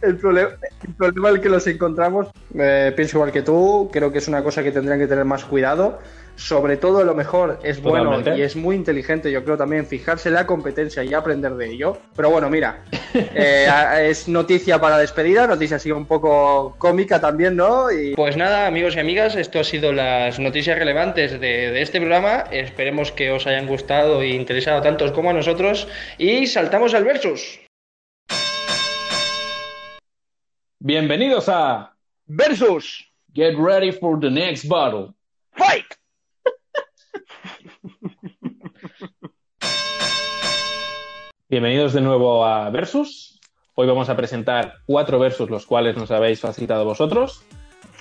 El 0.02 0.18
problema, 0.18 0.50
el 0.88 0.94
problema 0.94 1.30
el 1.30 1.41
que 1.41 1.50
los 1.50 1.65
encontramos, 1.68 2.28
eh, 2.54 2.94
pienso 2.96 3.18
igual 3.18 3.32
que 3.32 3.41
tú, 3.41 3.89
creo 3.91 4.12
que 4.12 4.20
es 4.20 4.28
una 4.28 4.44
cosa 4.44 4.62
que 4.62 4.72
tendrían 4.72 5.00
que 5.00 5.08
tener 5.08 5.26
más 5.26 5.46
cuidado 5.46 6.00
sobre 6.36 6.78
todo 6.78 7.04
lo 7.04 7.15
mejor 7.15 7.60
es 7.63 7.82
bueno 7.82 8.21
y 8.36 8.41
es 8.41 8.56
muy 8.56 8.76
inteligente, 8.76 9.32
yo 9.32 9.43
creo 9.43 9.58
también, 9.58 9.86
fijarse 9.86 10.30
en 10.30 10.36
la 10.36 10.45
competencia 10.45 11.04
y 11.04 11.13
aprender 11.13 11.56
de 11.56 11.71
ello. 11.71 11.98
Pero 12.15 12.30
bueno, 12.30 12.50
mira, 12.50 12.84
eh, 13.13 13.67
es 14.10 14.28
noticia 14.28 14.80
para 14.80 14.98
despedida, 14.98 15.48
noticia 15.48 15.78
así 15.78 15.91
un 15.91 16.06
poco 16.06 16.76
cómica 16.78 17.19
también, 17.19 17.56
¿no? 17.56 17.91
Y... 17.91 18.15
Pues 18.15 18.38
nada, 18.38 18.67
amigos 18.67 18.95
y 18.95 19.00
amigas, 19.00 19.36
esto 19.36 19.60
ha 19.60 19.63
sido 19.63 19.93
las 19.93 20.39
noticias 20.39 20.78
relevantes 20.78 21.39
de, 21.39 21.71
de 21.71 21.82
este 21.82 22.00
programa. 22.00 22.45
Esperemos 22.52 23.12
que 23.12 23.32
os 23.32 23.48
hayan 23.48 23.67
gustado 23.67 24.21
e 24.21 24.30
interesado 24.30 24.82
tantos 24.82 25.12
como 25.12 25.30
a 25.30 25.34
nosotros. 25.34 25.88
Y 26.17 26.48
saltamos 26.48 26.93
al 26.93 27.04
versus. 27.04 27.60
Bienvenidos 30.80 31.50
a 31.50 31.95
Versus. 32.28 33.04
Get 33.34 33.58
ready 33.58 33.91
for 33.91 34.19
the 34.19 34.30
next 34.30 34.65
battle. 34.69 35.15
Fight. 35.58 35.94
Bienvenidos 41.56 41.94
de 41.94 42.02
nuevo 42.02 42.46
a 42.46 42.70
Versus. 42.70 43.39
Hoy 43.76 43.88
vamos 43.88 44.10
a 44.10 44.18
presentar 44.18 44.80
cuatro 44.86 45.20
versus 45.20 45.50
los 45.50 45.65
cuales 45.65 45.96
nos 45.96 46.12
habéis 46.12 46.41
facilitado 46.41 46.84
vosotros. 46.84 47.46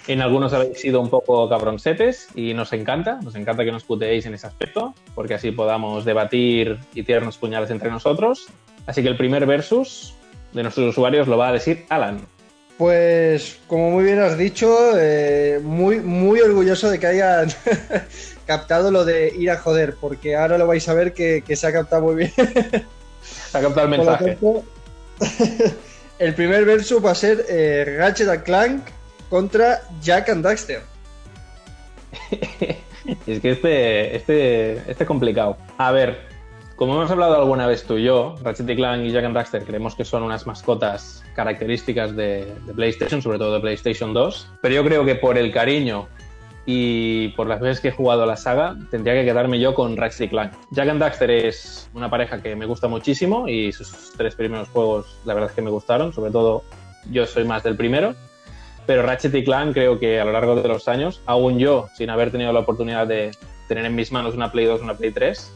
En 0.08 0.22
algunos 0.22 0.52
habéis 0.52 0.80
sido 0.80 1.00
un 1.00 1.08
poco 1.08 1.48
cabroncetes 1.48 2.30
y 2.34 2.52
nos 2.52 2.72
encanta, 2.72 3.20
nos 3.22 3.36
encanta 3.36 3.64
que 3.64 3.70
nos 3.70 3.84
puteéis 3.84 4.26
en 4.26 4.34
ese 4.34 4.48
aspecto, 4.48 4.92
porque 5.14 5.34
así 5.34 5.52
podamos 5.52 6.04
debatir 6.04 6.80
y 6.94 7.04
tirarnos 7.04 7.38
puñales 7.38 7.70
entre 7.70 7.92
nosotros. 7.92 8.48
Así 8.86 9.04
que 9.04 9.08
el 9.08 9.16
primer 9.16 9.46
versus 9.46 10.14
de 10.52 10.64
nuestros 10.64 10.88
usuarios 10.88 11.28
lo 11.28 11.38
va 11.38 11.50
a 11.50 11.52
decir 11.52 11.84
Alan. 11.90 12.26
Pues, 12.76 13.60
como 13.68 13.92
muy 13.92 14.02
bien 14.02 14.18
has 14.18 14.36
dicho, 14.36 14.98
eh, 14.98 15.60
muy, 15.62 16.00
muy 16.00 16.40
orgulloso 16.40 16.90
de 16.90 16.98
que 16.98 17.06
hayan 17.06 17.52
captado 18.48 18.90
lo 18.90 19.04
de 19.04 19.32
ir 19.38 19.52
a 19.52 19.58
joder, 19.58 19.94
porque 20.00 20.34
ahora 20.34 20.58
lo 20.58 20.66
vais 20.66 20.88
a 20.88 20.94
ver 20.94 21.12
que, 21.14 21.44
se 21.54 21.66
ha 21.68 21.72
captado 21.72 22.02
muy 22.02 22.16
bien. 22.16 22.32
ha 23.52 23.60
captado 23.60 23.82
el 23.82 23.90
mensaje. 23.90 24.38
el 26.18 26.34
primer 26.34 26.64
verso 26.64 27.00
va 27.00 27.12
a 27.12 27.14
ser 27.14 27.44
eh, 27.48 27.96
Ratchet 27.98 28.42
Clank 28.44 28.82
contra 29.28 29.82
Jack 30.02 30.28
and 30.28 30.44
Daxter. 30.44 30.82
es 33.26 33.40
que 33.40 33.50
este, 33.50 34.16
este, 34.16 34.72
este 34.90 35.04
es 35.04 35.06
complicado. 35.06 35.56
A 35.78 35.92
ver, 35.92 36.18
como 36.76 36.94
hemos 36.94 37.10
hablado 37.10 37.36
alguna 37.36 37.66
vez 37.66 37.84
tú 37.84 37.98
y 37.98 38.04
yo, 38.04 38.36
Ratchet 38.42 38.74
Clank 38.74 39.04
y 39.04 39.10
Jack 39.10 39.24
and 39.24 39.34
Daxter 39.34 39.64
creemos 39.64 39.94
que 39.94 40.04
son 40.04 40.22
unas 40.22 40.46
mascotas 40.46 41.24
características 41.34 42.14
de, 42.16 42.54
de, 42.66 42.74
PlayStation, 42.74 43.22
sobre 43.22 43.38
todo 43.38 43.54
de 43.54 43.60
PlayStation 43.60 44.12
2, 44.12 44.50
pero 44.60 44.74
yo 44.74 44.84
creo 44.84 45.04
que 45.04 45.14
por 45.14 45.38
el 45.38 45.52
cariño 45.52 46.08
y 46.66 47.28
por 47.28 47.46
las 47.46 47.60
veces 47.60 47.80
que 47.80 47.88
he 47.88 47.92
jugado 47.92 48.22
a 48.22 48.26
la 48.26 48.36
saga, 48.36 48.76
tendría 48.90 49.14
que 49.14 49.24
quedarme 49.24 49.60
yo 49.60 49.74
con 49.74 49.96
Ratchet 49.96 50.30
Clank. 50.30 50.52
Jack 50.70 50.88
and 50.88 51.00
Daxter 51.00 51.30
es 51.30 51.90
una 51.94 52.08
pareja 52.08 52.42
que 52.42 52.56
me 52.56 52.66
gusta 52.66 52.88
muchísimo 52.88 53.48
y 53.48 53.72
sus 53.72 54.12
tres 54.16 54.34
primeros 54.34 54.68
juegos 54.68 55.18
la 55.24 55.34
verdad 55.34 55.50
es 55.50 55.56
que 55.56 55.62
me 55.62 55.70
gustaron, 55.70 56.12
sobre 56.12 56.30
todo 56.30 56.62
yo 57.10 57.26
soy 57.26 57.44
más 57.44 57.62
del 57.62 57.76
primero, 57.76 58.14
pero 58.86 59.02
Ratchet 59.02 59.34
y 59.34 59.44
Clank 59.44 59.74
creo 59.74 59.98
que 59.98 60.20
a 60.20 60.24
lo 60.24 60.32
largo 60.32 60.56
de 60.56 60.68
los 60.68 60.88
años, 60.88 61.20
aún 61.26 61.58
yo, 61.58 61.88
sin 61.94 62.10
haber 62.10 62.30
tenido 62.30 62.52
la 62.52 62.60
oportunidad 62.60 63.06
de 63.06 63.32
tener 63.68 63.84
en 63.84 63.94
mis 63.94 64.12
manos 64.12 64.34
una 64.34 64.52
Play 64.52 64.66
2 64.66 64.82
una 64.82 64.94
Play 64.94 65.10
3, 65.10 65.52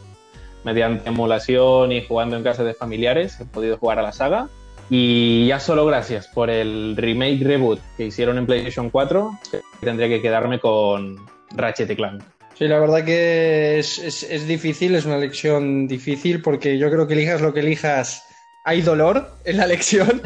mediante 0.63 1.09
emulación 1.09 1.91
y 1.91 2.03
jugando 2.05 2.35
en 2.35 2.43
casa 2.43 2.63
de 2.63 2.73
familiares, 2.73 3.39
he 3.39 3.45
podido 3.45 3.77
jugar 3.77 3.99
a 3.99 4.01
la 4.01 4.11
saga. 4.11 4.49
Y 4.89 5.47
ya 5.47 5.59
solo 5.59 5.85
gracias 5.85 6.27
por 6.27 6.49
el 6.49 6.95
remake 6.97 7.43
reboot 7.43 7.79
que 7.95 8.07
hicieron 8.07 8.37
en 8.37 8.45
PlayStation 8.45 8.89
4, 8.89 9.39
tendría 9.81 10.07
que 10.07 10.21
quedarme 10.21 10.59
con 10.59 11.17
Ratchet 11.51 11.95
Clank. 11.95 12.23
Sí, 12.59 12.67
la 12.67 12.79
verdad 12.79 13.05
que 13.05 13.79
es, 13.79 13.99
es, 13.99 14.47
difícil, 14.47 14.95
es 14.95 15.05
una 15.05 15.15
elección 15.15 15.87
difícil 15.87 16.41
porque 16.41 16.77
yo 16.77 16.89
creo 16.89 17.07
que 17.07 17.13
elijas 17.13 17.39
lo 17.39 17.53
que 17.53 17.61
elijas, 17.61 18.23
hay 18.65 18.81
dolor 18.81 19.31
en 19.45 19.57
la 19.57 19.65
elección. 19.65 20.21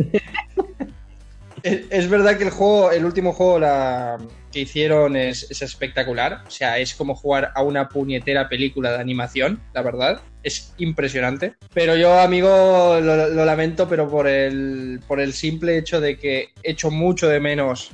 es, 1.62 2.08
verdad 2.08 2.38
que 2.38 2.44
el 2.44 2.50
juego, 2.50 2.90
el 2.90 3.04
último 3.04 3.32
juego 3.32 3.60
hicieron 4.60 5.16
es, 5.16 5.50
espectacular. 5.62 6.42
O 6.46 6.50
sea, 6.50 6.78
es 6.78 6.94
como 6.94 7.14
jugar 7.14 7.52
a 7.54 7.62
una 7.62 7.88
puñetera 7.88 8.48
película 8.48 8.92
de 8.92 8.98
animación, 8.98 9.60
la 9.74 9.82
verdad. 9.82 10.20
Es 10.42 10.74
impresionante. 10.78 11.54
Pero 11.74 11.96
yo, 11.96 12.18
amigo, 12.18 12.98
lo, 13.00 13.28
lo 13.28 13.44
lamento, 13.44 13.88
pero 13.88 14.08
por 14.08 14.26
el, 14.28 15.00
por 15.06 15.20
el 15.20 15.32
simple 15.32 15.78
hecho 15.78 16.00
de 16.00 16.18
que 16.18 16.50
echo 16.62 16.90
mucho 16.90 17.28
de 17.28 17.40
menos 17.40 17.92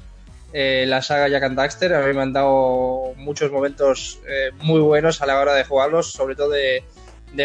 eh, 0.53 0.85
la 0.87 1.01
saga 1.01 1.29
Jack 1.29 1.45
and 1.45 1.57
Daxter. 1.57 1.95
A 1.95 2.07
mí 2.07 2.13
me 2.13 2.23
han 2.23 2.33
dado 2.33 3.15
muchos 3.17 3.51
momentos 3.51 4.21
eh, 4.29 4.51
muy 4.61 4.81
buenos 4.81 5.23
a 5.23 5.27
la 5.27 5.41
hora 5.41 5.55
de 5.55 5.65
jugarlos, 5.65 6.13
sobre 6.13 6.35
todo 6.35 6.51
de, 6.51 6.85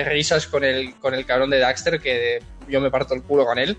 risas 0.03 0.47
con 0.47 0.63
el, 0.63 0.95
con 0.95 1.13
el 1.13 1.25
cabrón 1.25 1.49
de 1.49 1.59
Daxter, 1.59 2.01
que 2.01 2.39
yo 2.67 2.81
me 2.81 2.91
parto 2.91 3.13
el 3.13 3.23
culo 3.23 3.45
con 3.45 3.59
él. 3.59 3.77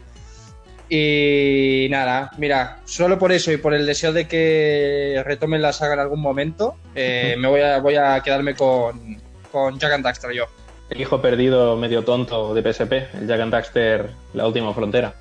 Y 0.89 1.87
nada, 1.91 2.31
mira, 2.39 2.79
solo 2.85 3.19
por 3.19 3.33
eso 3.33 3.53
y 3.53 3.59
por 3.59 3.75
el 3.75 3.85
deseo 3.85 4.13
de 4.13 4.27
que 4.27 5.23
retomen 5.25 5.61
la 5.61 5.73
saga 5.73 5.95
en 5.95 6.01
algún 6.01 6.21
momento, 6.21 6.77
eh, 6.95 7.37
me 7.39 7.49
voy 7.49 7.61
a, 7.61 7.79
voy 7.79 7.97
a 7.97 8.21
quedarme 8.23 8.55
con, 8.55 9.19
con 9.53 9.79
Jack 9.79 9.93
and 9.93 10.05
Daxter 10.05 10.33
yo. 10.33 10.45
El 10.89 11.01
hijo 11.03 11.21
perdido 11.21 11.77
medio 11.77 12.03
tonto 12.03 12.55
de 12.55 12.73
PSP, 12.73 12.93
el 13.21 13.27
Jack 13.27 13.41
and 13.41 13.53
Daxter, 13.53 14.11
la 14.33 14.47
última 14.47 14.73
frontera. 14.73 15.15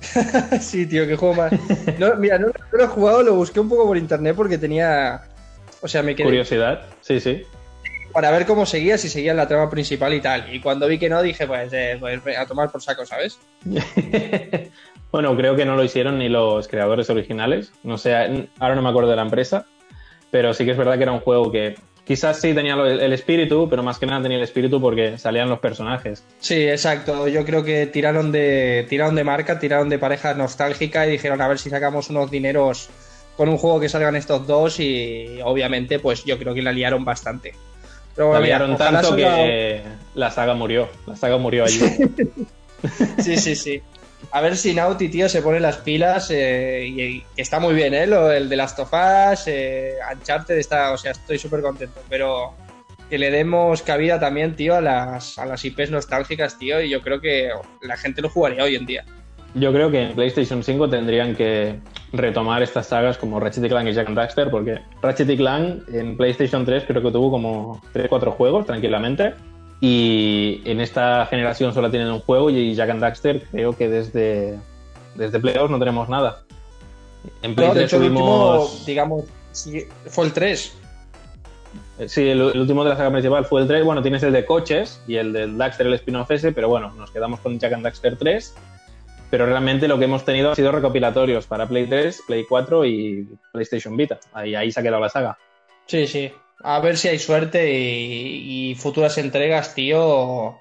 sí, 0.60 0.86
tío, 0.86 1.06
qué 1.06 1.16
juego 1.16 1.34
más. 1.34 1.52
mira, 2.18 2.38
no, 2.38 2.48
lo 2.72 2.84
he 2.84 2.86
jugado, 2.86 3.22
lo 3.22 3.34
busqué 3.34 3.60
un 3.60 3.68
poco 3.68 3.86
por 3.86 3.96
internet 3.96 4.34
porque 4.36 4.58
tenía. 4.58 5.22
O 5.80 5.88
sea, 5.88 6.02
me 6.02 6.14
quedé. 6.14 6.26
Curiosidad, 6.26 6.86
sí, 7.00 7.20
sí. 7.20 7.44
Para 8.14 8.30
ver 8.30 8.46
cómo 8.46 8.64
seguía, 8.64 8.96
si 8.96 9.08
seguía 9.08 9.34
la 9.34 9.48
trama 9.48 9.68
principal 9.68 10.14
y 10.14 10.20
tal. 10.20 10.54
Y 10.54 10.60
cuando 10.60 10.86
vi 10.86 10.98
que 10.98 11.10
no, 11.10 11.20
dije, 11.20 11.46
pues, 11.46 11.72
eh, 11.72 11.98
pues 12.00 12.38
a 12.38 12.46
tomar 12.46 12.70
por 12.70 12.80
saco, 12.80 13.04
¿sabes? 13.04 13.38
bueno, 15.10 15.36
creo 15.36 15.56
que 15.56 15.66
no 15.66 15.76
lo 15.76 15.84
hicieron 15.84 16.18
ni 16.18 16.28
los 16.28 16.68
creadores 16.68 17.10
originales. 17.10 17.72
No 17.82 17.98
sé, 17.98 18.14
ahora 18.60 18.76
no 18.76 18.82
me 18.82 18.88
acuerdo 18.88 19.10
de 19.10 19.16
la 19.16 19.22
empresa. 19.22 19.66
Pero 20.30 20.54
sí 20.54 20.64
que 20.64 20.70
es 20.70 20.76
verdad 20.76 20.96
que 20.96 21.02
era 21.02 21.12
un 21.12 21.20
juego 21.20 21.52
que 21.52 21.74
Quizás 22.04 22.38
sí 22.38 22.52
tenía 22.52 22.74
el 22.74 23.12
espíritu, 23.14 23.66
pero 23.68 23.82
más 23.82 23.98
que 23.98 24.04
nada 24.04 24.22
tenía 24.22 24.36
el 24.36 24.44
espíritu 24.44 24.78
porque 24.78 25.16
salían 25.16 25.48
los 25.48 25.58
personajes. 25.58 26.22
Sí, 26.38 26.68
exacto. 26.68 27.28
Yo 27.28 27.46
creo 27.46 27.64
que 27.64 27.86
tiraron 27.86 28.30
de, 28.30 28.84
tiraron 28.90 29.14
de 29.14 29.24
marca, 29.24 29.58
tiraron 29.58 29.88
de 29.88 29.98
pareja 29.98 30.34
nostálgica 30.34 31.06
y 31.06 31.12
dijeron 31.12 31.40
a 31.40 31.48
ver 31.48 31.58
si 31.58 31.70
sacamos 31.70 32.10
unos 32.10 32.30
dineros 32.30 32.90
con 33.38 33.48
un 33.48 33.56
juego 33.56 33.80
que 33.80 33.88
salgan 33.88 34.16
estos 34.16 34.46
dos 34.46 34.80
y 34.80 35.40
obviamente 35.42 35.98
pues 35.98 36.24
yo 36.24 36.38
creo 36.38 36.52
que 36.52 36.60
la 36.60 36.72
liaron 36.72 37.06
bastante. 37.06 37.54
La 38.16 38.40
liaron 38.40 38.76
tanto 38.76 39.16
que 39.16 39.82
la 40.14 40.30
saga 40.30 40.54
murió. 40.54 40.88
La 41.06 41.16
saga 41.16 41.36
murió 41.38 41.64
allí. 41.64 41.80
sí, 43.18 43.36
sí, 43.36 43.56
sí. 43.56 43.82
A 44.30 44.40
ver 44.40 44.56
si 44.56 44.74
Naughty, 44.74 45.08
tío, 45.08 45.28
se 45.28 45.42
pone 45.42 45.60
las 45.60 45.78
pilas 45.78 46.30
eh, 46.30 46.86
y, 46.86 47.24
está 47.36 47.60
muy 47.60 47.74
bien, 47.74 47.94
¿eh? 47.94 48.06
Lo, 48.06 48.32
el 48.32 48.48
de 48.48 48.56
las 48.56 48.74
tofas, 48.74 49.44
eh, 49.46 49.94
Uncharted 50.12 50.56
está, 50.56 50.92
o 50.92 50.96
sea, 50.96 51.12
estoy 51.12 51.38
súper 51.38 51.60
contento, 51.60 52.00
pero 52.08 52.54
que 53.10 53.18
le 53.18 53.30
demos 53.30 53.82
cabida 53.82 54.18
también, 54.18 54.56
tío, 54.56 54.74
a 54.74 54.80
las, 54.80 55.38
a 55.38 55.46
las 55.46 55.64
IPs 55.64 55.90
nostálgicas, 55.90 56.58
tío, 56.58 56.80
y 56.80 56.88
yo 56.88 57.02
creo 57.02 57.20
que 57.20 57.50
la 57.82 57.96
gente 57.96 58.22
lo 58.22 58.30
jugaría 58.30 58.64
hoy 58.64 58.76
en 58.76 58.86
día. 58.86 59.04
Yo 59.54 59.72
creo 59.72 59.90
que 59.90 60.02
en 60.02 60.14
PlayStation 60.14 60.62
5 60.62 60.88
tendrían 60.88 61.36
que 61.36 61.78
retomar 62.12 62.62
estas 62.62 62.88
sagas 62.88 63.18
como 63.18 63.38
Ratchet 63.38 63.68
Clank 63.68 63.88
y 63.88 63.92
Jack 63.92 64.08
and 64.08 64.16
Daxter, 64.16 64.50
porque 64.50 64.80
Ratchet 65.00 65.36
Clank 65.36 65.88
en 65.92 66.16
PlayStation 66.16 66.64
3 66.64 66.84
creo 66.86 67.02
que 67.02 67.10
tuvo 67.10 67.30
como 67.30 67.80
3-4 67.92 68.30
juegos 68.32 68.66
tranquilamente 68.66 69.34
y 69.80 70.60
en 70.64 70.80
esta 70.80 71.26
generación 71.26 71.72
solo 71.72 71.90
tienen 71.90 72.10
un 72.10 72.20
juego 72.20 72.50
y 72.50 72.74
Jack 72.74 72.90
and 72.90 73.00
Daxter 73.00 73.42
creo 73.50 73.76
que 73.76 73.88
desde, 73.88 74.58
desde 75.14 75.38
Play 75.38 75.54
2 75.54 75.70
no 75.70 75.78
tenemos 75.78 76.08
nada. 76.08 76.42
En 77.42 77.54
Play 77.54 77.70
3 77.72 77.92
último, 77.92 78.68
digamos, 78.86 79.24
fue 80.08 80.26
el 80.26 80.32
3. 80.32 80.78
Eh, 81.98 82.08
sí, 82.08 82.28
el, 82.28 82.42
último 82.42 82.82
de 82.82 82.90
la 82.90 82.96
saga 82.96 83.10
principal 83.10 83.44
fue 83.44 83.62
el 83.62 83.68
3. 83.68 83.84
Bueno, 83.84 84.02
tienes 84.02 84.22
el 84.24 84.32
de 84.32 84.44
coches 84.44 85.00
y 85.06 85.16
el 85.16 85.32
del 85.32 85.56
Daxter, 85.56 85.86
el 85.86 85.94
spin-off 85.94 86.30
ese, 86.30 86.52
pero 86.52 86.68
bueno, 86.68 86.92
nos 86.96 87.10
quedamos 87.10 87.40
con 87.40 87.58
Jack 87.58 87.72
and 87.72 87.84
Daxter 87.84 88.16
3. 88.16 88.54
Pero 89.30 89.46
realmente 89.46 89.88
lo 89.88 89.98
que 89.98 90.04
hemos 90.04 90.24
tenido 90.24 90.52
ha 90.52 90.54
sido 90.54 90.72
recopilatorios 90.72 91.46
para 91.46 91.66
Play 91.66 91.86
3, 91.86 92.22
Play 92.26 92.44
4 92.48 92.84
y 92.84 93.28
PlayStation 93.52 93.96
Vita. 93.96 94.20
Ahí, 94.32 94.54
ahí 94.54 94.70
se 94.70 94.80
ha 94.80 94.82
quedado 94.82 95.00
la 95.00 95.08
saga. 95.08 95.38
Sí, 95.86 96.06
sí. 96.06 96.32
A 96.62 96.80
ver 96.80 96.96
si 96.96 97.08
hay 97.08 97.18
suerte 97.18 97.70
y, 97.70 98.74
futuras 98.76 99.18
entregas, 99.18 99.74
tío, 99.74 100.56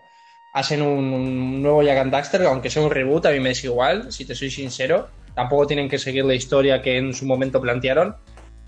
hacen 0.54 0.82
un, 0.82 1.62
nuevo 1.62 1.84
Jack 1.84 1.98
and 2.00 2.12
Daxter, 2.12 2.42
aunque 2.44 2.70
sea 2.70 2.82
un 2.82 2.92
reboot, 2.92 3.26
a 3.26 3.32
mí 3.32 3.40
me 3.40 3.52
es 3.52 3.64
igual, 3.64 4.12
si 4.12 4.26
te 4.26 4.36
soy 4.36 4.50
sincero. 4.50 5.08
Tampoco 5.36 5.68
tienen 5.68 5.90
que 5.90 5.98
seguir 5.98 6.26
la 6.26 6.36
historia 6.36 6.82
que 6.82 6.98
en 6.98 7.14
su 7.14 7.26
momento 7.26 7.62
plantearon, 7.62 8.16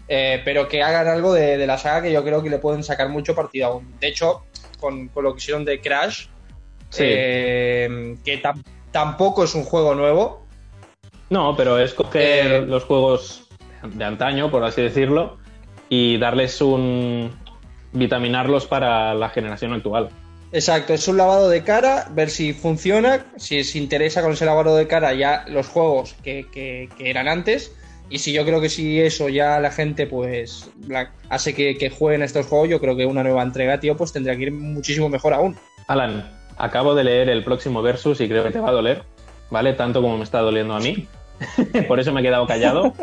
eh, 0.07 0.41
pero 0.45 0.67
que 0.67 0.81
hagan 0.81 1.07
algo 1.07 1.33
de, 1.33 1.65
la 1.67 1.77
saga 1.77 2.03
que 2.03 2.13
yo 2.13 2.23
creo 2.23 2.41
que 2.41 2.49
le 2.49 2.59
pueden 2.59 2.83
sacar 2.83 3.09
mucho 3.09 3.35
partido 3.35 3.67
aún. 3.67 3.99
De 3.99 4.07
hecho, 4.07 4.45
con, 4.79 5.11
lo 5.13 5.33
que 5.33 5.37
hicieron 5.39 5.65
de 5.65 5.81
Crash, 5.81 6.27
eh, 6.97 8.15
que 8.23 8.37
tampoco 8.37 8.74
es 9.43 9.55
un 9.55 9.63
juego 9.63 9.95
nuevo. 9.95 10.45
No, 11.29 11.55
pero 11.55 11.79
es 11.79 11.93
coger 11.93 12.51
eh, 12.51 12.65
los 12.65 12.83
juegos 12.83 13.47
de 13.83 14.03
antaño, 14.03 14.51
por 14.51 14.63
así 14.63 14.81
decirlo, 14.81 15.37
y 15.89 16.17
darles 16.17 16.61
un. 16.61 17.31
vitaminarlos 17.93 18.65
para 18.67 19.13
la 19.13 19.29
generación 19.29 19.73
actual. 19.73 20.09
Exacto, 20.51 20.93
es 20.93 21.07
un 21.07 21.17
lavado 21.17 21.49
de 21.49 21.63
cara, 21.63 22.07
ver 22.11 22.29
si 22.29 22.53
funciona, 22.53 23.25
si 23.35 23.59
os 23.59 23.75
interesa 23.75 24.21
con 24.21 24.33
ese 24.33 24.45
lavado 24.45 24.77
de 24.77 24.87
cara 24.87 25.13
ya 25.13 25.43
los 25.49 25.67
juegos 25.67 26.15
que, 26.23 26.89
eran 26.99 27.27
antes. 27.27 27.75
Y 28.07 28.19
si 28.19 28.31
yo 28.31 28.45
creo 28.45 28.61
que 28.61 28.69
si 28.69 29.01
eso 29.01 29.29
ya 29.29 29.59
la 29.59 29.71
gente 29.71 30.05
pues 30.05 30.69
hace 31.29 31.55
que, 31.55 31.75
que, 31.75 31.89
jueguen 31.89 32.21
estos 32.21 32.45
juegos, 32.45 32.69
yo 32.69 32.79
creo 32.79 32.95
que 32.95 33.05
una 33.05 33.23
nueva 33.23 33.41
entrega, 33.41 33.79
tío, 33.79 33.97
pues 33.97 34.13
tendría 34.13 34.37
que 34.37 34.43
ir 34.43 34.51
muchísimo 34.51 35.09
mejor 35.09 35.33
aún. 35.33 35.57
Alan, 35.87 36.23
acabo 36.57 36.95
de 36.95 37.03
leer 37.03 37.29
el 37.29 37.43
próximo 37.43 37.81
versus 37.81 38.21
y 38.21 38.27
creo 38.27 38.43
que 38.43 38.51
te 38.51 38.59
va 38.59 38.69
a 38.69 38.73
doler, 38.73 39.03
¿vale? 39.49 39.73
Tanto 39.73 40.01
como 40.01 40.17
me 40.17 40.23
está 40.23 40.39
doliendo 40.39 40.75
a 40.75 40.79
mí. 40.79 41.07
Por 41.87 41.99
eso 41.99 42.13
me 42.13 42.21
he 42.21 42.23
quedado 42.23 42.47
callado. 42.47 42.93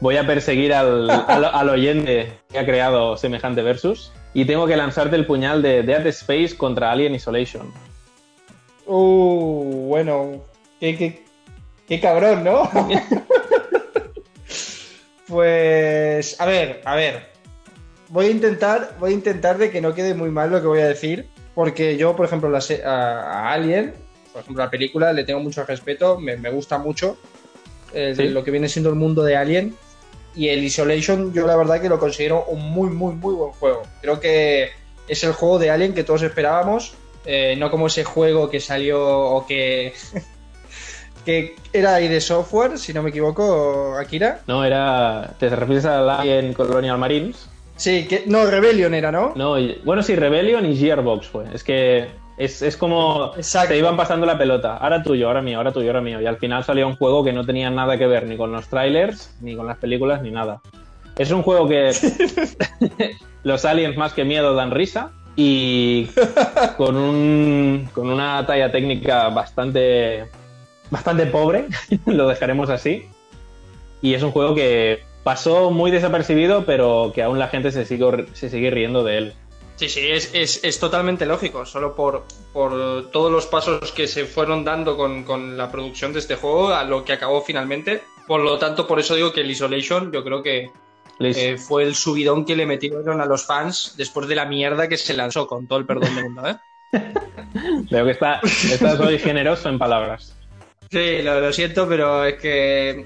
voy 0.00 0.16
a 0.16 0.26
perseguir 0.26 0.74
al, 0.74 1.10
al, 1.10 1.68
oyente 1.68 2.32
que 2.50 2.58
ha 2.58 2.66
creado 2.66 3.16
semejante 3.16 3.62
versus 3.62 4.12
y 4.34 4.44
tengo 4.44 4.66
que 4.66 4.76
lanzarte 4.76 5.16
el 5.16 5.26
puñal 5.26 5.62
de 5.62 5.82
Dead 5.82 6.06
Space 6.08 6.56
contra 6.56 6.92
Alien 6.92 7.14
Isolation. 7.14 7.72
Uh, 8.86 9.86
bueno, 9.88 10.42
qué, 10.78 11.24
qué, 11.88 12.00
cabrón, 12.00 12.44
¿no? 12.44 12.68
pues, 15.28 16.40
a 16.40 16.46
ver, 16.46 16.82
a 16.84 16.96
ver. 16.96 17.32
Voy 18.08 18.26
a 18.26 18.30
intentar, 18.30 18.96
voy 19.00 19.12
a 19.12 19.14
intentar 19.14 19.56
de 19.56 19.70
que 19.70 19.80
no 19.80 19.94
quede 19.94 20.14
muy 20.14 20.30
mal 20.30 20.50
lo 20.50 20.60
que 20.60 20.66
voy 20.66 20.80
a 20.80 20.88
decir, 20.88 21.28
porque 21.54 21.96
yo, 21.96 22.16
por 22.16 22.26
ejemplo, 22.26 22.50
a, 22.84 23.52
Alien, 23.52 23.94
por 24.32 24.42
ejemplo, 24.42 24.64
la 24.64 24.70
película, 24.70 25.12
le 25.12 25.24
tengo 25.24 25.40
mucho 25.40 25.64
respeto, 25.64 26.18
me, 26.18 26.36
gusta 26.50 26.78
mucho 26.78 27.16
eh, 27.92 28.14
lo 28.30 28.42
que 28.42 28.50
viene 28.50 28.68
siendo 28.68 28.90
el 28.90 28.96
mundo 28.96 29.22
de 29.22 29.36
Alien 29.36 29.76
y 30.36 30.48
el 30.48 30.64
Isolation 30.64 31.32
yo 31.32 31.46
la 31.46 31.56
verdad 31.56 31.80
que 31.80 31.88
lo 31.88 31.98
considero 31.98 32.44
un 32.46 32.60
muy, 32.60 32.90
muy, 32.90 33.14
muy 33.14 33.34
buen 33.34 33.52
juego. 33.52 33.82
Creo 34.00 34.20
que 34.20 34.70
es 35.06 35.22
el 35.22 35.32
juego 35.32 35.58
de 35.58 35.70
Alien 35.70 35.94
que 35.94 36.04
todos 36.04 36.22
esperábamos, 36.22 36.94
eh, 37.24 37.54
no 37.56 37.70
como 37.70 37.86
ese 37.86 38.04
juego 38.04 38.50
que 38.50 38.60
salió 38.60 39.00
o 39.02 39.46
que... 39.46 39.94
que 41.24 41.56
era 41.72 41.94
ahí 41.94 42.08
de 42.08 42.20
software, 42.20 42.78
si 42.78 42.92
no 42.92 43.02
me 43.02 43.10
equivoco, 43.10 43.96
Akira. 43.96 44.40
No, 44.46 44.64
era... 44.64 45.34
¿Te 45.38 45.48
refieres 45.48 45.84
al 45.84 46.10
Alien 46.10 46.52
Colonial 46.52 46.98
Marines? 46.98 47.48
Sí, 47.76 48.06
que... 48.06 48.24
No, 48.26 48.46
Rebellion 48.46 48.94
era, 48.94 49.10
¿no? 49.10 49.32
No, 49.34 49.56
bueno, 49.84 50.02
sí, 50.02 50.14
Rebellion 50.14 50.64
y 50.66 50.76
Gearbox 50.76 51.26
fue. 51.26 51.44
Es 51.52 51.64
que 51.64 52.08
es, 52.36 52.76
como 52.76 53.32
se 53.40 53.78
iban 53.78 53.96
pasando 53.96 54.26
la 54.26 54.36
pelota. 54.36 54.76
Ahora 54.76 55.02
tuyo, 55.02 55.28
ahora 55.28 55.42
mío, 55.42 55.58
ahora 55.58 55.72
tuyo, 55.72 55.88
ahora 55.88 56.00
mío. 56.00 56.20
Y 56.20 56.26
al 56.26 56.38
final 56.38 56.64
salió 56.64 56.86
un 56.86 56.96
juego 56.96 57.24
que 57.24 57.32
no 57.32 57.44
tenía 57.44 57.70
nada 57.70 57.96
que 57.96 58.06
ver 58.06 58.26
ni 58.26 58.36
con 58.36 58.52
los 58.52 58.68
trailers, 58.68 59.36
ni 59.40 59.56
con 59.56 59.66
las 59.66 59.78
películas, 59.78 60.22
ni 60.22 60.30
nada. 60.30 60.60
Es 61.16 61.30
un 61.30 61.42
juego 61.42 61.68
que 61.68 61.92
los 63.44 63.64
aliens 63.64 63.96
más 63.96 64.12
que 64.14 64.24
miedo 64.24 64.54
dan 64.54 64.72
risa 64.72 65.12
y 65.36 66.08
con, 66.76 66.96
un, 66.96 67.88
con 67.92 68.10
una 68.10 68.44
talla 68.46 68.72
técnica 68.72 69.28
bastante, 69.28 70.26
bastante 70.90 71.26
pobre, 71.26 71.66
lo 72.06 72.28
dejaremos 72.28 72.68
así. 72.68 73.08
Y 74.02 74.14
es 74.14 74.22
un 74.22 74.32
juego 74.32 74.54
que 74.54 75.02
pasó 75.24 75.70
muy 75.70 75.90
desapercibido, 75.90 76.64
pero 76.64 77.10
que 77.14 77.22
aún 77.22 77.38
la 77.38 77.48
gente 77.48 77.72
se 77.72 77.84
sigue, 77.84 78.26
se 78.34 78.50
sigue 78.50 78.70
riendo 78.70 79.02
de 79.02 79.18
él. 79.18 79.34
Sí, 79.76 79.88
sí, 79.88 80.08
es, 80.08 80.30
es, 80.34 80.62
es 80.62 80.78
totalmente 80.78 81.26
lógico, 81.26 81.66
solo 81.66 81.96
por, 81.96 82.24
por 82.52 83.10
todos 83.10 83.32
los 83.32 83.46
pasos 83.46 83.90
que 83.90 84.06
se 84.06 84.24
fueron 84.24 84.64
dando 84.64 84.96
con, 84.96 85.24
con 85.24 85.56
la 85.56 85.72
producción 85.72 86.12
de 86.12 86.20
este 86.20 86.36
juego 86.36 86.68
a 86.68 86.84
lo 86.84 87.04
que 87.04 87.14
acabó 87.14 87.42
finalmente. 87.42 88.02
Por 88.28 88.40
lo 88.40 88.56
tanto, 88.58 88.86
por 88.86 89.00
eso 89.00 89.16
digo 89.16 89.32
que 89.32 89.40
el 89.40 89.50
Isolation 89.50 90.12
yo 90.12 90.22
creo 90.22 90.42
que 90.44 90.70
eh, 91.18 91.58
fue 91.58 91.82
el 91.82 91.96
subidón 91.96 92.44
que 92.44 92.54
le 92.54 92.66
metieron 92.66 93.20
a 93.20 93.26
los 93.26 93.46
fans 93.46 93.94
después 93.96 94.28
de 94.28 94.36
la 94.36 94.44
mierda 94.44 94.88
que 94.88 94.96
se 94.96 95.14
lanzó, 95.14 95.48
con 95.48 95.66
todo 95.66 95.80
el 95.80 95.86
perdón 95.86 96.14
del 96.14 96.24
mundo, 96.24 96.48
¿eh? 96.48 96.56
veo 97.90 98.04
que 98.04 98.12
está, 98.12 98.40
estás 98.42 99.00
hoy 99.00 99.18
generoso 99.18 99.68
en 99.68 99.78
palabras. 99.78 100.36
Sí, 100.90 101.22
lo, 101.22 101.40
lo 101.40 101.52
siento, 101.52 101.88
pero 101.88 102.24
es 102.24 102.34
que 102.34 103.04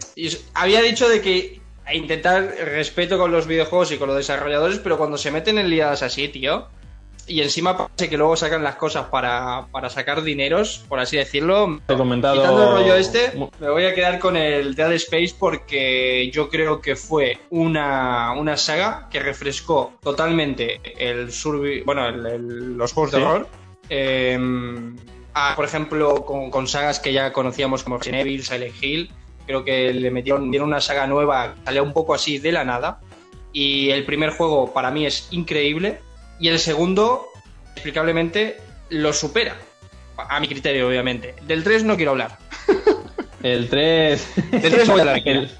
había 0.52 0.82
dicho 0.82 1.08
de 1.08 1.22
que 1.22 1.62
intentar 1.94 2.42
respeto 2.64 3.18
con 3.18 3.32
los 3.32 3.46
videojuegos 3.46 3.92
y 3.92 3.96
con 3.98 4.08
los 4.08 4.16
desarrolladores, 4.16 4.78
pero 4.78 4.98
cuando 4.98 5.16
se 5.18 5.30
meten 5.30 5.58
en 5.58 5.68
liadas 5.70 6.02
así, 6.02 6.28
tío, 6.28 6.68
y 7.26 7.42
encima 7.42 7.76
parece 7.76 8.08
que 8.08 8.16
luego 8.16 8.36
sacan 8.36 8.62
las 8.62 8.76
cosas 8.76 9.08
para, 9.08 9.66
para 9.70 9.90
sacar 9.90 10.22
dineros, 10.22 10.84
por 10.88 10.98
así 10.98 11.18
decirlo, 11.18 11.78
Te 11.86 11.92
he 11.92 11.96
comentado. 11.96 12.34
Quitando 12.36 12.62
el 12.62 12.68
rollo 12.82 12.94
este, 12.94 13.32
me 13.60 13.68
voy 13.68 13.84
a 13.84 13.94
quedar 13.94 14.18
con 14.18 14.34
el 14.36 14.74
Dead 14.74 14.92
Space 14.94 15.34
porque 15.38 16.30
yo 16.32 16.48
creo 16.48 16.80
que 16.80 16.96
fue 16.96 17.38
una, 17.50 18.32
una 18.32 18.56
saga 18.56 19.08
que 19.10 19.20
refrescó 19.20 19.92
totalmente 20.02 20.80
el 20.98 21.28
survi- 21.28 21.84
bueno, 21.84 22.08
el- 22.08 22.24
el- 22.26 22.76
los 22.78 22.94
juegos 22.94 23.12
de 23.12 23.22
horror. 23.22 23.48
Eh, 23.90 24.38
a, 25.34 25.54
por 25.54 25.66
ejemplo, 25.66 26.24
con, 26.24 26.50
con 26.50 26.66
sagas 26.66 26.98
que 26.98 27.12
ya 27.12 27.32
conocíamos 27.32 27.84
como 27.84 27.98
Resident 27.98 28.22
Evil, 28.22 28.42
Silent 28.42 28.74
Hill, 28.82 29.10
creo 29.48 29.64
que 29.64 29.92
le 29.92 30.10
metieron 30.12 30.50
dieron 30.50 30.68
una 30.68 30.80
saga 30.80 31.06
nueva, 31.08 31.54
salió 31.64 31.82
un 31.82 31.92
poco 31.92 32.14
así 32.14 32.38
de 32.38 32.52
la 32.52 32.64
nada. 32.64 33.00
Y 33.52 33.90
el 33.90 34.04
primer 34.04 34.30
juego 34.30 34.72
para 34.72 34.90
mí 34.92 35.06
es 35.06 35.26
increíble. 35.32 36.00
Y 36.38 36.48
el 36.48 36.58
segundo, 36.60 37.26
explicablemente, 37.74 38.58
lo 38.90 39.12
supera. 39.12 39.56
A 40.16 40.38
mi 40.38 40.46
criterio, 40.48 40.86
obviamente. 40.88 41.34
Del 41.46 41.64
3 41.64 41.84
no 41.84 41.96
quiero 41.96 42.12
hablar. 42.12 42.36
El 43.42 43.68
3. 43.68 44.34
Del 44.50 44.60
3 44.72 44.88
voy 44.88 44.98
a 44.98 45.00
hablar. 45.02 45.22
El- 45.24 45.50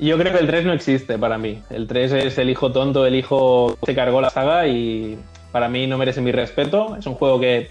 Yo 0.00 0.18
creo 0.18 0.32
que 0.32 0.40
el 0.40 0.46
3 0.48 0.64
no 0.64 0.72
existe 0.72 1.16
para 1.16 1.38
mí. 1.38 1.62
El 1.70 1.86
3 1.86 2.12
es 2.12 2.38
el 2.38 2.50
hijo 2.50 2.72
tonto, 2.72 3.06
el 3.06 3.14
hijo 3.14 3.76
que 3.80 3.86
se 3.86 3.94
cargó 3.94 4.20
la 4.20 4.30
saga 4.30 4.66
y 4.66 5.16
para 5.52 5.68
mí 5.68 5.86
no 5.86 5.96
merece 5.96 6.20
mi 6.20 6.32
respeto. 6.32 6.96
Es 6.96 7.06
un 7.06 7.14
juego 7.14 7.38
que, 7.40 7.70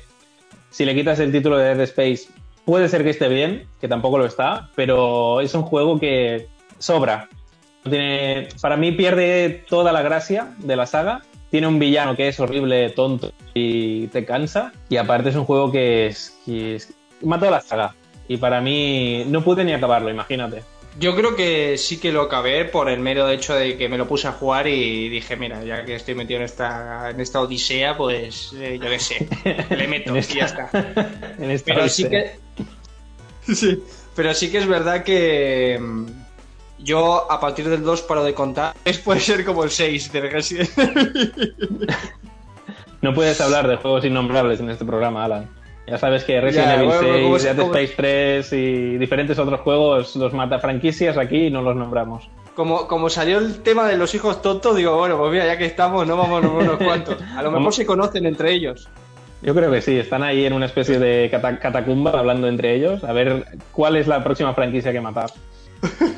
si 0.71 0.85
le 0.85 0.95
quitas 0.95 1.19
el 1.19 1.31
título 1.33 1.57
de 1.57 1.65
Dead 1.75 1.81
Space, 1.81 2.29
puede 2.65 2.89
ser 2.89 3.03
que 3.03 3.09
esté 3.11 3.27
bien, 3.27 3.67
que 3.81 3.87
tampoco 3.87 4.17
lo 4.17 4.25
está, 4.25 4.69
pero 4.75 5.41
es 5.41 5.53
un 5.53 5.63
juego 5.63 5.99
que 5.99 6.47
sobra. 6.79 7.29
Tiene, 7.83 8.47
para 8.61 8.77
mí 8.77 8.91
pierde 8.93 9.63
toda 9.67 9.91
la 9.91 10.01
gracia 10.01 10.53
de 10.59 10.75
la 10.75 10.85
saga. 10.85 11.21
Tiene 11.51 11.67
un 11.67 11.77
villano 11.79 12.15
que 12.15 12.27
es 12.29 12.39
horrible, 12.39 12.89
tonto 12.91 13.31
y 13.53 14.07
te 14.07 14.25
cansa. 14.25 14.71
Y 14.89 14.97
aparte 14.97 15.29
es 15.29 15.35
un 15.35 15.45
juego 15.45 15.71
que 15.71 16.07
es, 16.07 16.39
que 16.45 16.75
es- 16.75 16.93
mató 17.21 17.47
a 17.47 17.51
la 17.51 17.61
saga. 17.61 17.95
Y 18.27 18.37
para 18.37 18.61
mí 18.61 19.23
no 19.27 19.41
pude 19.43 19.63
ni 19.65 19.73
acabarlo, 19.73 20.09
imagínate. 20.09 20.63
Yo 20.99 21.15
creo 21.15 21.35
que 21.35 21.77
sí 21.77 21.99
que 21.99 22.11
lo 22.11 22.21
acabé 22.21 22.65
por 22.65 22.87
el 22.87 22.99
mero 22.99 23.27
hecho 23.29 23.55
de 23.55 23.77
que 23.77 23.89
me 23.89 23.97
lo 23.97 24.07
puse 24.07 24.27
a 24.27 24.33
jugar 24.33 24.67
y 24.67 25.09
dije, 25.09 25.35
mira, 25.35 25.63
ya 25.63 25.83
que 25.85 25.95
estoy 25.95 26.13
metido 26.13 26.39
en 26.39 26.45
esta, 26.45 27.09
en 27.09 27.19
esta 27.19 27.41
odisea, 27.41 27.97
pues 27.97 28.53
eh, 28.59 28.79
yo 28.81 28.89
qué 28.89 28.99
sé, 28.99 29.27
le 29.75 29.87
meto 29.87 30.15
y 30.17 30.21
ya 30.21 30.45
está. 30.45 30.69
en 31.39 31.49
esta 31.49 31.73
Pero 31.73 31.89
sí 31.89 32.07
que. 32.07 32.35
Sí. 33.41 33.83
Pero 34.15 34.33
sí 34.35 34.51
que 34.51 34.59
es 34.59 34.67
verdad 34.67 35.03
que. 35.03 35.79
mm, 35.81 36.05
Yo 36.79 37.31
a 37.31 37.39
partir 37.39 37.67
del 37.69 37.81
2 37.83 38.01
paro 38.03 38.23
de 38.23 38.33
contar. 38.35 38.75
Es 38.85 38.99
puede 38.99 39.19
ser 39.19 39.43
como 39.43 39.63
el 39.63 39.71
6 39.71 40.11
de 40.11 40.21
Resident. 40.21 40.69
No 43.01 43.13
puedes 43.13 43.41
hablar 43.41 43.67
de 43.67 43.77
juegos 43.77 44.05
innombrables 44.05 44.59
en 44.59 44.69
este 44.69 44.85
programa, 44.85 45.25
Alan. 45.25 45.49
Ya 45.87 45.97
sabes 45.97 46.23
que 46.23 46.39
Resident 46.39 46.71
Evil 46.71 46.85
bueno, 46.87 47.01
6, 47.01 47.23
¿cómo 47.23 47.39
se- 47.39 47.53
Dead 47.53 47.65
Space 47.65 47.93
3 47.97 48.53
y 48.53 48.97
diferentes 48.97 49.37
otros 49.37 49.59
juegos 49.61 50.15
los 50.15 50.31
mata 50.33 50.59
franquicias 50.59 51.17
aquí 51.17 51.47
y 51.47 51.51
no 51.51 51.61
los 51.61 51.75
nombramos. 51.75 52.29
Como, 52.55 52.87
como 52.87 53.09
salió 53.09 53.39
el 53.39 53.61
tema 53.63 53.87
de 53.87 53.97
los 53.97 54.13
hijos 54.15 54.41
tontos, 54.41 54.75
digo, 54.77 54.95
bueno, 54.97 55.17
pues 55.17 55.31
mira, 55.31 55.45
ya 55.45 55.57
que 55.57 55.65
estamos, 55.65 56.07
no 56.07 56.15
vamos 56.15 56.39
a 56.43 56.45
nombrar 56.47 56.69
unos 56.69 56.83
cuantos. 56.87 57.17
A 57.35 57.41
lo 57.41 57.51
mejor 57.51 57.73
se 57.73 57.85
conocen 57.85 58.25
entre 58.25 58.51
ellos. 58.53 58.87
Yo 59.41 59.53
creo 59.53 59.69
que 59.71 59.81
sí, 59.81 59.97
están 59.99 60.23
ahí 60.23 60.45
en 60.45 60.53
una 60.53 60.67
especie 60.67 60.99
de 60.99 61.27
cata- 61.29 61.59
catacumba 61.59 62.11
hablando 62.11 62.47
entre 62.47 62.75
ellos, 62.75 63.03
a 63.03 63.11
ver 63.11 63.45
cuál 63.73 63.97
es 63.97 64.07
la 64.07 64.23
próxima 64.23 64.53
franquicia 64.53 64.91
que 64.93 65.01
matar. 65.01 65.31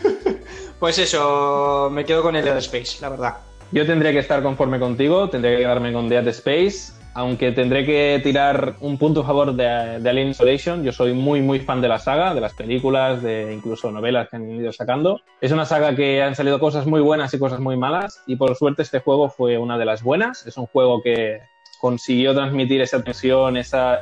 Pues 0.80 1.00
eso, 1.00 1.90
me 1.92 2.04
quedo 2.06 2.22
con 2.22 2.36
el 2.36 2.44
Dead 2.44 2.58
Space, 2.58 2.98
la 3.02 3.10
verdad. 3.10 3.36
Yo 3.72 3.86
tendría 3.86 4.12
que 4.12 4.20
estar 4.20 4.44
conforme 4.44 4.78
contigo, 4.78 5.30
tendría 5.30 5.56
que 5.56 5.64
quedarme 5.64 5.94
con 5.94 6.10
Dead 6.10 6.28
Space, 6.28 6.92
aunque 7.16 7.54
tendré 7.54 7.86
que 7.86 8.20
tirar 8.22 8.76
un 8.82 8.98
punto 8.98 9.22
a 9.22 9.26
favor 9.26 9.56
de, 9.56 9.66
Alien 9.66 10.30
Isolation. 10.30 10.84
Yo 10.84 10.92
soy 10.92 11.14
muy, 11.14 11.42
muy 11.42 11.62
fan 11.62 11.80
de 11.80 11.88
la 11.88 11.98
saga, 11.98 12.36
de 12.36 12.42
las 12.42 12.54
películas, 12.54 13.24
de 13.24 13.54
incluso 13.54 13.90
novelas 13.90 14.28
que 14.28 14.36
han 14.36 14.52
ido 14.52 14.74
sacando. 14.74 15.22
Es 15.40 15.54
una 15.54 15.66
saga 15.66 15.96
que 15.96 16.22
han 16.22 16.36
salido 16.36 16.60
cosas 16.60 16.86
muy 16.86 17.00
buenas 17.00 17.34
y 17.34 17.40
cosas 17.40 17.62
muy 17.62 17.78
malas, 17.78 18.22
y 18.28 18.36
por 18.36 18.54
suerte 18.56 18.82
este 18.82 19.00
juego 19.00 19.30
fue 19.30 19.58
una 19.58 19.78
de 19.78 19.86
las 19.86 20.04
buenas. 20.04 20.46
Es 20.46 20.58
un 20.58 20.66
juego 20.66 21.02
que 21.02 21.40
consiguió 21.80 22.36
transmitir 22.36 22.82
esa 22.82 23.02
tensión, 23.02 23.56
esa 23.56 24.02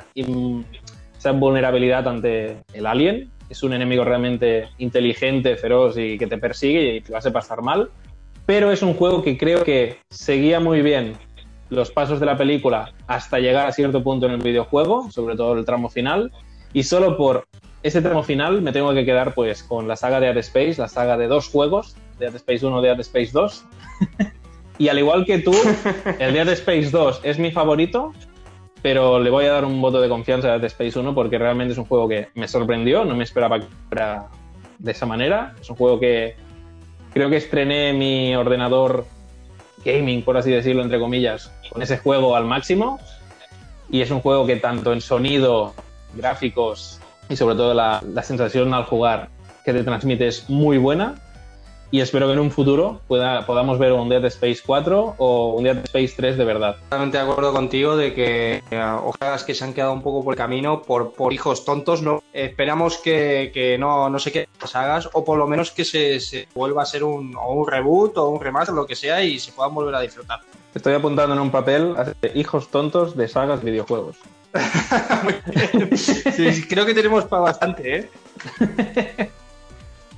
vulnerabilidad 1.35 2.07
ante 2.07 2.57
el 2.73 2.87
alien. 2.87 3.29
Es 3.47 3.61
un 3.61 3.73
enemigo 3.73 4.03
realmente 4.03 4.69
inteligente, 4.79 5.55
feroz 5.55 5.99
y 5.99 6.17
que 6.17 6.25
te 6.25 6.39
persigue 6.39 6.95
y 6.95 7.01
te 7.01 7.15
hace 7.15 7.29
pasar 7.29 7.61
mal 7.61 7.91
pero 8.45 8.73
es 8.73 8.81
un 8.81 8.93
juego 8.93 9.23
que 9.23 9.37
creo 9.37 9.63
que 9.63 9.99
seguía 10.09 10.59
muy 10.59 10.81
bien 10.81 11.13
los 11.69 11.91
pasos 11.91 12.19
de 12.19 12.25
la 12.25 12.37
película 12.37 12.93
hasta 13.07 13.39
llegar 13.39 13.67
a 13.67 13.71
cierto 13.71 14.03
punto 14.03 14.25
en 14.25 14.33
el 14.33 14.41
videojuego, 14.41 15.11
sobre 15.11 15.35
todo 15.35 15.53
el 15.53 15.65
tramo 15.65 15.89
final, 15.89 16.31
y 16.73 16.83
solo 16.83 17.17
por 17.17 17.47
ese 17.83 18.01
tramo 18.01 18.23
final 18.23 18.61
me 18.61 18.71
tengo 18.71 18.93
que 18.93 19.05
quedar 19.05 19.33
pues 19.33 19.63
con 19.63 19.87
la 19.87 19.95
saga 19.95 20.19
de 20.19 20.27
Dead 20.27 20.37
Space, 20.37 20.75
la 20.77 20.87
saga 20.87 21.17
de 21.17 21.27
dos 21.27 21.49
juegos, 21.49 21.95
Dead 22.19 22.33
Space 22.35 22.65
1 22.65 22.79
y 22.79 22.83
Dead 22.83 22.99
Space 23.01 23.31
2. 23.33 23.65
y 24.77 24.87
al 24.87 24.99
igual 24.99 25.25
que 25.25 25.39
tú, 25.39 25.53
el 26.19 26.33
Dead 26.33 26.49
Space 26.49 26.89
2 26.89 27.21
es 27.23 27.39
mi 27.39 27.51
favorito, 27.51 28.13
pero 28.81 29.19
le 29.19 29.29
voy 29.29 29.45
a 29.45 29.53
dar 29.53 29.65
un 29.65 29.81
voto 29.81 29.99
de 29.99 30.09
confianza 30.09 30.49
a 30.53 30.59
Dead 30.59 30.65
Space 30.65 30.97
1 30.97 31.13
porque 31.13 31.37
realmente 31.37 31.73
es 31.73 31.77
un 31.77 31.85
juego 31.85 32.07
que 32.07 32.29
me 32.35 32.47
sorprendió, 32.47 33.03
no 33.03 33.15
me 33.15 33.23
esperaba 33.23 33.59
que 33.59 33.67
fuera 33.89 34.29
de 34.79 34.91
esa 34.91 35.05
manera. 35.05 35.55
Es 35.59 35.69
un 35.69 35.75
juego 35.75 35.99
que 35.99 36.35
creo 37.13 37.29
que 37.29 37.37
estrené 37.37 37.93
mi 37.93 38.35
ordenador 38.35 39.05
gaming, 39.83 40.23
por 40.23 40.37
así 40.37 40.51
decirlo, 40.51 40.81
entre 40.81 40.99
comillas, 40.99 41.51
con 41.69 41.81
ese 41.81 41.97
juego 41.97 42.35
al 42.35 42.45
máximo. 42.45 42.99
Y 43.89 44.01
es 44.01 44.11
un 44.11 44.21
juego 44.21 44.45
que 44.45 44.55
tanto 44.55 44.93
en 44.93 45.01
sonido, 45.01 45.73
gráficos 46.13 46.99
y 47.29 47.35
sobre 47.35 47.55
todo 47.55 47.73
la, 47.73 48.01
la 48.13 48.23
sensación 48.23 48.73
al 48.73 48.83
jugar 48.85 49.29
que 49.63 49.73
te 49.73 49.83
transmite 49.83 50.27
es 50.27 50.49
muy 50.49 50.77
buena. 50.77 51.15
Y 51.93 52.01
espero 52.01 52.25
que 52.25 52.33
en 52.33 52.39
un 52.39 52.49
futuro 52.49 53.01
pueda, 53.07 53.45
podamos 53.45 53.77
ver 53.77 53.93
un 53.93 54.09
Dead 54.09 54.25
Space 54.25 54.61
4 54.65 55.13
o 55.19 55.53
un 55.53 55.63
Dead 55.63 55.77
Space 55.83 56.15
3 56.17 56.39
de 56.39 56.43
verdad. 56.43 56.77
Totalmente 56.85 57.19
de 57.19 57.23
acuerdo 57.23 57.53
contigo 57.53 57.95
de 57.95 58.15
que 58.15 58.63
eh, 58.71 58.97
ojalá 59.03 59.37
que 59.45 59.53
se 59.53 59.63
han 59.63 59.75
quedado 59.75 59.93
un 59.93 60.01
poco 60.01 60.23
por 60.23 60.33
el 60.33 60.37
camino 60.39 60.81
por, 60.81 61.13
por 61.13 61.33
hijos 61.33 61.65
tontos. 61.65 62.01
No 62.01 62.23
esperamos 62.33 62.97
que, 62.97 63.51
que 63.53 63.77
no, 63.77 64.09
no 64.09 64.17
se 64.17 64.31
queden 64.31 64.47
las 64.59 64.71
sagas 64.71 65.07
o 65.13 65.23
por 65.23 65.37
lo 65.37 65.45
menos 65.45 65.69
que 65.69 65.85
se, 65.85 66.19
se 66.19 66.47
vuelva 66.55 66.81
a 66.81 66.87
ser 66.87 67.03
un, 67.03 67.35
o 67.35 67.53
un 67.53 67.67
reboot 67.67 68.17
o 68.17 68.27
un 68.29 68.41
remaster 68.41 68.73
o 68.73 68.77
lo 68.77 68.87
que 68.87 68.95
sea 68.95 69.21
y 69.21 69.37
se 69.37 69.51
puedan 69.51 69.75
volver 69.75 69.93
a 69.93 70.01
disfrutar. 70.01 70.39
Estoy 70.73 70.95
apuntando 70.95 71.35
en 71.35 71.41
un 71.41 71.51
papel 71.51 71.93
a 71.95 72.11
hijos 72.35 72.69
tontos 72.69 73.15
de 73.15 73.27
sagas 73.27 73.63
de 73.63 73.69
videojuegos. 73.69 74.17
Sí, 75.95 76.67
creo 76.67 76.87
que 76.87 76.95
tenemos 76.95 77.25
para 77.25 77.43
bastante, 77.43 77.97
¿eh? 77.97 79.29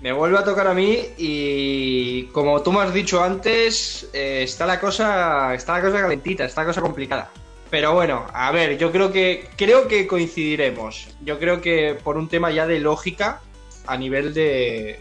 Me 0.06 0.14
vuelve 0.14 0.38
a 0.38 0.44
tocar 0.44 0.68
a 0.68 0.76
mí 0.76 1.00
y 1.18 2.26
como 2.26 2.62
tú 2.62 2.72
me 2.72 2.82
has 2.82 2.94
dicho 2.94 3.24
antes, 3.24 4.08
eh, 4.14 4.44
está 4.44 4.68
la 4.68 4.80
cosa, 4.80 5.56
está 5.56 5.80
la 5.80 5.82
cosa 5.82 6.00
calentita, 6.00 6.46
está 6.46 6.62
la 6.62 6.68
cosa 6.68 6.82
complicada. 6.82 7.32
Pero 7.72 7.96
bueno, 7.96 8.28
a 8.32 8.52
ver, 8.52 8.78
yo 8.78 8.92
creo 8.92 9.12
que 9.12 9.50
creo 9.58 9.88
que 9.88 10.06
coincidiremos. 10.06 11.08
Yo 11.24 11.40
creo 11.40 11.60
que 11.60 11.98
por 12.04 12.18
un 12.18 12.30
tema 12.30 12.52
ya 12.52 12.68
de 12.68 12.82
lógica 12.82 13.42
a 13.88 13.98
nivel 13.98 14.36
de, 14.36 15.00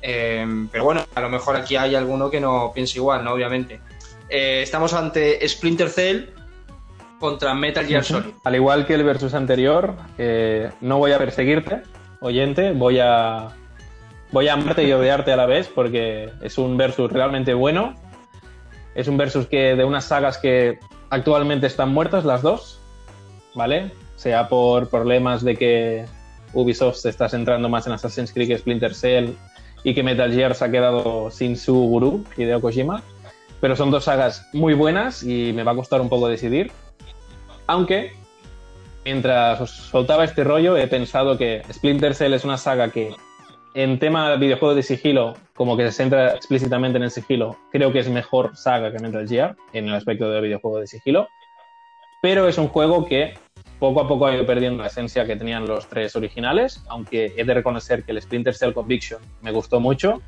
eh, 0.00 0.46
pero 0.70 0.84
bueno, 0.84 1.04
a 1.16 1.20
lo 1.20 1.30
mejor 1.30 1.56
aquí 1.56 1.74
hay 1.74 1.96
alguno 1.96 2.30
que 2.30 2.40
no 2.40 2.70
piense 2.72 2.98
igual, 2.98 3.24
¿no? 3.24 3.32
Obviamente. 3.32 3.80
Eh, 4.28 4.60
estamos 4.62 4.94
ante 4.94 5.48
Splinter 5.48 5.90
Cell 5.90 6.26
contra 7.18 7.54
Metal 7.54 7.84
Gear 7.84 8.04
Solid. 8.04 8.30
Al 8.44 8.54
igual 8.54 8.86
que 8.86 8.94
el 8.94 9.02
versus 9.02 9.34
anterior, 9.34 9.96
eh, 10.16 10.70
no 10.80 10.98
voy 10.98 11.10
a 11.10 11.18
perseguirte, 11.18 11.82
oyente, 12.20 12.70
voy 12.70 13.00
a, 13.00 13.48
voy 14.32 14.48
a 14.48 14.54
amarte 14.54 14.84
y 14.84 14.92
odiarte 14.92 15.32
a 15.32 15.36
la 15.36 15.46
vez 15.46 15.70
porque 15.74 16.30
es 16.42 16.58
un 16.58 16.76
versus 16.76 17.10
realmente 17.10 17.54
bueno. 17.54 17.94
Es 18.94 19.08
un 19.08 19.16
versus 19.16 19.46
que 19.46 19.74
de 19.74 19.84
unas 19.84 20.04
sagas 20.04 20.38
que 20.38 20.78
actualmente 21.10 21.66
están 21.66 21.90
muertas 21.90 22.24
las 22.24 22.42
dos, 22.42 22.80
¿vale? 23.54 23.92
Sea 24.16 24.48
por 24.48 24.88
problemas 24.88 25.42
de 25.42 25.56
que 25.56 26.04
Ubisoft 26.52 26.96
se 26.96 27.08
está 27.08 27.28
centrando 27.28 27.68
más 27.68 27.86
en 27.86 27.92
Assassin's 27.92 28.32
Creed 28.32 28.48
que 28.48 28.58
Splinter 28.58 28.94
Cell 28.94 29.30
y 29.82 29.94
que 29.94 30.02
Metal 30.02 30.32
Gear 30.32 30.54
se 30.54 30.64
ha 30.64 30.70
quedado 30.70 31.30
sin 31.30 31.56
su 31.56 31.74
gurú, 31.74 32.24
Hideo 32.36 32.60
Kojima. 32.60 33.02
pero 33.60 33.76
son 33.76 33.90
dos 33.90 34.04
sagas 34.04 34.46
muy 34.52 34.74
buenas 34.74 35.22
y 35.22 35.52
me 35.52 35.62
va 35.62 35.72
a 35.72 35.74
costar 35.74 36.00
un 36.00 36.08
poco 36.08 36.28
decidir. 36.28 36.70
Aunque, 37.66 38.12
mientras 39.04 39.60
os 39.60 39.70
soltaba 39.70 40.24
este 40.24 40.44
rollo, 40.44 40.76
he 40.76 40.86
pensado 40.86 41.38
que 41.38 41.62
Splinter 41.72 42.14
Cell 42.14 42.34
es 42.34 42.44
una 42.44 42.58
saga 42.58 42.90
que, 42.90 43.14
en 43.74 43.98
tema 43.98 44.30
de 44.30 44.36
videojuegos 44.36 44.76
de 44.76 44.82
sigilo, 44.84 45.34
como 45.54 45.76
que 45.76 45.84
se 45.86 45.92
centra 45.92 46.32
explícitamente 46.34 46.96
en 46.96 47.02
el 47.02 47.10
sigilo, 47.10 47.56
creo 47.72 47.92
que 47.92 47.98
es 47.98 48.08
mejor 48.08 48.56
saga 48.56 48.92
que 48.92 49.00
Metal 49.00 49.28
Gear 49.28 49.56
en 49.72 49.88
el 49.88 49.94
aspecto 49.94 50.30
de 50.30 50.40
videojuego 50.40 50.78
de 50.78 50.86
sigilo. 50.86 51.28
Pero 52.22 52.48
es 52.48 52.56
un 52.56 52.68
juego 52.68 53.04
que 53.04 53.34
poco 53.80 54.00
a 54.00 54.08
poco 54.08 54.26
ha 54.26 54.34
ido 54.34 54.46
perdiendo 54.46 54.82
la 54.82 54.88
esencia 54.88 55.26
que 55.26 55.36
tenían 55.36 55.66
los 55.66 55.88
tres 55.88 56.14
originales, 56.14 56.84
aunque 56.88 57.34
he 57.36 57.44
de 57.44 57.52
reconocer 57.52 58.04
que 58.04 58.12
el 58.12 58.22
Splinter 58.22 58.54
Cell 58.54 58.72
Conviction 58.72 59.20
me 59.42 59.50
gustó 59.50 59.80
mucho, 59.80 60.22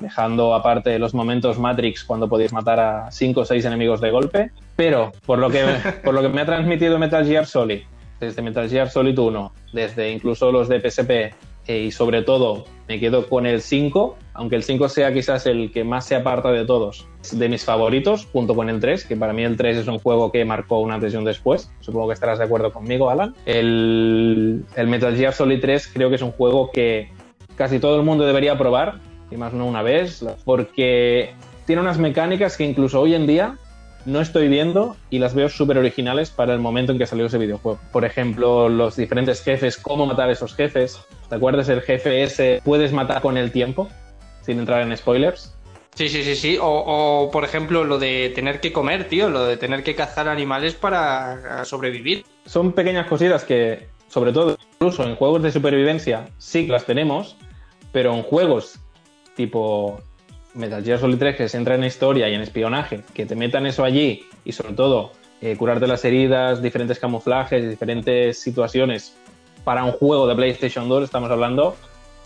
dejando 0.00 0.54
aparte 0.54 0.98
los 1.00 1.14
momentos 1.14 1.58
Matrix 1.58 2.04
cuando 2.04 2.28
podéis 2.28 2.52
matar 2.52 2.78
a 2.78 3.10
cinco 3.10 3.40
o 3.40 3.44
seis 3.44 3.64
enemigos 3.64 4.00
de 4.00 4.10
golpe. 4.10 4.50
Pero 4.76 5.10
por 5.26 5.40
lo 5.40 5.50
que, 5.50 5.64
por 6.04 6.14
lo 6.14 6.22
que 6.22 6.28
me 6.28 6.42
ha 6.42 6.46
transmitido 6.46 6.98
Metal 6.98 7.26
Gear 7.26 7.44
Solid, 7.44 7.82
desde 8.20 8.40
Metal 8.40 8.70
Gear 8.70 8.88
Solid 8.88 9.18
1, 9.18 9.52
desde 9.72 10.12
incluso 10.12 10.52
los 10.52 10.68
de 10.68 10.80
PSP 10.80 11.34
eh, 11.66 11.78
y 11.78 11.90
sobre 11.90 12.22
todo 12.22 12.64
me 12.88 13.00
quedo 13.00 13.26
con 13.28 13.46
el 13.46 13.62
5, 13.62 14.16
aunque 14.34 14.56
el 14.56 14.62
5 14.62 14.88
sea 14.88 15.12
quizás 15.12 15.46
el 15.46 15.72
que 15.72 15.84
más 15.84 16.06
se 16.06 16.14
aparta 16.14 16.52
de 16.52 16.66
todos, 16.66 17.06
de 17.32 17.48
mis 17.48 17.64
favoritos, 17.64 18.26
junto 18.32 18.54
con 18.54 18.68
el 18.68 18.80
3, 18.80 19.06
que 19.06 19.16
para 19.16 19.32
mí 19.32 19.42
el 19.42 19.56
3 19.56 19.78
es 19.78 19.86
un 19.86 19.98
juego 19.98 20.30
que 20.30 20.44
marcó 20.44 20.80
un 20.80 20.92
antes 20.92 21.12
después. 21.24 21.70
Supongo 21.80 22.08
que 22.08 22.14
estarás 22.14 22.38
de 22.38 22.44
acuerdo 22.44 22.72
conmigo, 22.72 23.08
Alan. 23.08 23.34
El, 23.46 24.64
el 24.76 24.86
Metal 24.88 25.16
Gear 25.16 25.32
Solid 25.32 25.60
3 25.60 25.90
creo 25.94 26.10
que 26.10 26.16
es 26.16 26.22
un 26.22 26.32
juego 26.32 26.70
que 26.70 27.08
casi 27.56 27.78
todo 27.78 27.96
el 27.96 28.02
mundo 28.02 28.26
debería 28.26 28.58
probar, 28.58 29.00
y 29.30 29.36
más 29.36 29.54
no 29.54 29.66
una 29.66 29.82
vez, 29.82 30.24
porque 30.44 31.32
tiene 31.66 31.80
unas 31.80 31.98
mecánicas 31.98 32.56
que 32.56 32.64
incluso 32.64 33.00
hoy 33.00 33.14
en 33.14 33.26
día 33.26 33.58
no 34.04 34.20
estoy 34.20 34.48
viendo 34.48 34.96
y 35.10 35.18
las 35.18 35.34
veo 35.34 35.48
súper 35.48 35.78
originales 35.78 36.30
para 36.30 36.52
el 36.52 36.60
momento 36.60 36.92
en 36.92 36.98
que 36.98 37.06
salió 37.06 37.26
ese 37.26 37.38
videojuego. 37.38 37.78
Por 37.92 38.04
ejemplo, 38.04 38.68
los 38.68 38.96
diferentes 38.96 39.42
jefes, 39.42 39.76
cómo 39.76 40.06
matar 40.06 40.28
a 40.28 40.32
esos 40.32 40.54
jefes. 40.54 41.00
¿Te 41.28 41.36
acuerdas 41.36 41.68
el 41.68 41.80
jefe 41.80 42.22
ese 42.22 42.60
puedes 42.64 42.92
matar 42.92 43.22
con 43.22 43.36
el 43.36 43.50
tiempo? 43.50 43.88
Sin 44.42 44.58
entrar 44.58 44.82
en 44.82 44.96
spoilers. 44.96 45.54
Sí, 45.94 46.08
sí, 46.08 46.24
sí, 46.24 46.34
sí. 46.34 46.58
O, 46.60 47.30
por 47.32 47.44
ejemplo, 47.44 47.84
lo 47.84 47.98
de 47.98 48.32
tener 48.34 48.60
que 48.60 48.72
comer, 48.72 49.08
tío, 49.08 49.30
lo 49.30 49.44
de 49.44 49.56
tener 49.56 49.84
que 49.84 49.94
cazar 49.94 50.28
animales 50.28 50.74
para 50.74 51.64
sobrevivir. 51.64 52.24
Son 52.46 52.72
pequeñas 52.72 53.06
cositas 53.06 53.44
que, 53.44 53.86
sobre 54.08 54.32
todo, 54.32 54.58
incluso 54.74 55.04
en 55.04 55.14
juegos 55.14 55.42
de 55.42 55.52
supervivencia, 55.52 56.28
sí 56.38 56.66
que 56.66 56.72
las 56.72 56.84
tenemos, 56.84 57.36
pero 57.92 58.12
en 58.12 58.22
juegos 58.22 58.80
tipo 59.36 60.00
Metal 60.54 60.82
Gear 60.84 60.98
Solid 60.98 61.18
3 61.18 61.36
que 61.36 61.48
se 61.48 61.56
entra 61.56 61.74
en 61.74 61.84
historia 61.84 62.28
y 62.28 62.34
en 62.34 62.40
espionaje, 62.40 63.02
que 63.12 63.26
te 63.26 63.34
metan 63.34 63.66
eso 63.66 63.84
allí 63.84 64.26
y 64.44 64.52
sobre 64.52 64.74
todo 64.74 65.12
eh, 65.40 65.56
curarte 65.56 65.86
las 65.86 66.04
heridas, 66.04 66.62
diferentes 66.62 66.98
camuflajes, 66.98 67.68
diferentes 67.68 68.40
situaciones 68.40 69.14
para 69.64 69.84
un 69.84 69.92
juego 69.92 70.26
de 70.26 70.34
PlayStation 70.34 70.88
2, 70.88 71.04
estamos 71.04 71.30
hablando, 71.30 71.76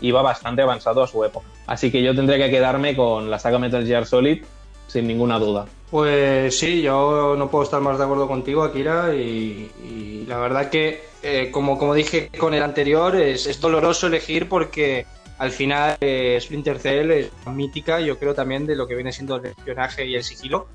iba 0.01 0.21
bastante 0.21 0.61
avanzado 0.61 1.03
a 1.03 1.07
su 1.07 1.23
época. 1.23 1.47
Así 1.67 1.91
que 1.91 2.03
yo 2.03 2.15
tendría 2.15 2.37
que 2.37 2.51
quedarme 2.51 2.95
con 2.95 3.29
la 3.29 3.39
saga 3.39 3.59
Metal 3.59 3.85
Gear 3.85 4.05
Solid 4.05 4.43
sin 4.87 5.07
ninguna 5.07 5.39
duda. 5.39 5.65
Pues 5.89 6.57
sí, 6.57 6.81
yo 6.81 7.35
no 7.37 7.49
puedo 7.49 7.63
estar 7.63 7.81
más 7.81 7.97
de 7.97 8.03
acuerdo 8.03 8.27
contigo, 8.27 8.63
Akira, 8.63 9.13
y, 9.15 10.25
la 10.27 10.37
verdad 10.37 10.69
que, 10.69 11.03
eh, 11.23 11.49
como, 11.51 11.77
como 11.77 11.95
dije 11.95 12.29
con 12.37 12.53
el 12.53 12.61
anterior, 12.61 13.15
es 13.15 13.59
doloroso 13.59 14.07
elegir 14.07 14.47
porque 14.47 15.05
al 15.39 15.51
final 15.51 15.95
eh, 16.01 16.37
Splinter 16.39 16.79
Cell 16.79 17.11
es 17.11 17.31
mítica, 17.47 18.01
yo 18.01 18.19
creo 18.19 18.35
también 18.35 18.67
de 18.67 18.75
lo 18.75 18.85
que 18.85 18.95
viene 18.95 19.13
siendo 19.13 19.37
el 19.37 19.45
espionaje 19.45 20.05
y 20.05 20.15
el 20.15 20.23
sigilo. 20.23 20.67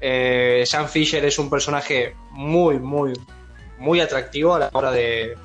Eh, 0.00 0.62
Sam 0.66 0.86
Fisher 0.86 1.24
es 1.24 1.38
un 1.40 1.50
personaje 1.50 2.14
muy, 2.30 2.78
muy, 2.78 3.12
muy 3.78 4.00
atractivo 4.00 4.54
a 4.54 4.60
la 4.60 4.70
hora 4.72 4.92
de, 4.92 5.36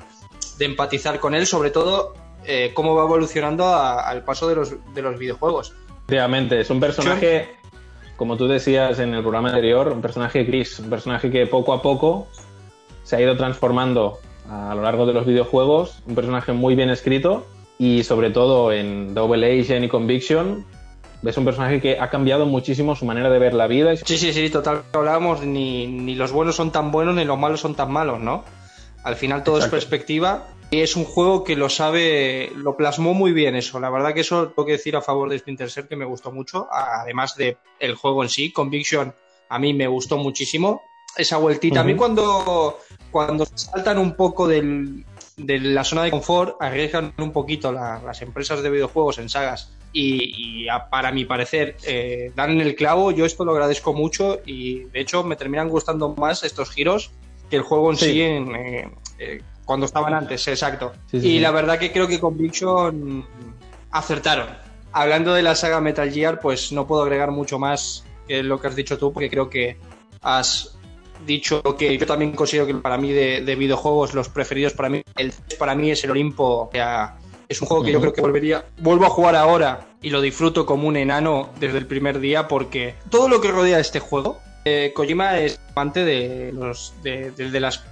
empatizar 0.60 1.18
con 1.18 1.34
él, 1.34 1.46
sobre 1.46 1.70
todo 1.70 2.14
eh, 2.44 2.70
cómo 2.72 2.94
va 2.94 3.02
evolucionando 3.04 3.74
al 3.74 4.22
paso 4.24 4.48
de 4.48 4.54
los, 4.54 4.74
de 4.94 5.02
los 5.02 5.18
videojuegos. 5.18 5.74
Efectivamente, 6.02 6.60
es 6.60 6.70
un 6.70 6.78
personaje, 6.78 7.56
como 8.16 8.36
tú 8.36 8.46
decías 8.46 9.00
en 9.00 9.14
el 9.14 9.22
programa 9.22 9.48
anterior, 9.48 9.88
un 9.88 10.00
personaje 10.00 10.44
gris, 10.44 10.78
un 10.78 10.90
personaje 10.90 11.28
que 11.30 11.44
poco 11.46 11.72
a 11.72 11.82
poco 11.82 12.28
se 13.02 13.16
ha 13.16 13.20
ido 13.20 13.36
transformando 13.36 14.20
a 14.48 14.74
lo 14.76 14.82
largo 14.82 15.06
de 15.06 15.14
los 15.14 15.26
videojuegos, 15.26 16.02
un 16.06 16.14
personaje 16.14 16.52
muy 16.52 16.76
bien 16.76 16.90
escrito 16.90 17.46
y 17.80 18.04
sobre 18.04 18.28
todo 18.28 18.72
en 18.72 19.14
Double 19.14 19.58
Agent 19.58 19.86
y 19.86 19.88
Conviction, 19.88 20.66
ves 21.22 21.38
un 21.38 21.46
personaje 21.46 21.80
que 21.80 21.98
ha 21.98 22.10
cambiado 22.10 22.44
muchísimo 22.44 22.94
su 22.94 23.06
manera 23.06 23.30
de 23.30 23.38
ver 23.38 23.54
la 23.54 23.66
vida. 23.66 23.96
Sí, 23.96 24.18
sí, 24.18 24.34
sí, 24.34 24.50
total. 24.50 24.82
Hablábamos, 24.92 25.46
ni, 25.46 25.86
ni 25.86 26.14
los 26.14 26.30
buenos 26.30 26.56
son 26.56 26.72
tan 26.72 26.92
buenos 26.92 27.14
ni 27.14 27.24
los 27.24 27.38
malos 27.38 27.60
son 27.60 27.74
tan 27.74 27.90
malos, 27.90 28.20
¿no? 28.20 28.44
Al 29.02 29.16
final 29.16 29.44
todo 29.44 29.58
es 29.58 29.66
perspectiva 29.68 30.46
y 30.70 30.80
es 30.80 30.94
un 30.94 31.06
juego 31.06 31.42
que 31.42 31.56
lo 31.56 31.70
sabe, 31.70 32.52
lo 32.54 32.76
plasmó 32.76 33.14
muy 33.14 33.32
bien 33.32 33.56
eso. 33.56 33.80
La 33.80 33.88
verdad 33.88 34.12
que 34.12 34.20
eso 34.20 34.48
tengo 34.48 34.66
que 34.66 34.72
decir 34.72 34.94
a 34.94 35.00
favor 35.00 35.30
de 35.30 35.38
Splinter 35.38 35.70
Cell 35.70 35.86
que 35.86 35.96
me 35.96 36.04
gustó 36.04 36.32
mucho, 36.32 36.68
además 36.70 37.34
de 37.36 37.56
el 37.78 37.94
juego 37.94 38.22
en 38.22 38.28
sí. 38.28 38.52
Conviction 38.52 39.14
a 39.48 39.58
mí 39.58 39.72
me 39.72 39.88
gustó 39.88 40.18
muchísimo. 40.18 40.82
Esa 41.16 41.38
vueltita. 41.38 41.80
A 41.80 41.84
mí 41.84 41.96
cuando, 41.96 42.78
cuando 43.10 43.46
saltan 43.46 43.96
un 43.96 44.14
poco 44.14 44.46
del, 44.46 45.06
de 45.46 45.58
la 45.58 45.84
zona 45.84 46.04
de 46.04 46.10
confort 46.10 46.56
arriesgan 46.60 47.12
un 47.18 47.32
poquito 47.32 47.72
las 47.72 48.22
empresas 48.22 48.62
de 48.62 48.70
videojuegos 48.70 49.18
en 49.18 49.28
sagas 49.28 49.72
y, 49.92 50.66
para 50.90 51.10
mi 51.12 51.24
parecer 51.24 51.76
eh, 51.84 52.32
dan 52.34 52.60
el 52.60 52.74
clavo. 52.74 53.10
Yo 53.10 53.24
esto 53.24 53.44
lo 53.44 53.52
agradezco 53.52 53.92
mucho 53.92 54.40
y 54.46 54.84
de 54.84 55.00
hecho 55.00 55.24
me 55.24 55.36
terminan 55.36 55.68
gustando 55.68 56.14
más 56.14 56.44
estos 56.44 56.70
giros 56.70 57.10
que 57.48 57.56
el 57.56 57.62
juego 57.62 57.90
en 57.90 57.96
sí, 57.96 58.20
eh, 58.20 58.88
eh, 59.18 59.42
cuando 59.64 59.86
estaban 59.86 60.14
antes, 60.14 60.46
exacto. 60.46 60.92
y 61.12 61.40
la 61.40 61.50
verdad 61.50 61.78
que 61.78 61.92
creo 61.92 62.06
que 62.06 62.20
Conviction 62.20 63.24
acertaron. 63.90 64.48
Hablando 64.92 65.34
de 65.34 65.42
la 65.42 65.54
saga 65.54 65.80
Metal 65.80 66.10
Gear, 66.10 66.40
pues 66.40 66.72
no 66.72 66.86
puedo 66.86 67.02
agregar 67.02 67.30
mucho 67.30 67.58
más 67.58 68.04
que 68.26 68.42
lo 68.42 68.60
que 68.60 68.68
has 68.68 68.76
dicho 68.76 68.98
tú, 68.98 69.12
porque 69.12 69.30
creo 69.30 69.50
que 69.50 69.76
has 70.22 70.79
dicho 71.26 71.62
que 71.78 71.96
yo 71.96 72.06
también 72.06 72.32
considero 72.32 72.66
que 72.66 72.74
para 72.74 72.96
mí 72.98 73.12
de, 73.12 73.56
videojuegos 73.56 74.14
los 74.14 74.28
preferidos 74.28 74.72
para 74.72 74.88
mí, 74.88 75.02
el 75.16 75.32
para 75.58 75.74
mí 75.74 75.90
es 75.90 76.02
el 76.04 76.10
Olimpo. 76.10 76.70
es 77.48 77.60
un 77.60 77.68
juego 77.68 77.84
que 77.84 77.92
yo 77.92 78.00
creo 78.00 78.12
que 78.12 78.20
volvería, 78.20 78.64
vuelvo 78.78 79.06
a 79.06 79.10
jugar 79.10 79.36
ahora 79.36 79.86
y 80.02 80.10
lo 80.10 80.20
disfruto 80.20 80.66
como 80.66 80.88
un 80.88 80.96
enano 80.96 81.50
desde 81.58 81.78
el 81.78 81.86
primer 81.86 82.20
día 82.20 82.48
porque 82.48 82.94
todo 83.10 83.28
lo 83.28 83.40
que 83.40 83.50
rodea 83.50 83.78
este 83.78 84.00
juego, 84.00 84.38
eh, 84.64 84.92
Kojima 84.94 85.38
es 85.38 85.60
amante 85.72 86.04
de 86.04 86.52
los 86.52 86.94
de, 87.02 87.60
las 87.60 87.84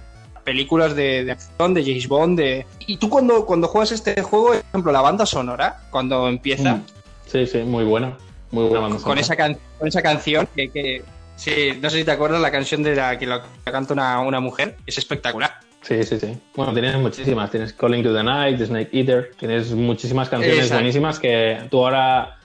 películas 0.43 0.95
de, 0.95 1.29
acción, 1.31 1.73
de 1.73 1.83
James 1.83 2.07
Bond, 2.07 2.39
de... 2.39 2.65
y 2.87 2.97
tú 2.97 3.09
cuando, 3.09 3.45
cuando 3.45 3.67
juegas 3.67 3.91
este 3.91 4.21
juego, 4.21 4.47
por 4.47 4.55
ejemplo, 4.55 4.91
la 4.91 5.01
banda 5.01 5.25
sonora, 5.25 5.83
cuando 5.91 6.27
empieza... 6.27 6.75
Mm. 6.75 6.85
Sí, 7.27 7.45
sí, 7.45 7.59
muy 7.59 7.83
buena. 7.83 8.17
Muy 8.49 8.63
buena 8.63 8.79
banda 8.79 9.03
con, 9.03 9.19
esa 9.19 9.35
con 9.35 9.87
esa 9.87 10.01
canción 10.01 10.47
que 10.55 11.03
Sí, 11.39 11.71
no 11.81 11.89
sé 11.89 11.99
si 11.99 12.03
te 12.03 12.11
acuerdas 12.11 12.41
la 12.41 12.51
canción 12.51 12.83
de 12.83 12.95
la 12.95 13.17
que 13.17 13.25
la 13.25 13.41
canta 13.63 14.19
una, 14.19 14.39
mujer, 14.41 14.75
es 14.85 14.97
espectacular. 14.97 15.61
Sí, 15.81 16.03
sí, 16.03 16.19
sí. 16.19 16.37
Bueno, 16.53 16.73
tienes 16.73 16.97
muchísimas. 16.97 17.49
Tienes 17.49 17.71
Calling 17.71 18.03
to 18.03 18.13
the 18.13 18.21
Night, 18.21 18.57
The 18.57 18.65
Snake 18.65 18.89
Eater. 18.91 19.31
Tienes 19.39 19.71
muchísimas 19.71 20.27
canciones 20.27 20.69
buenísimas 20.69 21.17
que 21.17 21.61
tú 21.71 21.85
ahora 21.85 22.37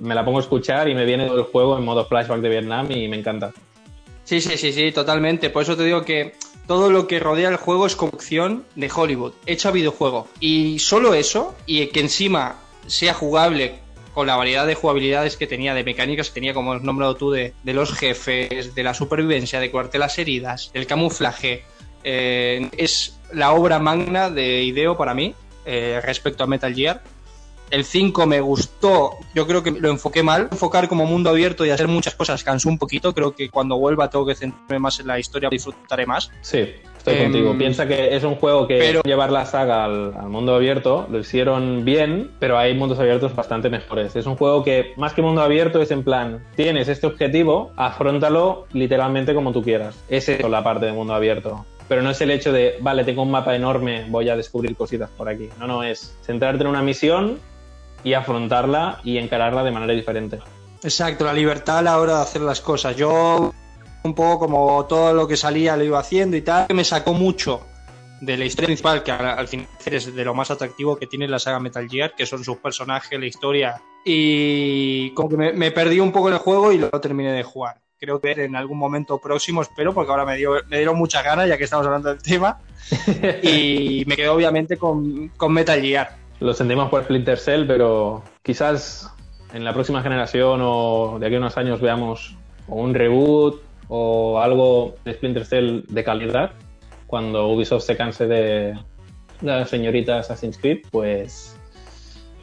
me 0.00 0.14
la 0.14 0.24
pongo 0.24 0.38
a 0.38 0.40
escuchar 0.40 0.88
y 0.88 0.94
me 0.94 1.04
viene 1.04 1.26
todo 1.26 1.38
el 1.38 1.44
juego 1.44 1.76
en 1.76 1.84
modo 1.84 2.06
flashback 2.06 2.40
de 2.40 2.48
Vietnam 2.48 2.90
y 2.90 3.08
me 3.08 3.18
encanta. 3.18 3.52
Sí, 4.24 4.40
sí, 4.40 4.56
sí, 4.56 4.72
sí, 4.72 4.90
totalmente. 4.90 5.50
Por 5.50 5.64
eso 5.64 5.76
te 5.76 5.84
digo 5.84 6.06
que 6.06 6.32
todo 6.66 6.90
lo 6.90 7.06
que 7.06 7.20
rodea 7.20 7.50
el 7.50 7.56
juego 7.56 7.84
es 7.84 7.94
construcción 7.94 8.64
de 8.74 8.90
Hollywood, 8.90 9.34
hecha 9.44 9.70
videojuego. 9.70 10.28
Y 10.40 10.78
solo 10.78 11.12
eso, 11.12 11.54
y 11.66 11.86
que 11.88 12.00
encima 12.00 12.56
sea 12.86 13.12
jugable 13.12 13.80
con 14.14 14.26
la 14.26 14.36
variedad 14.36 14.66
de 14.66 14.74
jugabilidades 14.74 15.36
que 15.36 15.46
tenía, 15.46 15.74
de 15.74 15.84
mecánicas 15.84 16.28
que 16.28 16.34
tenía, 16.34 16.54
como 16.54 16.72
has 16.72 16.82
nombrado 16.82 17.14
tú, 17.14 17.30
de, 17.30 17.54
los 17.64 17.92
jefes, 17.92 18.74
de 18.74 18.82
la 18.82 18.94
supervivencia, 18.94 19.60
de 19.60 19.70
curarte 19.70 19.98
las 19.98 20.18
heridas, 20.18 20.70
el 20.74 20.86
camuflaje. 20.86 21.64
Eh, 22.02 22.68
es 22.76 23.18
la 23.32 23.52
obra 23.52 23.78
magna 23.78 24.30
de 24.30 24.62
Ideo 24.62 24.96
para 24.96 25.14
mí 25.14 25.34
eh, 25.64 26.00
respecto 26.02 26.44
a 26.44 26.46
Metal 26.46 26.74
Gear. 26.74 27.02
El 27.70 27.84
5 27.84 28.26
me 28.26 28.40
gustó, 28.40 29.12
yo 29.32 29.46
creo 29.46 29.62
que 29.62 29.70
lo 29.70 29.90
enfoqué 29.90 30.24
mal. 30.24 30.48
Enfocar 30.50 30.88
como 30.88 31.06
mundo 31.06 31.30
abierto 31.30 31.64
y 31.64 31.70
hacer 31.70 31.86
muchas 31.86 32.16
cosas 32.16 32.42
cansó 32.42 32.68
un 32.68 32.78
poquito. 32.78 33.14
Creo 33.14 33.36
que 33.36 33.48
cuando 33.48 33.78
vuelva 33.78 34.10
tengo 34.10 34.26
que 34.26 34.34
centrarme 34.34 34.80
más 34.80 34.98
en 34.98 35.06
la 35.06 35.20
historia, 35.20 35.48
disfrutaré 35.50 36.04
más. 36.04 36.32
Sí, 36.40 36.66
estoy 37.00 37.24
contigo. 37.24 37.50
Em, 37.50 37.58
Piensa 37.58 37.86
que 37.86 38.14
es 38.14 38.24
un 38.24 38.36
juego 38.36 38.66
que 38.66 39.00
llevar 39.04 39.32
la 39.32 39.46
saga 39.46 39.84
al, 39.84 40.12
mundo 40.28 40.54
abierto 40.54 41.06
lo 41.10 41.18
hicieron 41.18 41.84
bien, 41.84 42.30
pero 42.38 42.58
hay 42.58 42.74
mundos 42.74 42.98
abiertos 42.98 43.34
bastante 43.34 43.68
mejores. 43.68 44.14
Es 44.16 44.26
un 44.26 44.36
juego 44.36 44.62
que 44.62 44.92
más 44.96 45.12
que 45.12 45.22
mundo 45.22 45.42
abierto 45.42 45.82
es 45.82 45.90
en 45.90 46.04
plan, 46.04 46.44
tienes 46.56 46.88
este 46.88 47.06
objetivo, 47.06 47.72
afrontalo 47.76 48.66
literalmente 48.72 49.34
como 49.34 49.52
tú 49.52 49.62
quieras. 49.62 49.96
Esa 50.08 50.32
es 50.32 50.48
la 50.48 50.62
parte 50.62 50.86
de 50.86 50.92
mundo 50.92 51.14
abierto 51.14 51.64
pero 51.88 52.02
no 52.02 52.10
es 52.10 52.20
el 52.20 52.30
hecho 52.30 52.52
de, 52.52 52.76
vale, 52.80 53.02
tengo 53.02 53.24
un 53.24 53.32
mapa 53.32 53.52
enorme, 53.56 54.06
voy 54.08 54.28
a 54.28 54.36
descubrir 54.36 54.76
cositas 54.76 55.10
por 55.10 55.28
aquí. 55.28 55.48
No, 55.58 55.66
no, 55.66 55.82
es 55.82 56.16
centrarte 56.22 56.62
en 56.62 56.68
una 56.68 56.82
misión 56.82 57.40
y 58.04 58.12
afrontarla 58.12 59.00
y 59.02 59.18
encararla 59.18 59.64
de 59.64 59.72
manera 59.72 59.92
diferente. 59.92 60.38
Exacto, 60.84 61.24
la 61.24 61.32
libertad 61.32 61.78
a 61.78 61.82
la 61.82 61.98
hora 61.98 62.18
de 62.18 62.22
hacer 62.22 62.42
las 62.42 62.60
cosas. 62.60 62.94
Yo 62.94 63.52
un 64.02 64.14
poco 64.14 64.46
como 64.46 64.84
todo 64.86 65.12
lo 65.12 65.28
que 65.28 65.36
salía 65.36 65.76
lo 65.76 65.84
iba 65.84 65.98
haciendo 65.98 66.36
y 66.36 66.42
tal, 66.42 66.66
me 66.74 66.84
sacó 66.84 67.12
mucho 67.14 67.62
de 68.20 68.36
la 68.36 68.44
historia 68.44 68.66
principal, 68.66 69.02
que 69.02 69.12
al, 69.12 69.48
final 69.48 69.66
es 69.86 70.14
de 70.14 70.24
lo 70.24 70.34
más 70.34 70.50
atractivo 70.50 70.96
que 70.96 71.06
tiene 71.06 71.26
la 71.26 71.38
saga 71.38 71.58
Metal 71.58 71.88
Gear, 71.88 72.14
que 72.14 72.26
son 72.26 72.44
sus 72.44 72.58
personajes, 72.58 73.18
la 73.18 73.26
historia. 73.26 73.80
Y 74.04 75.10
como 75.14 75.30
que 75.30 75.36
me, 75.36 75.70
perdí 75.70 76.00
un 76.00 76.12
poco 76.12 76.28
en 76.28 76.34
el 76.34 76.40
juego 76.40 76.72
y 76.72 76.78
lo 76.78 76.90
terminé 76.90 77.32
de 77.32 77.42
jugar. 77.42 77.80
Creo 77.98 78.20
que 78.20 78.32
en 78.32 78.56
algún 78.56 78.78
momento 78.78 79.18
próximo, 79.18 79.62
espero, 79.62 79.92
porque 79.92 80.10
ahora 80.10 80.24
me, 80.24 80.36
dio, 80.36 80.52
me 80.68 80.78
dieron 80.78 80.96
muchas 80.96 81.24
ganas 81.24 81.48
ya 81.48 81.58
que 81.58 81.64
estamos 81.64 81.86
hablando 81.86 82.10
del 82.10 82.22
tema. 82.22 82.58
y 83.42 84.04
me 84.06 84.16
quedo 84.16 84.34
obviamente 84.34 84.76
con, 84.76 85.28
con 85.36 85.52
Metal 85.52 85.80
Gear. 85.80 86.16
Lo 86.40 86.54
sentimos 86.54 86.88
por 86.88 87.04
Splinter 87.04 87.38
Cell, 87.38 87.66
pero 87.66 88.22
quizás 88.42 89.10
en 89.52 89.64
la 89.64 89.74
próxima 89.74 90.02
generación 90.02 90.60
o 90.62 91.18
de 91.18 91.26
aquí 91.26 91.34
a 91.34 91.38
unos 91.38 91.56
años 91.56 91.80
veamos 91.80 92.36
un 92.68 92.94
reboot 92.94 93.69
o 93.90 94.40
algo 94.40 94.94
de 95.04 95.12
Splinter 95.12 95.44
Cell 95.44 95.82
de 95.88 96.04
calidad 96.04 96.52
cuando 97.06 97.48
Ubisoft 97.48 97.84
se 97.84 97.96
canse 97.96 98.26
de, 98.26 98.78
la 99.42 99.66
señorita 99.66 100.20
Assassin's 100.20 100.56
Creed, 100.56 100.78
pues 100.90 101.58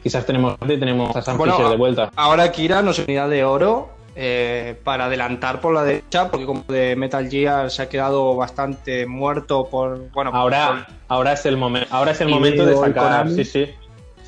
quizás 0.02 0.26
tenemos 0.26 0.56
tenemos 0.58 1.16
a 1.16 1.22
Sam 1.22 1.40
Fisher 1.40 1.68
de 1.68 1.76
vuelta. 1.76 2.10
Ahora 2.16 2.52
Kira 2.52 2.82
nos 2.82 2.98
unidad 2.98 3.30
de 3.30 3.44
oro 3.44 3.90
eh, 4.14 4.78
para 4.84 5.06
adelantar 5.06 5.60
por 5.62 5.72
la 5.72 5.84
derecha, 5.84 6.30
porque 6.30 6.44
como 6.44 6.64
de 6.68 6.96
Metal 6.96 7.28
Gear 7.30 7.70
se 7.70 7.82
ha 7.82 7.88
quedado 7.88 8.36
bastante 8.36 9.06
muerto 9.06 9.68
por 9.70 10.10
bueno. 10.10 10.32
Ahora, 10.34 10.86
ahora 11.08 11.32
es 11.32 11.46
el 11.46 11.56
momento, 11.56 11.88
ahora 11.90 12.10
es 12.10 12.20
el 12.20 12.28
momento 12.28 12.66
de 12.66 12.76
sacar. 12.76 13.30
Sí, 13.30 13.44
sí. 13.44 13.66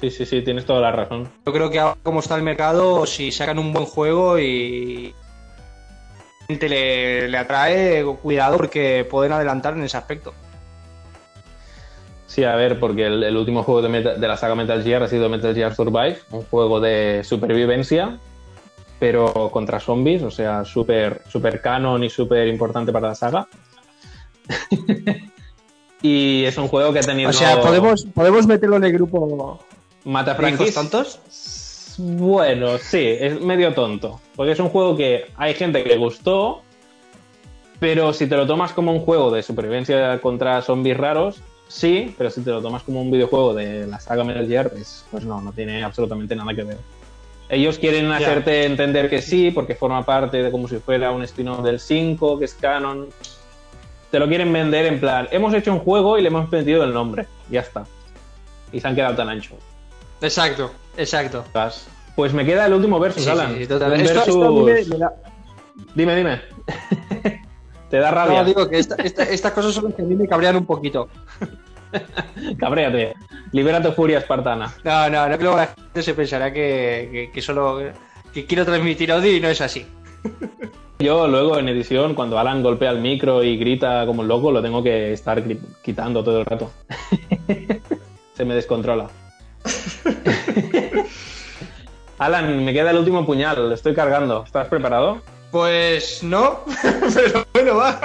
Sí, 0.01 0.11
sí, 0.11 0.25
sí, 0.25 0.41
tienes 0.41 0.65
toda 0.65 0.81
la 0.81 0.93
razón. 0.93 1.29
Yo 1.45 1.53
creo 1.53 1.69
que 1.69 1.79
ahora 1.79 1.99
como 2.03 2.21
está 2.21 2.35
el 2.35 2.43
mercado, 2.43 3.05
si 3.05 3.31
sacan 3.31 3.59
un 3.59 3.75
buen 3.75 3.85
juego 3.85 4.39
y 4.39 5.15
le, 6.59 7.29
le 7.29 7.39
atrae, 7.39 8.05
cuidado 8.23 8.57
porque 8.57 9.07
pueden 9.09 9.33
adelantar 9.33 9.75
en 9.75 9.85
ese 9.85 9.97
aspecto. 9.97 10.33
Sí, 12.31 12.45
a 12.45 12.55
ver, 12.55 12.79
porque 12.79 13.07
el, 13.07 13.37
último 13.37 13.65
juego 13.65 13.83
de, 13.83 14.29
la 14.29 14.37
saga 14.37 14.55
Metal 14.55 14.81
Gear 14.85 15.03
ha 15.03 15.09
sido 15.09 15.29
Metal 15.29 15.53
Gear 15.53 15.75
Survive, 15.75 16.19
un 16.31 16.43
juego 16.45 16.79
de 16.79 17.23
supervivencia, 17.25 18.21
pero 19.01 19.51
contra 19.51 19.81
zombies, 19.81 20.23
o 20.23 20.31
sea, 20.31 20.65
súper 20.65 21.23
super 21.29 21.61
canon 21.61 22.05
y 22.05 22.09
súper 22.09 22.47
importante 22.47 22.93
para 22.93 23.09
la 23.09 23.15
saga. 23.17 23.49
y 26.03 26.45
es 26.45 26.57
un 26.57 26.69
juego 26.69 26.93
que 26.93 27.01
ha 27.01 27.03
tenido... 27.03 27.31
O 27.31 27.33
sea, 27.33 27.61
¿podemos, 27.61 28.05
podemos 28.15 28.47
meterlo 28.47 28.77
en 28.77 28.85
el 28.85 28.93
grupo... 28.93 29.59
¿Mata 30.05 30.37
franquis? 30.37 30.73
tontos? 30.73 31.21
Bueno, 32.03 32.79
sí, 32.79 33.17
es 33.21 33.43
medio 33.43 33.75
tonto. 33.75 34.21
Porque 34.35 34.53
es 34.53 34.59
un 34.59 34.71
juego 34.71 34.97
que 34.97 35.27
hay 35.37 35.53
gente 35.53 35.83
que 35.83 35.91
le 35.91 35.99
gustó, 35.99 36.63
pero 37.79 38.15
si 38.15 38.27
te 38.27 38.37
lo 38.37 38.47
tomas 38.47 38.73
como 38.73 38.91
un 38.91 39.01
juego 39.01 39.31
de 39.31 39.43
supervivencia 39.43 40.19
contra 40.23 40.63
zombies 40.63 40.97
raros, 40.97 41.43
sí, 41.69 42.15
pero 42.17 42.31
si 42.31 42.41
te 42.41 42.51
lo 42.51 42.63
tomas 42.63 42.85
como 42.85 43.03
un 43.03 43.11
videojuego 43.11 43.53
de 43.53 43.87
la 43.87 44.01
saga 44.01 44.25
Metal 44.25 44.49
Gear, 44.49 44.71
pues, 44.71 45.05
pues 45.11 45.27
no, 45.27 45.43
no 45.43 45.53
tiene 45.53 45.85
absolutamente 45.85 46.35
nada 46.35 46.55
que 46.55 46.63
ver. 46.63 46.79
Ellos 47.51 47.79
quieren 47.79 48.11
hacerte 48.11 48.65
entender 48.65 49.11
que 49.11 49.21
sí, 49.21 49.51
porque 49.51 49.75
forma 49.75 50.03
parte 50.07 50.43
de 50.43 50.51
como 50.51 50.69
si 50.69 50.77
fuera 50.79 51.11
un 51.11 51.23
spin-off 51.25 51.63
del 51.63 51.81
5, 51.81 52.39
que 52.39 52.47
es 52.47 52.55
canon. 52.55 53.09
Te 54.11 54.19
lo 54.19 54.27
quieren 54.27 54.51
vender 54.51 54.87
en 54.87 55.01
plan, 55.01 55.29
hemos 55.33 55.53
hecho 55.53 55.71
un 55.71 55.81
juego 55.81 56.17
y 56.17 56.23
le 56.23 56.29
hemos 56.29 56.51
metido 56.51 56.83
el 56.83 56.95
nombre, 56.95 57.27
ya 57.51 57.61
está. 57.61 57.85
Y 58.73 58.81
se 58.81 58.89
han 58.89 58.95
quedado 58.95 59.17
tan 59.17 59.29
anchos. 59.29 59.70
Exacto, 60.21 60.71
exacto. 60.97 61.45
Pues 62.17 62.33
me 62.35 62.45
queda 62.45 62.67
el 62.67 62.75
último 62.75 62.99
versus, 62.99 63.27
Alan. 63.27 63.57
Dime, 65.95 66.17
dime. 66.17 66.41
Te 67.91 67.99
da 67.99 68.11
rabia. 68.11 68.41
No, 68.41 68.45
digo 68.45 68.69
que 68.69 68.79
estas 68.79 69.53
cosas 69.53 69.75
son 69.75 69.85
las 69.87 69.95
que 69.95 70.03
a 70.03 70.05
mí 70.05 70.15
me 70.15 70.29
cabrean 70.29 70.57
un 70.57 70.67
poquito. 70.67 71.09
Cabréate. 72.59 73.15
Libera 73.53 73.83
tu 73.83 73.91
furia 73.93 74.19
espartana. 74.19 74.73
No, 74.85 75.11
no, 75.11 75.29
no 75.29 75.39
que 75.39 75.45
la 75.45 75.67
gente 75.67 76.03
se 76.03 76.15
pensará 76.15 76.53
que, 76.53 77.31
que, 77.35 77.43
solo 77.43 77.81
que 78.33 78.47
quiero 78.47 78.65
transmitir 78.65 79.11
audio 79.11 79.33
y 79.35 79.41
no 79.41 79.49
es 79.49 79.61
así. 79.61 79.87
Yo 81.01 81.27
luego 81.27 81.59
en 81.59 81.69
edición, 81.69 82.15
cuando 82.15 82.39
Alan 82.39 82.63
golpea 82.63 82.91
el 82.91 83.01
micro 83.01 83.43
y 83.43 83.57
grita 83.57 84.05
como 84.07 84.21
un 84.21 84.29
loco, 84.29 84.53
lo 84.53 84.61
tengo 84.61 84.83
que 84.83 85.15
estar 85.15 85.43
quitando 85.83 86.23
todo 86.23 86.41
el 86.41 86.45
rato. 86.45 86.71
se 88.35 88.45
me 88.45 88.55
descontrola. 88.55 89.09
Alan, 92.19 92.65
me 92.65 92.73
queda 92.73 92.91
el 92.91 92.99
último 92.99 93.25
puñal, 93.25 93.69
lo 93.69 93.75
estoy 93.75 93.95
cargando. 93.95 94.45
¿Estás 94.45 94.69
preparado? 94.69 95.23
Pues 95.51 96.23
no, 96.23 96.61
pero 97.15 97.47
bueno, 97.53 97.77
va. 97.77 98.01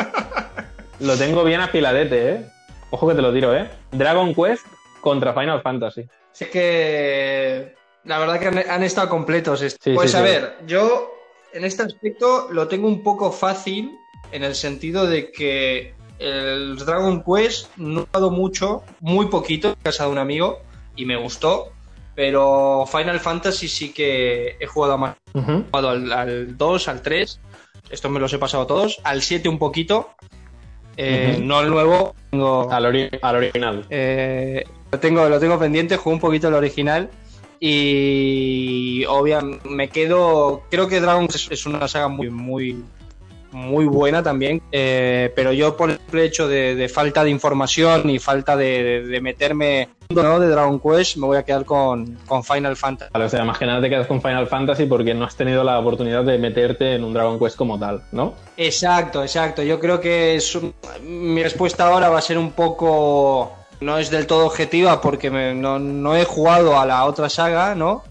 Lo 1.00 1.18
tengo 1.18 1.44
bien 1.44 1.62
afiladete, 1.62 2.30
¿eh? 2.30 2.46
Ojo 2.92 3.08
que 3.08 3.16
te 3.16 3.22
lo 3.22 3.34
tiro, 3.34 3.56
¿eh? 3.56 3.70
Dragon 3.92 4.34
Quest 4.34 4.66
contra 5.02 5.34
Final 5.34 5.62
Fantasy. 5.62 6.08
Sé 6.32 6.50
que 6.50 7.76
la 8.06 8.20
verdad 8.20 8.40
que 8.40 8.48
han, 8.70 8.84
estado 8.84 9.10
completos. 9.10 9.64
pues 9.84 10.16
a 10.16 10.22
ver, 10.22 10.58
yo 10.66 11.12
en 11.54 11.66
este 11.66 11.84
aspecto 11.84 12.48
lo 12.52 12.68
tengo 12.68 12.88
un 12.88 13.04
poco 13.04 13.32
fácil 13.32 13.92
en 14.32 14.44
el 14.44 14.56
sentido 14.56 15.08
de 15.08 15.32
que 15.32 15.94
el 16.20 16.78
Dragon 16.78 17.24
Quest 17.24 17.76
no 17.78 18.02
he 18.02 18.06
jugado 18.06 18.32
mucho, 18.32 18.84
muy 19.02 19.28
poquito 19.28 19.70
en 19.70 19.76
casa 19.76 20.06
de 20.06 20.12
un 20.12 20.18
amigo 20.18 20.60
y 20.96 21.06
me 21.06 21.16
gustó. 21.16 21.72
Pero 22.16 22.86
Final 22.90 23.20
Fantasy 23.20 23.68
sí 23.68 23.92
que 23.92 24.56
he 24.60 24.66
jugado 24.66 24.98
más. 24.98 25.16
He 25.34 25.42
jugado 25.42 25.90
al, 25.90 26.58
2, 26.58 26.88
al 26.88 27.02
3. 27.02 27.40
Estos 27.90 28.12
me 28.12 28.20
los 28.20 28.32
he 28.34 28.40
pasado 28.40 28.66
todos. 28.66 29.00
Al 29.04 29.22
7 29.22 29.50
un 29.50 29.60
poquito. 29.60 30.12
Eh, 30.98 31.40
no 31.42 31.58
al 31.58 31.70
nuevo. 31.70 32.16
al, 32.72 32.86
original. 32.86 33.86
Eh, 33.90 34.64
lo, 34.92 35.00
tengo, 35.00 35.28
lo 35.28 35.40
tengo 35.40 35.60
pendiente, 35.60 35.98
juego 35.98 36.16
un 36.16 36.22
poquito 36.22 36.48
el 36.48 36.54
original. 36.54 37.10
Y 37.60 39.04
obviamente 39.10 39.68
me 39.68 39.90
quedo. 39.90 40.64
Creo 40.72 40.88
que 40.88 41.02
Dragon 41.02 41.28
es 41.50 41.66
una 41.66 41.88
saga 41.90 42.08
muy, 42.08 42.30
muy, 42.30 42.82
muy 43.56 43.86
buena 43.86 44.22
también, 44.22 44.62
eh, 44.72 45.32
pero 45.34 45.54
yo 45.54 45.78
por 45.78 45.90
el 45.90 46.20
hecho 46.20 46.48
de, 46.48 46.90
falta 46.94 47.24
de 47.24 47.30
información 47.30 48.10
y 48.10 48.20
falta 48.20 48.58
de, 48.58 49.20
meterme 49.22 49.90
¿no? 50.10 50.40
de 50.40 50.50
Dragon 50.50 50.80
Quest, 50.80 51.16
me 51.16 51.26
voy 51.26 51.38
a 51.38 51.44
quedar 51.44 51.64
con, 51.64 52.18
Final 52.44 52.76
Fantasy. 52.76 53.12
o 53.14 53.30
sea, 53.30 53.44
imagínate 53.44 53.84
te 53.84 53.90
quedas 53.90 54.08
con 54.08 54.22
Final 54.22 54.48
Fantasy 54.48 54.86
porque 54.86 55.14
no 55.14 55.26
has 55.26 55.36
tenido 55.36 55.64
la 55.64 55.80
oportunidad 55.80 56.24
de 56.24 56.38
meterte 56.38 56.96
en 56.96 57.04
un 57.06 57.14
Dragon 57.14 57.40
Quest 57.40 57.56
como 57.56 57.80
tal, 57.80 58.04
¿no? 58.12 58.34
Exacto, 58.58 59.22
exacto. 59.24 59.64
Yo 59.64 59.80
creo 59.80 60.02
que 60.02 60.38
mi 61.04 61.42
respuesta 61.42 61.88
ahora 61.88 62.10
va 62.10 62.20
a 62.20 62.22
ser 62.22 62.38
un 62.38 62.52
poco... 62.52 63.54
No 63.82 63.98
es 63.98 64.10
del 64.10 64.26
todo 64.26 64.46
objetiva 64.46 65.02
porque 65.02 65.30
no, 65.30 65.80
no 65.80 66.16
he 66.16 66.24
jugado 66.24 66.80
a 66.80 66.86
la 66.86 67.04
otra 67.06 67.30
saga, 67.30 67.76
¿no? 67.76 68.04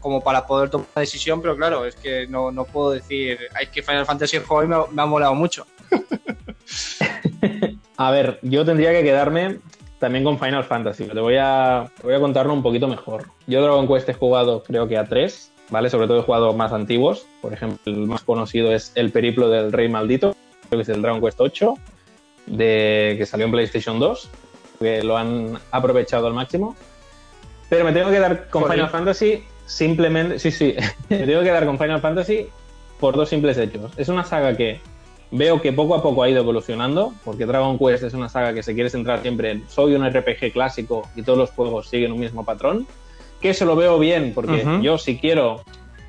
Como 0.00 0.22
para 0.22 0.46
poder 0.46 0.70
tomar 0.70 0.86
una 0.94 1.00
decisión, 1.00 1.42
pero 1.42 1.56
claro, 1.56 1.84
es 1.84 1.96
que 1.96 2.26
no, 2.26 2.52
puedo 2.72 2.90
decir, 2.90 3.38
es 3.60 3.68
que 3.70 3.82
Final 3.82 4.06
Fantasy 4.06 4.38
juego 4.38 4.66
me, 4.66 4.94
me 4.94 5.02
ha 5.02 5.06
molado 5.06 5.34
mucho. 5.34 5.66
a 7.96 8.10
ver, 8.10 8.38
yo 8.42 8.64
tendría 8.64 8.92
que 8.92 9.02
quedarme 9.02 9.58
también 9.98 10.24
con 10.24 10.38
Final 10.38 10.64
Fantasy, 10.64 11.04
te 11.04 11.20
voy 11.20 11.36
a, 11.38 11.90
voy 12.02 12.14
a 12.14 12.20
contarlo 12.20 12.52
un 12.52 12.62
poquito 12.62 12.88
mejor. 12.88 13.26
Yo 13.46 13.62
Dragon 13.62 13.88
Quest 13.88 14.08
he 14.08 14.14
jugado 14.14 14.62
creo 14.62 14.86
que 14.86 14.96
a 14.96 15.04
tres, 15.04 15.52
¿vale? 15.70 15.90
Sobre 15.90 16.06
todo 16.06 16.20
he 16.20 16.22
jugado 16.22 16.52
más 16.52 16.72
antiguos, 16.72 17.26
por 17.42 17.52
ejemplo, 17.52 17.78
el 17.86 18.06
más 18.06 18.22
conocido 18.22 18.72
es 18.72 18.92
El 18.94 19.10
Periplo 19.10 19.48
del 19.48 19.72
Rey 19.72 19.88
Maldito, 19.88 20.36
creo 20.68 20.78
que 20.78 20.82
es 20.82 20.88
el 20.88 21.02
Dragon 21.02 21.20
Quest 21.20 21.40
8, 21.40 21.74
de, 22.46 23.14
que 23.18 23.26
salió 23.26 23.46
en 23.46 23.52
PlayStation 23.52 23.98
2, 23.98 24.30
que 24.78 25.02
lo 25.02 25.16
han 25.16 25.58
aprovechado 25.70 26.26
al 26.26 26.34
máximo. 26.34 26.76
Pero 27.68 27.84
me 27.84 27.92
tengo 27.92 28.10
que 28.10 28.18
dar 28.18 28.48
con 28.48 28.70
Final 28.70 28.88
Fantasy 28.88 29.44
simplemente. 29.66 30.38
Sí, 30.38 30.50
sí. 30.50 30.74
me 31.08 31.26
tengo 31.26 31.42
que 31.42 31.50
dar 31.50 31.66
con 31.66 31.78
Final 31.78 32.00
Fantasy 32.00 32.48
por 32.98 33.16
dos 33.16 33.28
simples 33.28 33.58
hechos. 33.58 33.92
Es 33.96 34.08
una 34.08 34.24
saga 34.24 34.56
que 34.56 34.80
veo 35.30 35.60
que 35.60 35.72
poco 35.72 35.94
a 35.94 36.02
poco 36.02 36.22
ha 36.22 36.28
ido 36.28 36.40
evolucionando, 36.40 37.12
porque 37.24 37.46
Dragon 37.46 37.78
Quest 37.78 38.04
es 38.04 38.14
una 38.14 38.28
saga 38.28 38.54
que 38.54 38.62
se 38.62 38.74
quiere 38.74 38.88
centrar 38.88 39.20
siempre 39.20 39.50
en 39.50 39.68
soy 39.68 39.94
un 39.94 40.08
RPG 40.08 40.52
clásico 40.52 41.08
y 41.14 41.22
todos 41.22 41.38
los 41.38 41.50
juegos 41.50 41.88
siguen 41.88 42.12
un 42.12 42.20
mismo 42.20 42.44
patrón. 42.44 42.86
Que 43.40 43.50
eso 43.50 43.64
lo 43.66 43.76
veo 43.76 43.98
bien, 44.00 44.32
porque 44.34 44.64
yo 44.82 44.98
si 44.98 45.16
quiero, 45.16 45.62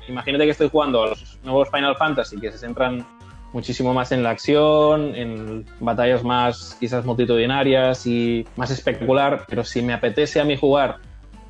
imagínate 0.08 0.46
que 0.46 0.50
estoy 0.50 0.68
jugando 0.68 1.04
a 1.04 1.08
los 1.10 1.38
nuevos 1.44 1.68
Final 1.70 1.94
Fantasy 1.96 2.40
que 2.40 2.50
se 2.50 2.58
centran 2.58 3.06
muchísimo 3.52 3.94
más 3.94 4.10
en 4.10 4.24
la 4.24 4.30
acción, 4.30 5.14
en 5.14 5.64
batallas 5.78 6.24
más 6.24 6.76
quizás 6.80 7.04
multitudinarias 7.04 8.04
y 8.04 8.44
más 8.56 8.72
espectacular, 8.72 9.44
pero 9.48 9.62
si 9.62 9.80
me 9.80 9.92
apetece 9.92 10.40
a 10.40 10.44
mí 10.44 10.56
jugar 10.56 10.98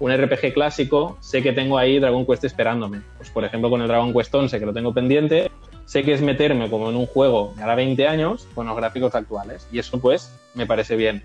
un 0.00 0.10
RPG 0.10 0.52
clásico, 0.54 1.16
sé 1.20 1.42
que 1.42 1.52
tengo 1.52 1.78
ahí 1.78 1.98
Dragon 2.00 2.26
Quest 2.26 2.44
esperándome. 2.44 3.02
Pues 3.18 3.30
por 3.30 3.44
ejemplo 3.44 3.70
con 3.70 3.80
el 3.82 3.88
Dragon 3.88 4.12
Quest 4.12 4.34
11 4.34 4.58
que 4.58 4.66
lo 4.66 4.72
tengo 4.72 4.92
pendiente, 4.92 5.50
sé 5.84 6.02
que 6.02 6.12
es 6.12 6.22
meterme 6.22 6.68
como 6.68 6.90
en 6.90 6.96
un 6.96 7.06
juego 7.06 7.52
de 7.56 7.62
ahora 7.62 7.74
20 7.76 8.08
años 8.08 8.48
con 8.54 8.66
los 8.66 8.76
gráficos 8.76 9.14
actuales. 9.14 9.68
Y 9.70 9.78
eso 9.78 10.00
pues 10.00 10.34
me 10.54 10.66
parece 10.66 10.96
bien. 10.96 11.22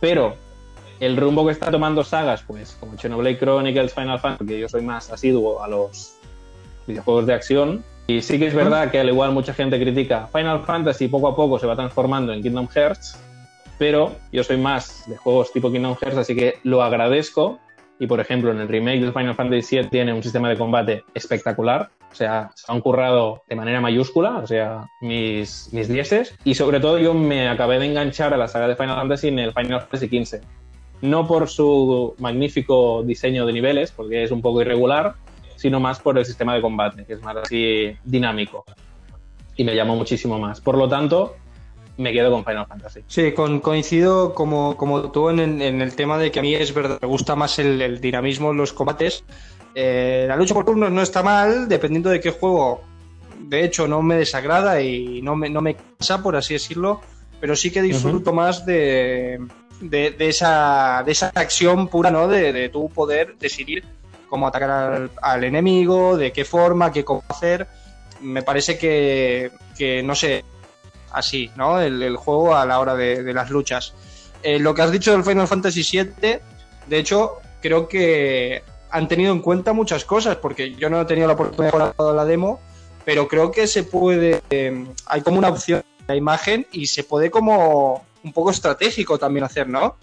Pero 0.00 0.34
el 1.00 1.16
rumbo 1.16 1.44
que 1.44 1.52
está 1.52 1.70
tomando 1.70 2.02
sagas, 2.02 2.42
pues 2.46 2.76
como 2.80 2.96
Xenoblade 2.96 3.38
Chronicles, 3.38 3.92
Final 3.92 4.18
Fantasy, 4.18 4.46
que 4.46 4.60
yo 4.60 4.68
soy 4.68 4.82
más 4.82 5.10
asiduo 5.10 5.62
a 5.62 5.68
los 5.68 6.16
videojuegos 6.86 7.26
de 7.26 7.34
acción. 7.34 7.84
Y 8.06 8.22
sí 8.22 8.38
que 8.38 8.46
es 8.46 8.54
verdad 8.54 8.90
que 8.90 9.00
al 9.00 9.08
igual 9.08 9.32
mucha 9.32 9.54
gente 9.54 9.80
critica 9.80 10.28
Final 10.32 10.64
Fantasy 10.64 11.08
poco 11.08 11.28
a 11.28 11.36
poco 11.36 11.58
se 11.58 11.66
va 11.66 11.74
transformando 11.74 12.32
en 12.32 12.42
Kingdom 12.42 12.68
Hearts, 12.68 13.18
pero 13.78 14.12
yo 14.30 14.44
soy 14.44 14.58
más 14.58 15.08
de 15.08 15.16
juegos 15.16 15.52
tipo 15.52 15.72
Kingdom 15.72 15.96
Hearts, 15.96 16.18
así 16.18 16.36
que 16.36 16.58
lo 16.62 16.82
agradezco. 16.82 17.58
Y 18.04 18.06
por 18.06 18.20
ejemplo, 18.20 18.52
en 18.52 18.60
el 18.60 18.68
remake 18.68 19.00
de 19.00 19.12
Final 19.12 19.34
Fantasy 19.34 19.78
VII 19.78 19.88
tiene 19.88 20.12
un 20.12 20.22
sistema 20.22 20.50
de 20.50 20.58
combate 20.58 21.04
espectacular. 21.14 21.88
O 22.12 22.14
sea, 22.14 22.50
se 22.54 22.70
han 22.70 22.82
currado 22.82 23.42
de 23.48 23.56
manera 23.56 23.80
mayúscula, 23.80 24.36
o 24.36 24.46
sea, 24.46 24.90
mis, 25.00 25.70
mis 25.72 25.88
dieces. 25.88 26.36
Y 26.44 26.54
sobre 26.54 26.80
todo 26.80 26.98
yo 26.98 27.14
me 27.14 27.48
acabé 27.48 27.78
de 27.78 27.86
enganchar 27.86 28.34
a 28.34 28.36
la 28.36 28.46
saga 28.46 28.68
de 28.68 28.76
Final 28.76 28.96
Fantasy 28.96 29.28
en 29.28 29.38
el 29.38 29.54
Final 29.54 29.80
Fantasy 29.80 30.08
XV. 30.08 30.40
No 31.00 31.26
por 31.26 31.48
su 31.48 32.14
magnífico 32.18 33.02
diseño 33.04 33.46
de 33.46 33.54
niveles, 33.54 33.90
porque 33.90 34.22
es 34.22 34.30
un 34.30 34.42
poco 34.42 34.60
irregular, 34.60 35.14
sino 35.56 35.80
más 35.80 35.98
por 35.98 36.18
el 36.18 36.26
sistema 36.26 36.54
de 36.54 36.60
combate, 36.60 37.06
que 37.06 37.14
es 37.14 37.22
más 37.22 37.36
así 37.38 37.96
dinámico. 38.04 38.66
Y 39.56 39.64
me 39.64 39.74
llamó 39.74 39.96
muchísimo 39.96 40.38
más. 40.38 40.60
Por 40.60 40.76
lo 40.76 40.90
tanto, 40.90 41.36
me 41.96 42.12
quedo 42.12 42.30
con 42.30 42.44
Final 42.44 42.66
Fantasy. 42.66 43.00
Sí, 43.06 43.32
con, 43.32 43.60
coincido 43.60 44.34
como, 44.34 44.76
como 44.76 45.10
tú 45.10 45.30
en, 45.30 45.40
en, 45.40 45.80
el 45.80 45.94
tema 45.94 46.18
de 46.18 46.30
que 46.30 46.40
a 46.40 46.42
mí 46.42 46.54
es 46.54 46.74
verdad, 46.74 46.98
me 47.00 47.08
gusta 47.08 47.36
más 47.36 47.58
el, 47.58 47.80
el 47.80 48.00
dinamismo 48.00 48.50
en 48.50 48.56
los 48.56 48.72
combates. 48.72 49.24
Eh, 49.74 50.24
la 50.28 50.36
lucha 50.36 50.54
por 50.54 50.64
turnos 50.64 50.90
no 50.90 51.02
está 51.02 51.22
mal, 51.22 51.68
dependiendo 51.68 52.10
de 52.10 52.20
qué 52.20 52.30
juego. 52.30 52.82
De 53.38 53.64
hecho, 53.64 53.86
no 53.86 54.02
me 54.02 54.16
desagrada 54.16 54.80
y 54.80 55.20
no 55.22 55.36
me, 55.36 55.50
no 55.50 55.60
me 55.60 55.76
cansa, 55.76 56.22
por 56.22 56.36
así 56.36 56.54
decirlo, 56.54 57.00
pero 57.40 57.56
sí 57.56 57.70
que 57.70 57.82
disfruto 57.82 58.30
uh 58.30 58.32
-huh. 58.32 58.36
más 58.36 58.64
de, 58.64 59.40
de, 59.80 60.10
de, 60.12 60.28
esa, 60.28 61.02
de 61.04 61.12
esa 61.12 61.30
acción 61.34 61.88
pura, 61.88 62.10
¿no? 62.10 62.26
De, 62.28 62.52
de 62.52 62.68
tu 62.68 62.88
poder 62.88 63.36
decidir 63.38 63.84
cómo 64.28 64.46
atacar 64.46 64.70
al, 64.70 65.10
al, 65.20 65.44
enemigo, 65.44 66.16
de 66.16 66.32
qué 66.32 66.44
forma, 66.44 66.92
qué 66.92 67.04
cómo 67.04 67.22
hacer. 67.28 67.66
Me 68.20 68.42
parece 68.42 68.78
que, 68.78 69.50
que 69.76 70.02
no 70.02 70.14
sé, 70.14 70.44
así, 71.14 71.50
¿no? 71.56 71.80
El, 71.80 72.16
juego 72.16 72.56
a 72.56 72.66
la 72.66 72.80
hora 72.80 72.94
de, 72.94 73.32
las 73.32 73.50
luchas. 73.50 73.94
Eh, 74.42 74.58
lo 74.58 74.74
que 74.74 74.82
has 74.82 74.92
dicho 74.92 75.12
del 75.12 75.24
Final 75.24 75.48
Fantasy 75.48 75.82
VII, 75.82 76.38
de 76.86 76.98
hecho, 76.98 77.38
creo 77.62 77.88
que 77.88 78.62
han 78.90 79.08
tenido 79.08 79.32
en 79.32 79.40
cuenta 79.40 79.72
muchas 79.72 80.04
cosas, 80.04 80.36
porque 80.36 80.74
yo 80.74 80.90
no 80.90 81.00
he 81.00 81.04
tenido 81.04 81.26
la 81.26 81.34
oportunidad 81.34 81.72
de 81.72 81.92
jugar 81.96 82.14
la 82.14 82.24
demo, 82.24 82.60
pero 83.04 83.26
creo 83.28 83.50
que 83.50 83.66
se 83.66 83.84
puede, 83.84 84.42
eh, 84.50 84.86
hay 85.06 85.20
como 85.22 85.38
una 85.38 85.48
opción 85.48 85.82
de 86.00 86.04
la 86.06 86.16
imagen 86.16 86.66
y 86.72 86.86
se 86.86 87.04
puede 87.04 87.30
como 87.30 88.04
un 88.22 88.32
poco 88.32 88.50
estratégico 88.50 89.18
también 89.18 89.44
hacer, 89.44 89.68
¿no? 89.68 89.96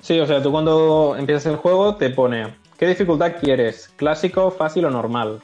Sí, 0.00 0.18
o 0.18 0.26
sea, 0.26 0.42
tú 0.42 0.50
cuando 0.50 1.16
empiezas 1.18 1.46
el 1.46 1.56
juego 1.56 1.96
te 1.96 2.10
pone, 2.10 2.54
¿qué 2.78 2.86
dificultad 2.86 3.34
quieres? 3.40 3.90
¿Clásico, 3.96 4.50
fácil 4.50 4.84
o 4.84 4.90
normal? 4.90 5.40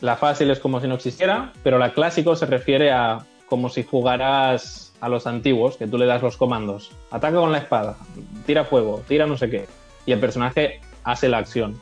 La 0.00 0.16
fácil 0.16 0.50
es 0.50 0.58
como 0.58 0.80
si 0.80 0.88
no 0.88 0.96
existiera, 0.96 1.52
pero 1.62 1.78
la 1.78 1.94
clásico 1.94 2.34
se 2.34 2.46
refiere 2.46 2.90
a 2.90 3.24
como 3.52 3.68
si 3.68 3.82
jugaras 3.82 4.94
a 5.02 5.10
los 5.10 5.26
antiguos, 5.26 5.76
que 5.76 5.86
tú 5.86 5.98
le 5.98 6.06
das 6.06 6.22
los 6.22 6.38
comandos. 6.38 6.90
Ataca 7.10 7.36
con 7.36 7.52
la 7.52 7.58
espada, 7.58 7.98
tira 8.46 8.64
fuego, 8.64 9.02
tira 9.06 9.26
no 9.26 9.36
sé 9.36 9.50
qué. 9.50 9.66
Y 10.06 10.12
el 10.12 10.20
personaje 10.20 10.80
hace 11.04 11.28
la 11.28 11.36
acción. 11.36 11.78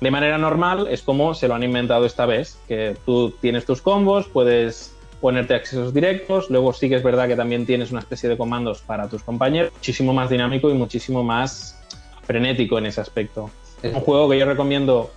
De 0.00 0.10
manera 0.10 0.36
normal 0.36 0.88
es 0.90 1.00
como 1.00 1.34
se 1.34 1.46
lo 1.46 1.54
han 1.54 1.62
inventado 1.62 2.06
esta 2.06 2.26
vez, 2.26 2.58
que 2.66 2.96
tú 3.06 3.30
tienes 3.40 3.64
tus 3.64 3.80
combos, 3.80 4.26
puedes 4.26 4.96
ponerte 5.20 5.54
accesos 5.54 5.94
directos, 5.94 6.50
luego 6.50 6.72
sí 6.72 6.88
que 6.88 6.96
es 6.96 7.04
verdad 7.04 7.28
que 7.28 7.36
también 7.36 7.66
tienes 7.66 7.92
una 7.92 8.00
especie 8.00 8.28
de 8.28 8.36
comandos 8.36 8.80
para 8.82 9.08
tus 9.08 9.22
compañeros, 9.22 9.72
muchísimo 9.74 10.12
más 10.12 10.28
dinámico 10.28 10.70
y 10.70 10.74
muchísimo 10.74 11.22
más 11.22 11.80
frenético 12.24 12.78
en 12.78 12.86
ese 12.86 13.00
aspecto. 13.00 13.48
Es 13.80 13.94
un 13.94 14.00
juego 14.00 14.28
que 14.28 14.40
yo 14.40 14.44
recomiendo 14.44 15.12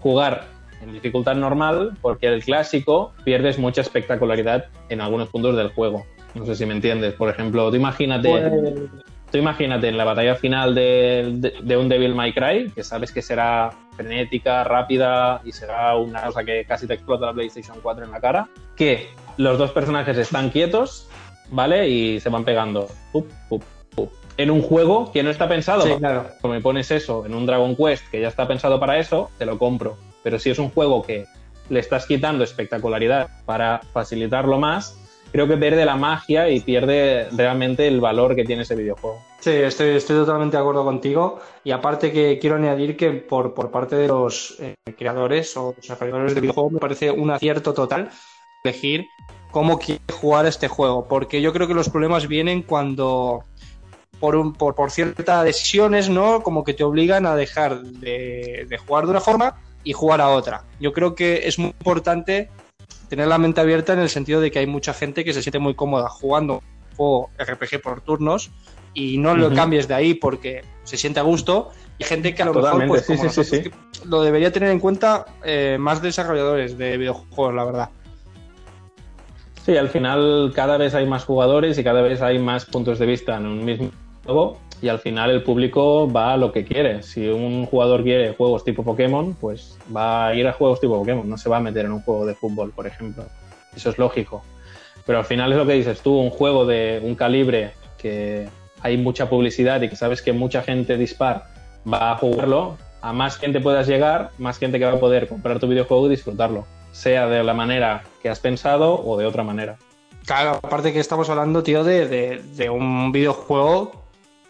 jugar 0.00 0.57
en 0.82 0.92
dificultad 0.92 1.34
normal 1.34 1.96
porque 2.00 2.26
el 2.26 2.42
clásico 2.42 3.12
pierdes 3.24 3.58
mucha 3.58 3.80
espectacularidad 3.80 4.66
en 4.88 5.00
algunos 5.00 5.28
puntos 5.28 5.56
del 5.56 5.68
juego. 5.68 6.04
No 6.34 6.46
sé 6.46 6.54
si 6.54 6.66
me 6.66 6.74
entiendes. 6.74 7.14
Por 7.14 7.28
ejemplo, 7.28 7.70
tú 7.70 7.76
imagínate, 7.76 8.28
pues... 8.28 8.44
tú 9.30 9.38
imagínate 9.38 9.88
en 9.88 9.96
la 9.96 10.04
batalla 10.04 10.34
final 10.34 10.74
de, 10.74 11.32
de, 11.34 11.54
de, 11.62 11.76
un 11.76 11.88
Devil 11.88 12.14
May 12.14 12.32
Cry, 12.32 12.70
que 12.70 12.84
sabes 12.84 13.12
que 13.12 13.22
será 13.22 13.70
frenética, 13.96 14.64
rápida 14.64 15.40
y 15.44 15.52
será 15.52 15.96
una 15.96 16.22
cosa 16.22 16.44
que 16.44 16.64
casi 16.64 16.86
te 16.86 16.94
explota 16.94 17.26
la 17.26 17.32
PlayStation 17.32 17.78
4 17.82 18.04
en 18.04 18.10
la 18.10 18.20
cara, 18.20 18.48
que 18.76 19.08
los 19.36 19.58
dos 19.58 19.72
personajes 19.72 20.16
están 20.16 20.50
quietos, 20.50 21.08
¿vale? 21.50 21.88
Y 21.88 22.20
se 22.20 22.28
van 22.28 22.44
pegando. 22.44 22.88
Up, 23.12 23.28
up, 23.50 23.64
up. 23.96 24.10
En 24.36 24.52
un 24.52 24.62
juego 24.62 25.10
que 25.10 25.24
no 25.24 25.30
está 25.30 25.48
pensado. 25.48 25.82
Sí, 25.82 25.94
claro. 25.98 26.26
Como 26.40 26.54
me 26.54 26.60
pones 26.60 26.90
eso 26.92 27.26
en 27.26 27.34
un 27.34 27.44
Dragon 27.44 27.74
Quest 27.74 28.08
que 28.08 28.20
ya 28.20 28.28
está 28.28 28.46
pensado 28.46 28.78
para 28.78 28.98
eso, 28.98 29.30
te 29.38 29.46
lo 29.46 29.58
compro 29.58 29.96
pero 30.22 30.38
si 30.38 30.50
es 30.50 30.58
un 30.58 30.70
juego 30.70 31.02
que 31.02 31.26
le 31.68 31.80
estás 31.80 32.06
quitando 32.06 32.44
espectacularidad 32.44 33.28
para 33.44 33.80
facilitarlo 33.92 34.58
más, 34.58 34.96
creo 35.32 35.46
que 35.46 35.56
pierde 35.56 35.84
la 35.84 35.96
magia 35.96 36.48
y 36.48 36.60
pierde 36.60 37.28
realmente 37.32 37.86
el 37.86 38.00
valor 38.00 38.34
que 38.34 38.44
tiene 38.44 38.62
ese 38.62 38.74
videojuego. 38.74 39.22
Sí, 39.40 39.50
estoy, 39.50 39.90
estoy 39.90 40.16
totalmente 40.16 40.56
de 40.56 40.60
acuerdo 40.60 40.84
contigo. 40.84 41.40
Y 41.64 41.70
aparte 41.70 42.12
que 42.12 42.38
quiero 42.38 42.56
añadir 42.56 42.96
que 42.96 43.10
por, 43.12 43.54
por 43.54 43.70
parte 43.70 43.96
de 43.96 44.08
los 44.08 44.56
eh, 44.60 44.74
creadores 44.96 45.56
o 45.56 45.74
desarrolladores 45.76 46.34
de 46.34 46.40
videojuegos 46.40 46.72
me 46.72 46.80
parece 46.80 47.10
un 47.10 47.30
acierto 47.30 47.74
total 47.74 48.10
elegir 48.64 49.06
cómo 49.50 49.78
quiere 49.78 50.00
jugar 50.12 50.46
este 50.46 50.68
juego. 50.68 51.06
Porque 51.06 51.40
yo 51.40 51.52
creo 51.52 51.68
que 51.68 51.74
los 51.74 51.88
problemas 51.88 52.26
vienen 52.26 52.62
cuando 52.62 53.44
por, 54.18 54.34
un, 54.34 54.54
por, 54.54 54.74
por 54.74 54.90
ciertas 54.90 55.44
decisiones, 55.44 56.08
¿no? 56.08 56.42
Como 56.42 56.64
que 56.64 56.74
te 56.74 56.82
obligan 56.82 57.26
a 57.26 57.36
dejar 57.36 57.80
de, 57.82 58.66
de 58.68 58.78
jugar 58.78 59.04
de 59.04 59.10
una 59.10 59.20
forma 59.20 59.60
y 59.84 59.92
jugar 59.92 60.20
a 60.20 60.28
otra. 60.28 60.64
Yo 60.80 60.92
creo 60.92 61.14
que 61.14 61.48
es 61.48 61.58
muy 61.58 61.68
importante 61.68 62.50
tener 63.08 63.28
la 63.28 63.38
mente 63.38 63.60
abierta 63.60 63.92
en 63.92 64.00
el 64.00 64.08
sentido 64.08 64.40
de 64.40 64.50
que 64.50 64.58
hay 64.58 64.66
mucha 64.66 64.92
gente 64.92 65.24
que 65.24 65.32
se 65.32 65.42
siente 65.42 65.58
muy 65.58 65.74
cómoda 65.74 66.08
jugando 66.08 66.54
un 66.54 66.96
juego 66.96 67.30
RPG 67.38 67.80
por 67.82 68.00
turnos 68.00 68.50
y 68.94 69.18
no 69.18 69.30
uh 69.30 69.34
-huh. 69.34 69.38
lo 69.38 69.54
cambies 69.54 69.88
de 69.88 69.94
ahí 69.94 70.14
porque 70.14 70.62
se 70.84 70.96
siente 70.96 71.20
a 71.20 71.22
gusto 71.22 71.70
y 71.98 72.04
gente 72.04 72.34
que 72.34 72.42
a 72.42 72.46
lo 72.46 72.52
Totalmente, 72.52 72.92
mejor 72.92 73.06
pues, 73.06 73.06
sí, 73.06 73.16
como 73.16 73.30
sí, 73.30 73.44
sí, 73.44 73.56
nosotros, 73.56 74.06
lo 74.06 74.22
debería 74.22 74.52
tener 74.52 74.70
en 74.70 74.80
cuenta 74.80 75.26
eh, 75.44 75.76
más 75.78 76.00
desarrolladores 76.00 76.78
de 76.78 76.96
videojuegos, 76.96 77.54
la 77.54 77.64
verdad. 77.64 77.90
Sí, 79.64 79.76
al 79.76 79.88
final 79.88 80.52
cada 80.54 80.78
vez 80.78 80.94
hay 80.94 81.06
más 81.06 81.24
jugadores 81.24 81.76
y 81.78 81.84
cada 81.84 82.00
vez 82.00 82.22
hay 82.22 82.38
más 82.38 82.64
puntos 82.64 82.98
de 82.98 83.06
vista 83.06 83.36
en 83.36 83.46
un 83.46 83.64
mismo 83.64 83.90
y 84.80 84.88
al 84.88 84.98
final 84.98 85.30
el 85.30 85.42
público 85.42 86.10
va 86.10 86.34
a 86.34 86.36
lo 86.36 86.52
que 86.52 86.64
quiere. 86.64 87.02
Si 87.02 87.26
un 87.28 87.66
jugador 87.66 88.02
quiere 88.02 88.34
juegos 88.34 88.64
tipo 88.64 88.84
Pokémon, 88.84 89.34
pues 89.34 89.78
va 89.94 90.28
a 90.28 90.34
ir 90.34 90.46
a 90.46 90.52
juegos 90.52 90.80
tipo 90.80 90.98
Pokémon, 90.98 91.28
no 91.28 91.38
se 91.38 91.48
va 91.48 91.56
a 91.56 91.60
meter 91.60 91.86
en 91.86 91.92
un 91.92 92.02
juego 92.02 92.26
de 92.26 92.34
fútbol, 92.34 92.72
por 92.72 92.86
ejemplo. 92.86 93.24
Eso 93.74 93.90
es 93.90 93.98
lógico. 93.98 94.42
Pero 95.06 95.18
al 95.18 95.24
final 95.24 95.52
es 95.52 95.58
lo 95.58 95.66
que 95.66 95.72
dices 95.72 96.00
tú, 96.00 96.16
un 96.18 96.30
juego 96.30 96.66
de 96.66 97.00
un 97.02 97.14
calibre 97.14 97.72
que 97.96 98.48
hay 98.82 98.96
mucha 98.96 99.28
publicidad 99.28 99.80
y 99.80 99.88
que 99.88 99.96
sabes 99.96 100.22
que 100.22 100.32
mucha 100.32 100.62
gente 100.62 100.96
dispar 100.96 101.46
va 101.90 102.12
a 102.12 102.16
jugarlo, 102.16 102.76
a 103.00 103.12
más 103.12 103.36
gente 103.38 103.60
puedas 103.60 103.88
llegar, 103.88 104.30
más 104.38 104.58
gente 104.58 104.78
que 104.78 104.84
va 104.84 104.92
a 104.92 105.00
poder 105.00 105.26
comprar 105.28 105.58
tu 105.58 105.66
videojuego 105.66 106.06
y 106.06 106.10
disfrutarlo, 106.10 106.66
sea 106.92 107.26
de 107.26 107.42
la 107.42 107.54
manera 107.54 108.04
que 108.22 108.28
has 108.28 108.38
pensado 108.38 109.02
o 109.02 109.16
de 109.16 109.26
otra 109.26 109.42
manera. 109.42 109.78
Claro, 110.26 110.58
aparte 110.62 110.92
que 110.92 111.00
estamos 111.00 111.30
hablando, 111.30 111.62
tío, 111.62 111.84
de, 111.84 112.06
de, 112.06 112.42
de 112.54 112.68
un 112.68 113.10
videojuego 113.12 113.97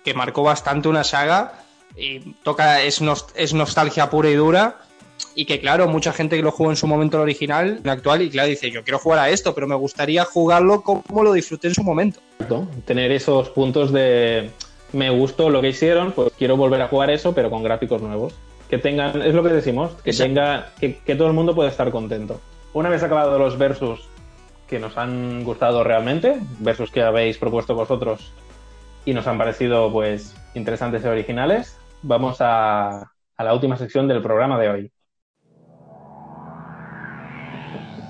que 0.08 0.14
marcó 0.14 0.42
bastante 0.42 0.88
una 0.88 1.04
saga 1.04 1.52
y 1.96 2.20
toca 2.42 2.82
es, 2.82 3.02
nost 3.02 3.30
es 3.34 3.52
nostalgia 3.52 4.08
pura 4.08 4.30
y 4.30 4.34
dura 4.34 4.76
y 5.34 5.44
que 5.44 5.60
claro, 5.60 5.86
mucha 5.86 6.12
gente 6.12 6.36
que 6.36 6.42
lo 6.42 6.50
jugó 6.50 6.70
en 6.70 6.76
su 6.76 6.86
momento 6.86 7.18
el 7.18 7.24
original, 7.24 7.80
el 7.82 7.90
actual, 7.90 8.22
y 8.22 8.30
claro, 8.30 8.48
dice, 8.48 8.70
yo 8.70 8.82
quiero 8.84 8.98
jugar 8.98 9.18
a 9.18 9.30
esto, 9.30 9.54
pero 9.54 9.66
me 9.66 9.74
gustaría 9.74 10.24
jugarlo 10.24 10.82
como 10.82 11.22
lo 11.22 11.32
disfruté 11.32 11.68
en 11.68 11.74
su 11.74 11.82
momento. 11.82 12.20
Tener 12.86 13.12
esos 13.12 13.50
puntos 13.50 13.92
de 13.92 14.50
me 14.92 15.10
gustó 15.10 15.50
lo 15.50 15.60
que 15.60 15.68
hicieron, 15.68 16.12
pues 16.12 16.32
quiero 16.38 16.56
volver 16.56 16.80
a 16.80 16.88
jugar 16.88 17.10
eso, 17.10 17.34
pero 17.34 17.50
con 17.50 17.62
gráficos 17.62 18.00
nuevos. 18.00 18.32
Que 18.70 18.78
tengan, 18.78 19.20
es 19.20 19.34
lo 19.34 19.42
que 19.42 19.50
decimos, 19.50 19.92
que 20.02 20.10
Exacto. 20.10 20.34
tenga, 20.34 20.72
que, 20.80 20.98
que 20.98 21.14
todo 21.14 21.28
el 21.28 21.34
mundo 21.34 21.54
pueda 21.54 21.68
estar 21.68 21.90
contento. 21.90 22.40
Una 22.72 22.88
vez 22.88 23.02
acabado 23.02 23.38
los 23.38 23.58
versus 23.58 24.08
que 24.66 24.78
nos 24.78 24.96
han 24.96 25.44
gustado 25.44 25.84
realmente, 25.84 26.38
versus 26.60 26.90
que 26.90 27.02
habéis 27.02 27.38
propuesto 27.38 27.74
vosotros 27.74 28.32
y 29.04 29.14
nos 29.14 29.26
han 29.26 29.38
parecido 29.38 29.92
pues 29.92 30.36
interesantes 30.54 31.04
y 31.04 31.08
originales, 31.08 31.76
vamos 32.02 32.38
a, 32.40 33.12
a 33.36 33.44
la 33.44 33.54
última 33.54 33.76
sección 33.76 34.08
del 34.08 34.22
programa 34.22 34.58
de 34.58 34.68
hoy. 34.68 34.92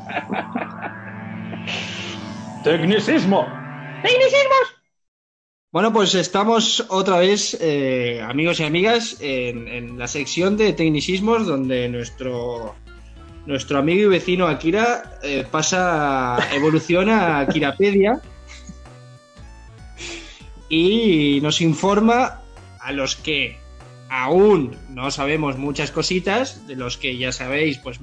Tecnicismo. 2.65 3.47
Tecnicismos. 4.03 4.79
Bueno, 5.71 5.93
pues 5.93 6.15
estamos 6.15 6.87
otra 6.89 7.19
vez, 7.19 7.57
eh, 7.61 8.23
amigos 8.23 8.59
y 8.61 8.65
amigas, 8.65 9.19
en, 9.21 9.69
en, 9.69 9.99
la 9.99 10.09
sección 10.09 10.57
de 10.57 10.73
tecnicismos 10.73 11.47
donde 11.47 11.91
nuestro, 11.91 12.75
nuestro 13.45 13.79
amigo 13.79 14.01
y 14.01 14.07
vecino 14.07 14.47
Akira 14.47 15.19
eh, 15.23 15.47
pasa, 15.51 16.39
evoluciona 16.55 17.37
a 17.37 17.41
Akirapedia 17.41 18.23
y 20.69 21.41
nos 21.43 21.61
informa 21.61 22.43
a 22.81 22.93
los 22.93 23.17
que 23.17 23.59
aún 24.09 24.77
no 24.91 25.11
sabemos 25.11 25.59
muchas 25.59 25.91
cositas, 25.91 26.67
de 26.67 26.77
los 26.77 26.97
que 26.97 27.17
ya 27.17 27.33
sabéis, 27.33 27.79
pues 27.79 28.01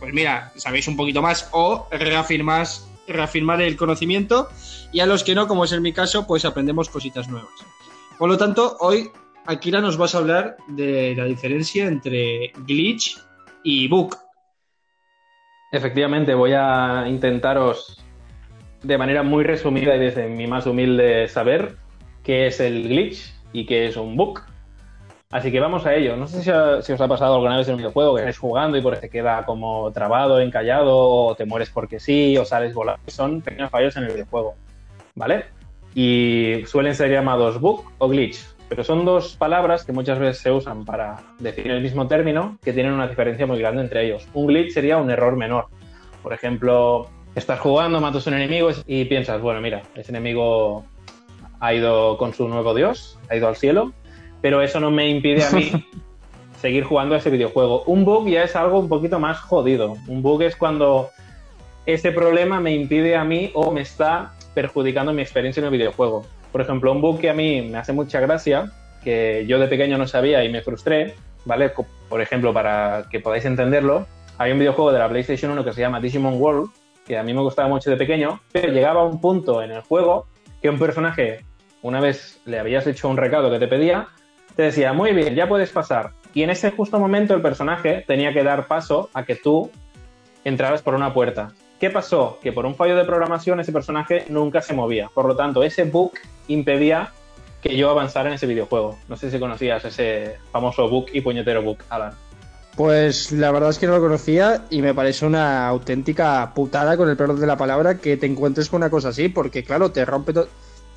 pues 0.00 0.14
mira, 0.14 0.50
sabéis 0.56 0.88
un 0.88 0.96
poquito 0.96 1.20
más 1.20 1.48
o 1.52 1.86
reafirmás, 1.92 2.90
reafirmar 3.06 3.60
el 3.60 3.76
conocimiento 3.76 4.48
y 4.92 5.00
a 5.00 5.06
los 5.06 5.22
que 5.22 5.34
no, 5.34 5.46
como 5.46 5.64
es 5.64 5.72
en 5.72 5.82
mi 5.82 5.92
caso, 5.92 6.26
pues 6.26 6.46
aprendemos 6.46 6.88
cositas 6.88 7.28
nuevas. 7.28 7.52
Por 8.18 8.30
lo 8.30 8.38
tanto, 8.38 8.78
hoy 8.80 9.10
Akira 9.46 9.80
nos 9.80 9.98
vas 9.98 10.14
a 10.14 10.18
hablar 10.18 10.56
de 10.68 11.14
la 11.14 11.24
diferencia 11.26 11.86
entre 11.86 12.52
glitch 12.66 13.20
y 13.62 13.88
bug. 13.88 14.16
Efectivamente, 15.70 16.34
voy 16.34 16.52
a 16.54 17.04
intentaros 17.06 18.02
de 18.82 18.96
manera 18.96 19.22
muy 19.22 19.44
resumida 19.44 19.94
y 19.96 20.00
desde 20.00 20.28
mi 20.28 20.46
más 20.46 20.66
humilde 20.66 21.28
saber 21.28 21.76
qué 22.22 22.46
es 22.46 22.60
el 22.60 22.88
glitch 22.88 23.34
y 23.52 23.66
qué 23.66 23.86
es 23.86 23.96
un 23.96 24.16
bug. 24.16 24.40
Así 25.30 25.52
que 25.52 25.60
vamos 25.60 25.86
a 25.86 25.94
ello. 25.94 26.16
No 26.16 26.26
sé 26.26 26.42
si, 26.42 26.50
os 26.50 27.00
ha 27.00 27.08
pasado 27.08 27.34
alguna 27.34 27.56
vez 27.56 27.68
en 27.68 27.74
un 27.74 27.78
videojuego 27.78 28.14
que 28.14 28.22
estáis 28.22 28.38
jugando 28.38 28.76
y 28.76 28.82
por 28.82 28.98
te 28.98 29.08
queda 29.08 29.44
como 29.44 29.92
trabado, 29.92 30.40
encallado, 30.40 30.98
o 30.98 31.34
te 31.36 31.44
mueres 31.44 31.70
porque 31.70 32.00
sí, 32.00 32.36
o 32.36 32.44
sales 32.44 32.74
volando. 32.74 33.02
Son 33.06 33.40
pequeños 33.40 33.70
fallos 33.70 33.96
en 33.96 34.04
el 34.04 34.12
videojuego. 34.12 34.56
¿Vale? 35.14 35.44
Y 35.94 36.62
suelen 36.66 36.96
ser 36.96 37.10
llamados 37.12 37.60
bug 37.60 37.84
o 37.98 38.08
glitch. 38.08 38.40
Pero 38.68 38.82
son 38.82 39.04
dos 39.04 39.36
palabras 39.36 39.84
que 39.84 39.92
muchas 39.92 40.18
veces 40.18 40.38
se 40.38 40.50
usan 40.50 40.84
para 40.84 41.16
definir 41.38 41.72
el 41.72 41.82
mismo 41.82 42.08
término 42.08 42.58
que 42.62 42.72
tienen 42.72 42.92
una 42.92 43.06
diferencia 43.06 43.46
muy 43.46 43.58
grande 43.58 43.82
entre 43.82 44.06
ellos. 44.06 44.26
Un 44.34 44.48
glitch 44.48 44.72
sería 44.72 44.98
un 44.98 45.10
error 45.10 45.36
menor. 45.36 45.66
Por 46.24 46.32
ejemplo, 46.32 47.08
estás 47.36 47.60
jugando, 47.60 48.00
matas 48.00 48.26
a 48.26 48.30
un 48.30 48.36
enemigo 48.36 48.70
y 48.86 49.04
piensas, 49.04 49.40
bueno, 49.40 49.60
mira, 49.60 49.82
ese 49.94 50.10
enemigo 50.10 50.84
ha 51.60 51.74
ido 51.74 52.16
con 52.18 52.34
su 52.34 52.48
nuevo 52.48 52.74
dios, 52.74 53.18
ha 53.28 53.36
ido 53.36 53.48
al 53.48 53.56
cielo, 53.56 53.92
pero 54.40 54.62
eso 54.62 54.80
no 54.80 54.90
me 54.90 55.08
impide 55.08 55.44
a 55.44 55.50
mí 55.50 55.70
seguir 56.60 56.84
jugando 56.84 57.14
a 57.14 57.18
ese 57.18 57.30
videojuego. 57.30 57.82
Un 57.84 58.04
bug 58.04 58.28
ya 58.28 58.42
es 58.42 58.56
algo 58.56 58.78
un 58.78 58.88
poquito 58.88 59.20
más 59.20 59.38
jodido. 59.40 59.96
Un 60.08 60.22
bug 60.22 60.42
es 60.42 60.56
cuando 60.56 61.10
ese 61.86 62.12
problema 62.12 62.60
me 62.60 62.74
impide 62.74 63.16
a 63.16 63.24
mí 63.24 63.50
o 63.54 63.70
me 63.70 63.82
está 63.82 64.32
perjudicando 64.54 65.12
mi 65.12 65.22
experiencia 65.22 65.60
en 65.60 65.66
el 65.66 65.72
videojuego. 65.72 66.24
Por 66.52 66.60
ejemplo, 66.60 66.92
un 66.92 67.00
bug 67.00 67.20
que 67.20 67.30
a 67.30 67.34
mí 67.34 67.62
me 67.62 67.78
hace 67.78 67.92
mucha 67.92 68.20
gracia, 68.20 68.72
que 69.04 69.44
yo 69.46 69.58
de 69.58 69.68
pequeño 69.68 69.96
no 69.98 70.06
sabía 70.06 70.42
y 70.44 70.48
me 70.50 70.62
frustré, 70.62 71.14
¿vale? 71.44 71.72
Por 72.08 72.20
ejemplo, 72.20 72.52
para 72.52 73.04
que 73.10 73.20
podáis 73.20 73.44
entenderlo, 73.44 74.06
hay 74.38 74.52
un 74.52 74.58
videojuego 74.58 74.92
de 74.92 74.98
la 74.98 75.08
PlayStation 75.08 75.52
1 75.52 75.64
que 75.64 75.72
se 75.72 75.80
llama 75.80 76.00
Digimon 76.00 76.40
World, 76.40 76.70
que 77.06 77.18
a 77.18 77.22
mí 77.22 77.32
me 77.32 77.40
gustaba 77.40 77.68
mucho 77.68 77.90
de 77.90 77.96
pequeño, 77.96 78.40
pero 78.52 78.72
llegaba 78.72 79.02
a 79.02 79.04
un 79.04 79.20
punto 79.20 79.62
en 79.62 79.70
el 79.70 79.82
juego 79.82 80.26
que 80.60 80.68
un 80.68 80.78
personaje, 80.78 81.44
una 81.82 82.00
vez 82.00 82.40
le 82.44 82.58
habías 82.58 82.86
hecho 82.86 83.08
un 83.08 83.16
recado 83.16 83.50
que 83.50 83.58
te 83.58 83.68
pedía, 83.68 84.08
te 84.56 84.64
decía, 84.64 84.92
muy 84.92 85.12
bien, 85.12 85.34
ya 85.34 85.48
puedes 85.48 85.70
pasar. 85.70 86.10
Y 86.34 86.42
en 86.42 86.50
ese 86.50 86.70
justo 86.70 86.98
momento 86.98 87.34
el 87.34 87.42
personaje 87.42 88.04
tenía 88.06 88.32
que 88.32 88.42
dar 88.42 88.66
paso 88.66 89.10
a 89.14 89.24
que 89.24 89.36
tú 89.36 89.70
entraras 90.44 90.82
por 90.82 90.94
una 90.94 91.12
puerta. 91.12 91.52
¿Qué 91.78 91.90
pasó? 91.90 92.38
Que 92.42 92.52
por 92.52 92.66
un 92.66 92.74
fallo 92.74 92.94
de 92.94 93.04
programación 93.04 93.58
ese 93.58 93.72
personaje 93.72 94.26
nunca 94.28 94.60
se 94.60 94.74
movía. 94.74 95.08
Por 95.12 95.24
lo 95.24 95.34
tanto, 95.34 95.62
ese 95.62 95.84
bug 95.84 96.12
impedía 96.48 97.12
que 97.62 97.76
yo 97.76 97.90
avanzara 97.90 98.28
en 98.28 98.34
ese 98.34 98.46
videojuego. 98.46 98.98
No 99.08 99.16
sé 99.16 99.30
si 99.30 99.38
conocías 99.38 99.84
ese 99.84 100.36
famoso 100.52 100.88
bug 100.88 101.06
y 101.12 101.20
puñetero 101.20 101.62
bug, 101.62 101.78
Alan. 101.88 102.12
Pues 102.76 103.32
la 103.32 103.50
verdad 103.50 103.70
es 103.70 103.78
que 103.78 103.86
no 103.86 103.94
lo 103.94 104.00
conocía 104.00 104.64
y 104.70 104.80
me 104.80 104.94
parece 104.94 105.26
una 105.26 105.66
auténtica 105.68 106.52
putada, 106.54 106.96
con 106.96 107.08
el 107.08 107.16
perdón 107.16 107.40
de 107.40 107.46
la 107.46 107.56
palabra, 107.56 107.98
que 107.98 108.16
te 108.16 108.26
encuentres 108.26 108.68
con 108.68 108.78
una 108.78 108.90
cosa 108.90 109.08
así, 109.08 109.28
porque 109.28 109.64
claro, 109.64 109.90
te 109.90 110.04
rompe 110.04 110.32
todo. 110.32 110.48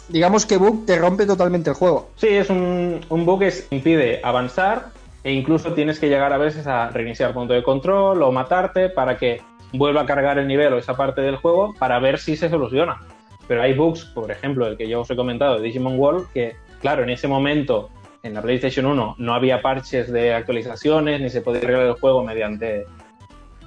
Digamos 0.10 0.46
que 0.46 0.58
bug 0.58 0.86
te 0.86 0.98
rompe 0.98 1.26
totalmente 1.26 1.70
el 1.70 1.76
juego. 1.76 2.10
Sí, 2.16 2.28
es 2.28 2.50
un, 2.50 3.02
un 3.10 3.26
bug 3.26 3.40
que 3.40 3.54
impide 3.72 4.20
avanzar 4.24 4.88
e 5.24 5.32
incluso 5.32 5.74
tienes 5.74 6.00
que 6.00 6.10
llegar 6.10 6.34
a 6.34 6.38
veces 6.38 6.68
a 6.68 6.90
reiniciar 6.90 7.34
punto 7.34 7.54
de 7.54 7.64
control 7.64 8.22
o 8.22 8.32
matarte 8.32 8.90
para 8.90 9.18
que 9.18 9.42
vuelva 9.72 10.02
a 10.02 10.06
cargar 10.06 10.38
el 10.38 10.48
nivel 10.48 10.74
o 10.74 10.78
esa 10.78 10.96
parte 10.96 11.22
del 11.22 11.38
juego 11.38 11.74
para 11.80 12.00
ver 12.00 12.20
si 12.20 12.36
se 12.36 12.50
soluciona. 12.50 13.02
Pero 13.48 13.62
hay 13.62 13.74
bugs, 13.74 14.06
por 14.06 14.32
ejemplo, 14.32 14.68
el 14.68 14.78
que 14.78 14.88
yo 14.88 15.02
os 15.02 15.10
he 15.10 15.16
comentado 15.16 15.60
Digimon 15.60 15.98
World, 15.98 16.28
que 16.34 16.56
claro, 16.82 17.04
en 17.04 17.10
ese 17.10 17.28
momento 17.28 17.90
en 18.24 18.34
la 18.34 18.42
PlayStation 18.42 18.86
1 18.86 19.16
no 19.18 19.34
había 19.34 19.62
parches 19.62 20.12
de 20.12 20.34
actualizaciones, 20.34 21.22
ni 21.22 21.30
se 21.30 21.42
podía 21.42 21.62
arreglar 21.62 21.88
el 21.88 21.94
juego 21.94 22.24
mediante 22.24 22.86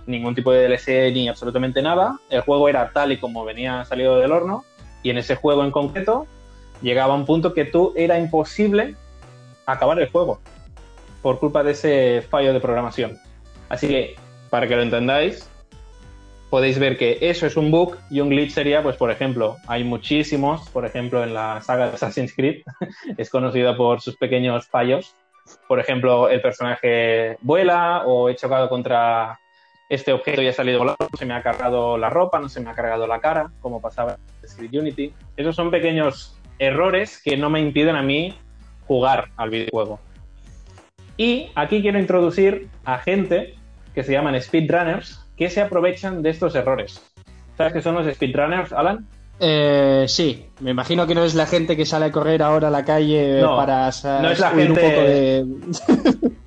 ningún 0.06 0.34
tipo 0.34 0.52
de 0.52 0.68
DLC 0.68 1.12
ni 1.12 1.28
absolutamente 1.28 1.82
nada. 1.82 2.18
El 2.30 2.42
juego 2.42 2.68
era 2.68 2.90
tal 2.90 3.12
y 3.12 3.18
como 3.18 3.44
venía 3.44 3.84
salido 3.84 4.18
del 4.18 4.32
horno 4.32 4.64
y 5.06 5.10
en 5.10 5.18
ese 5.18 5.36
juego 5.36 5.62
en 5.62 5.70
concreto 5.70 6.26
llegaba 6.82 7.14
un 7.14 7.26
punto 7.26 7.54
que 7.54 7.64
tú 7.64 7.92
era 7.94 8.18
imposible 8.18 8.96
acabar 9.64 10.00
el 10.00 10.10
juego 10.10 10.40
por 11.22 11.38
culpa 11.38 11.62
de 11.62 11.72
ese 11.72 12.22
fallo 12.28 12.52
de 12.52 12.58
programación. 12.58 13.16
Así 13.68 13.86
que, 13.86 14.16
para 14.50 14.66
que 14.66 14.74
lo 14.74 14.82
entendáis, 14.82 15.48
podéis 16.50 16.80
ver 16.80 16.98
que 16.98 17.18
eso 17.20 17.46
es 17.46 17.56
un 17.56 17.70
bug 17.70 17.96
y 18.10 18.18
un 18.18 18.30
glitch 18.30 18.50
sería, 18.50 18.82
pues 18.82 18.96
por 18.96 19.12
ejemplo, 19.12 19.56
hay 19.68 19.84
muchísimos, 19.84 20.68
por 20.70 20.84
ejemplo, 20.84 21.22
en 21.22 21.34
la 21.34 21.62
saga 21.62 21.86
de 21.86 21.94
Assassin's 21.94 22.34
Creed, 22.34 22.62
es 23.16 23.30
conocida 23.30 23.76
por 23.76 24.00
sus 24.00 24.16
pequeños 24.16 24.66
fallos. 24.66 25.14
Por 25.68 25.78
ejemplo, 25.78 26.28
el 26.28 26.40
personaje 26.40 27.36
vuela 27.42 28.02
o 28.06 28.28
he 28.28 28.34
chocado 28.34 28.68
contra 28.68 29.38
este 29.88 30.12
objeto 30.12 30.42
y 30.42 30.48
ha 30.48 30.52
salido 30.52 30.80
volando, 30.80 31.08
se 31.16 31.26
me 31.26 31.34
ha 31.34 31.44
cargado 31.44 31.96
la 31.96 32.10
ropa, 32.10 32.40
no 32.40 32.48
se 32.48 32.60
me 32.60 32.70
ha 32.70 32.74
cargado 32.74 33.06
la 33.06 33.20
cara, 33.20 33.52
como 33.60 33.80
pasaba 33.80 34.16
Unity. 34.58 35.12
Esos 35.36 35.56
son 35.56 35.70
pequeños 35.70 36.36
errores 36.58 37.20
que 37.22 37.36
no 37.36 37.50
me 37.50 37.60
impiden 37.60 37.96
a 37.96 38.02
mí 38.02 38.34
jugar 38.86 39.28
al 39.36 39.50
videojuego. 39.50 40.00
Y 41.16 41.48
aquí 41.54 41.80
quiero 41.82 41.98
introducir 41.98 42.68
a 42.84 42.98
gente 42.98 43.54
que 43.94 44.02
se 44.02 44.12
llaman 44.12 44.40
speedrunners, 44.40 45.24
que 45.36 45.48
se 45.48 45.60
aprovechan 45.60 46.22
de 46.22 46.30
estos 46.30 46.54
errores. 46.54 47.02
¿Sabes 47.56 47.72
qué 47.72 47.82
son 47.82 47.94
los 47.94 48.06
speedrunners, 48.14 48.72
Alan? 48.72 49.06
Eh, 49.40 50.04
sí, 50.08 50.46
me 50.60 50.70
imagino 50.70 51.06
que 51.06 51.14
no 51.14 51.24
es 51.24 51.34
la 51.34 51.46
gente 51.46 51.76
que 51.76 51.84
sale 51.84 52.06
a 52.06 52.12
correr 52.12 52.42
ahora 52.42 52.68
a 52.68 52.70
la 52.70 52.84
calle 52.84 53.42
para 53.42 53.90
no 54.22 54.30
es 54.30 54.38
la 54.38 54.50
gente... 54.50 55.42
un 55.42 55.56
poco 55.56 55.92
de... 56.22 56.36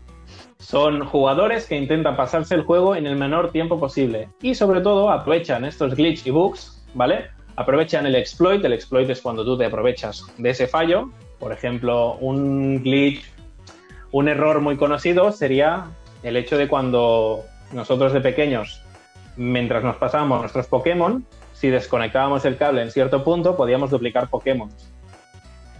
Son 0.59 1.03
jugadores 1.03 1.65
que 1.65 1.75
intentan 1.75 2.15
pasarse 2.15 2.53
el 2.53 2.61
juego 2.61 2.95
en 2.95 3.07
el 3.07 3.15
menor 3.15 3.51
tiempo 3.51 3.79
posible 3.79 4.29
y 4.41 4.53
sobre 4.53 4.81
todo 4.81 5.09
aprovechan 5.09 5.65
estos 5.65 5.95
glitch 5.95 6.27
y 6.27 6.31
bugs, 6.31 6.85
¿vale? 6.93 7.31
Aprovechan 7.59 8.05
el 8.05 8.15
exploit, 8.15 8.63
el 8.63 8.71
exploit 8.71 9.09
es 9.09 9.19
cuando 9.19 9.43
tú 9.43 9.57
te 9.57 9.65
aprovechas 9.65 10.23
de 10.37 10.51
ese 10.51 10.65
fallo, 10.65 11.09
por 11.39 11.51
ejemplo, 11.51 12.13
un 12.21 12.81
glitch, 12.81 13.21
un 14.13 14.29
error 14.29 14.61
muy 14.61 14.77
conocido 14.77 15.33
sería 15.33 15.87
el 16.23 16.37
hecho 16.37 16.57
de 16.57 16.69
cuando 16.69 17.43
nosotros 17.73 18.13
de 18.13 18.21
pequeños, 18.21 18.81
mientras 19.35 19.83
nos 19.83 19.97
pasábamos 19.97 20.39
nuestros 20.39 20.67
Pokémon, 20.67 21.25
si 21.51 21.67
desconectábamos 21.67 22.45
el 22.45 22.55
cable 22.55 22.81
en 22.81 22.91
cierto 22.91 23.25
punto, 23.25 23.57
podíamos 23.57 23.89
duplicar 23.89 24.29
Pokémon. 24.29 24.69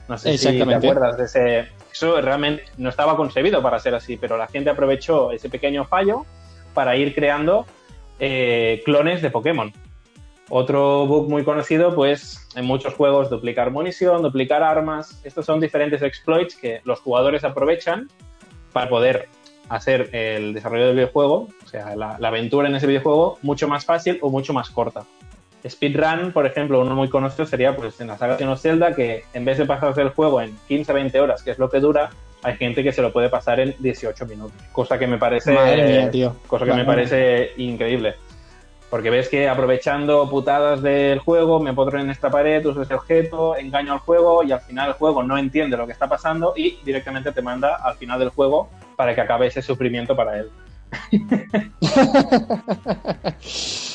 No 0.10 0.18
sé 0.18 0.38
si 0.38 0.58
te 0.58 0.76
acuerdas 0.76 1.18
de 1.18 1.24
ese. 1.24 1.68
Eso 1.94 2.20
realmente 2.20 2.66
no 2.78 2.90
estaba 2.90 3.16
concebido 3.16 3.62
para 3.64 3.80
ser 3.80 3.96
así, 3.96 4.18
pero 4.18 4.36
la 4.36 4.48
gente 4.48 4.70
aprovechó 4.70 5.32
ese 5.32 5.48
pequeño 5.48 5.86
fallo 5.86 6.26
para 6.74 6.98
ir 6.98 7.16
creando 7.16 7.66
eh, 8.20 8.82
clones 8.84 9.22
de 9.22 9.32
Pokémon. 9.32 9.72
Otro 10.50 11.06
bug 11.06 11.30
muy 11.30 11.44
conocido, 11.44 11.94
pues 11.94 12.48
en 12.56 12.66
muchos 12.66 12.96
juegos, 12.96 13.30
duplicar 13.30 13.72
munición, 13.72 14.24
duplicar 14.24 14.64
armas. 14.64 15.22
Estos 15.24 15.46
son 15.46 15.60
diferentes 15.60 16.02
exploits 16.02 16.56
que 16.56 16.82
los 16.84 17.00
jugadores 17.00 17.44
aprovechan 17.44 18.10
para 18.74 18.90
poder 18.90 19.30
hacer 19.70 20.10
el 20.14 20.54
desarrollo 20.54 20.88
del 20.88 20.96
videojuego, 20.96 21.48
o 21.64 21.68
sea, 21.68 21.96
la, 21.96 22.16
aventura 22.16 22.68
en 22.68 22.76
ese 22.76 22.88
videojuego, 22.88 23.38
mucho 23.44 23.68
más 23.68 23.86
fácil 23.86 24.18
o 24.22 24.32
mucho 24.32 24.52
más 24.52 24.70
corta. 24.72 25.04
Speedrun, 25.68 26.32
por 26.32 26.46
ejemplo, 26.46 26.82
uno 26.82 26.96
muy 26.96 27.10
conocido 27.10 27.46
sería 27.46 27.76
pues 27.76 28.00
en 28.02 28.08
la 28.08 28.18
saga 28.18 28.38
de 28.38 28.58
Zelda, 28.58 28.96
que 28.96 29.26
en 29.34 29.46
vez 29.46 29.58
de 29.58 29.66
pasarse 29.66 30.02
el 30.02 30.10
juego 30.10 30.42
en 30.42 30.58
15-20 30.70 31.20
horas, 31.20 31.44
que 31.44 31.52
es 31.52 31.60
lo 31.60 31.70
que 31.70 31.80
dura, 31.80 32.10
hay 32.42 32.56
gente 32.56 32.84
que 32.84 32.92
se 32.92 33.02
lo 33.02 33.12
puede 33.12 33.30
pasar 33.30 33.60
en 33.60 33.76
18 33.80 34.26
minutos. 34.26 34.54
Cosa 34.72 34.98
que 34.98 35.06
me 35.06 35.18
parece. 35.18 35.54
Cosa 36.48 36.66
que 36.66 36.74
me 36.74 36.86
parece 36.86 37.52
increíble. 37.58 38.16
Porque 38.90 39.10
ves 39.10 39.30
que 39.30 39.48
aprovechando 39.48 40.28
putadas 40.30 40.82
del 40.82 41.20
juego, 41.20 41.60
me 41.60 41.74
ponen 41.74 42.02
en 42.02 42.10
esta 42.10 42.30
pared, 42.30 42.66
uso 42.66 42.82
ese 42.82 42.96
objeto, 42.96 43.56
engaño 43.56 43.94
al 43.94 44.00
juego 44.00 44.44
y 44.44 44.52
al 44.52 44.62
final 44.62 44.90
el 44.90 44.94
juego 44.94 45.22
no 45.24 45.38
entiende 45.38 45.78
lo 45.78 45.86
que 45.86 45.94
está 45.94 46.10
pasando 46.10 46.54
y 46.56 46.80
directamente 46.84 47.32
te 47.32 47.42
manda 47.42 47.76
al 47.76 47.96
final 47.96 48.20
del 48.20 48.30
juego 48.30 48.70
para 48.96 49.14
que 49.14 49.22
acabe 49.22 49.48
ese 49.48 49.62
sufrimiento 49.62 50.16
para 50.16 50.40
él. 50.40 50.50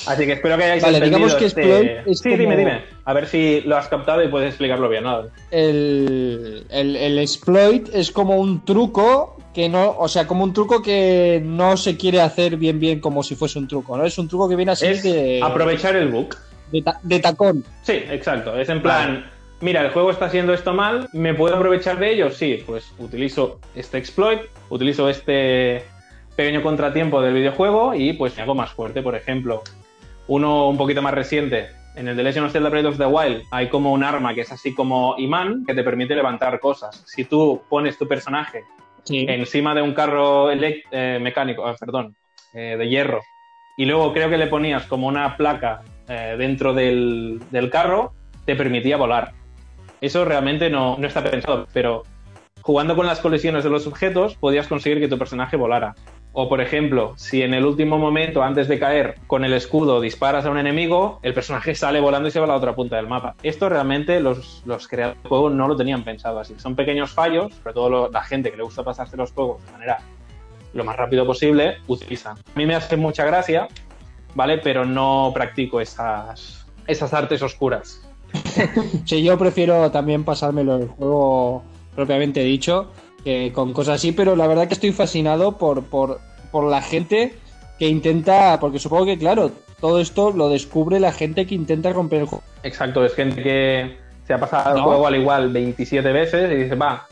Así 0.07 0.27
que 0.27 0.33
espero 0.33 0.57
que 0.57 0.65
hayáis 0.65 0.83
vale, 0.83 1.01
digamos 1.01 1.35
que 1.35 1.47
este... 1.47 2.05
Sí, 2.15 2.37
dime, 2.37 2.57
dime. 2.57 2.85
A 3.05 3.13
ver 3.13 3.27
si 3.27 3.63
lo 3.63 3.77
has 3.77 3.89
captado 3.89 4.23
y 4.23 4.29
puedes 4.29 4.51
explicarlo 4.51 4.89
bien. 4.89 5.05
¿no? 5.05 5.25
El, 5.51 6.67
el, 6.71 7.19
exploit 7.19 7.89
es 7.93 8.11
como 8.11 8.37
un 8.37 8.65
truco 8.65 9.39
que 9.55 9.69
no, 9.69 9.97
o 9.97 10.09
sea, 10.09 10.27
como 10.27 10.43
un 10.43 10.53
truco 10.53 10.83
que 10.83 11.41
no 11.43 11.77
se 11.77 11.97
quiere 11.97 12.21
hacer 12.21 12.57
bien 12.57 12.81
bien 12.81 13.01
como 13.01 13.23
si 13.23 13.37
fuese 13.37 13.59
un 13.59 13.69
truco, 13.69 13.97
¿no? 13.97 14.05
Es 14.05 14.19
un 14.19 14.29
truco 14.29 14.49
que 14.49 14.57
viene 14.57 14.73
a 14.73 14.77
ser 14.77 15.01
de... 15.01 15.41
Aprovechar 15.43 15.95
el 15.95 16.09
bug. 16.09 16.35
De, 16.73 17.21
tacón. 17.21 17.65
Sí, 17.83 17.93
exacto. 17.93 18.59
Es 18.59 18.69
en 18.69 18.83
plan, 18.83 19.31
mira, 19.61 19.83
el 19.83 19.93
juego 19.93 20.11
está 20.11 20.25
haciendo 20.25 20.53
esto 20.53 20.75
mal, 20.75 21.09
¿me 21.13 21.35
puedo 21.35 21.55
aprovechar 21.55 22.01
de 22.01 22.13
ello? 22.13 22.31
Sí, 22.31 22.65
pues 22.67 22.93
utilizo 22.99 23.61
este 23.77 23.99
exploit, 23.99 24.41
utilizo 24.71 25.09
este 25.09 25.85
pequeño 26.35 26.61
contratiempo 26.61 27.23
del 27.23 27.35
videojuego 27.35 27.95
y 27.95 28.13
pues 28.15 28.37
algo 28.41 28.57
más 28.57 28.73
fuerte, 28.73 29.03
por 29.03 29.15
ejemplo. 29.15 29.63
Uno 30.27 30.69
un 30.69 30.77
poquito 30.77 31.01
más 31.01 31.15
reciente, 31.15 31.69
en 31.95 32.09
el 32.09 32.17
The 32.17 32.25
Legend 32.25 32.47
of 32.47 32.53
Zelda 32.53 32.71
Breath 32.71 32.87
of 32.87 32.99
the 32.99 33.07
Wild 33.07 33.45
hay 33.53 33.69
como 33.69 33.93
un 33.93 34.03
arma 34.03 34.35
que 34.35 34.41
es 34.41 34.51
así 34.51 34.75
como 34.75 35.15
imán 35.17 35.65
que 35.65 35.75
te 35.75 35.85
permite 35.85 36.17
levantar 36.17 36.59
cosas. 36.59 37.05
Si 37.07 37.25
tú 37.25 37.63
pones 37.69 37.97
tu 37.97 38.09
personaje 38.09 38.65
encima 39.09 39.75
de 39.75 39.83
un 39.83 39.95
carro 39.95 40.51
eh, 40.51 41.19
mecánico, 41.21 41.67
ah, 41.67 41.77
perdón, 41.79 42.17
eh, 42.53 42.77
de 42.79 42.89
hierro, 42.89 43.21
y 43.77 43.85
luego 43.85 44.13
creo 44.13 44.31
que 44.31 44.39
le 44.39 44.47
ponías 44.47 44.87
como 44.87 45.09
una 45.09 45.37
placa 45.37 45.83
eh, 46.09 46.37
dentro 46.39 46.73
del, 46.73 47.41
del, 47.51 47.71
carro, 47.71 48.13
te 48.45 48.57
permitía 48.57 48.97
volar. 48.97 49.33
Eso 50.01 50.25
realmente 50.25 50.71
no, 50.71 50.97
no 50.99 51.07
está 51.07 51.23
pensado, 51.23 51.67
pero 51.73 52.05
jugando 52.61 52.97
con 52.97 53.07
las 53.07 53.21
colisiones 53.21 53.65
de 53.65 53.71
los 53.71 53.87
objetos 53.87 54.37
podías 54.37 54.69
conseguir 54.69 55.01
que 55.01 55.09
tu 55.09 55.19
personaje 55.19 55.57
volara. 55.57 55.95
O, 56.37 56.49
por 56.49 56.61
ejemplo, 56.61 57.15
si 57.17 57.43
en 57.43 57.55
el 57.55 57.65
último 57.65 57.97
momento, 57.97 58.43
antes 58.43 58.67
de 58.67 58.81
caer, 58.81 59.15
con 59.29 59.45
el 59.45 59.53
escudo 59.53 60.01
disparas 60.01 60.45
a 60.45 60.51
un 60.51 60.59
enemigo, 60.59 61.21
el 61.23 61.33
personaje 61.33 61.77
sale 61.77 62.01
volando 62.01 62.29
y 62.29 62.33
se 62.33 62.41
va 62.41 62.47
a 62.47 62.49
la 62.49 62.57
otra 62.57 62.75
punta 62.75 62.97
del 62.97 63.07
mapa. 63.07 63.37
Esto 63.45 63.69
realmente 63.69 64.19
los, 64.19 64.63
los 64.67 64.89
creadores 64.89 65.23
del 65.23 65.29
juego 65.29 65.49
no 65.49 65.69
lo 65.69 65.77
tenían 65.77 66.03
pensado 66.03 66.41
así. 66.41 66.55
Son 66.59 66.75
pequeños 66.75 67.13
fallos, 67.13 67.55
sobre 67.55 67.73
todo 67.73 68.11
la 68.11 68.25
gente 68.25 68.51
que 68.51 68.57
le 68.57 68.65
gusta 68.65 68.83
pasarse 68.83 69.17
los 69.17 69.31
juegos 69.31 69.65
de 69.65 69.73
manera 69.73 69.99
lo 70.73 70.83
más 70.83 70.97
rápido 70.97 71.25
posible, 71.25 71.77
utilizan. 71.87 72.37
A 72.37 72.59
mí 72.59 72.67
me 72.67 72.75
hace 72.75 72.97
mucha 72.97 73.25
gracia, 73.25 73.69
¿vale? 74.35 74.59
Pero 74.59 74.85
no 74.85 75.31
practico 75.33 75.81
esas, 75.81 76.67
esas 76.89 77.15
artes 77.15 77.43
oscuras. 77.43 78.03
sí, 79.05 79.23
yo 79.23 79.39
prefiero 79.39 79.89
también 79.93 80.25
pasármelo 80.25 80.79
el 80.79 80.89
juego 80.89 81.63
propiamente 81.95 82.41
dicho 82.41 82.91
con 83.53 83.73
cosas 83.73 83.97
así, 83.97 84.13
pero 84.13 84.37
la 84.37 84.47
verdad 84.47 84.69
que 84.69 84.75
estoy 84.75 84.93
fascinado 84.93 85.57
por, 85.59 85.85
por, 85.85 86.21
por 86.51 86.71
la 86.71 86.83
gente 86.83 87.35
que 87.79 87.89
intenta, 87.89 88.59
porque 88.61 88.79
supongo 88.79 89.07
que, 89.07 89.19
claro, 89.19 89.51
todo 89.81 90.01
esto 90.01 90.31
lo 90.31 90.49
descubre 90.49 91.01
la 91.01 91.13
gente 91.13 91.47
que 91.47 91.55
intenta 91.55 91.93
romper 91.93 92.21
el 92.21 92.27
juego. 92.27 92.45
Exacto, 92.63 93.05
es 93.05 93.15
gente 93.15 93.43
que 93.43 93.97
se 94.27 94.35
ha 94.35 94.39
pasado 94.39 94.77
el 94.77 94.83
juego 94.83 95.07
al 95.07 95.17
igual 95.17 95.51
27 95.51 96.13
veces 96.13 96.51
y 96.53 96.55
dice, 96.55 96.75
va, 96.75 97.07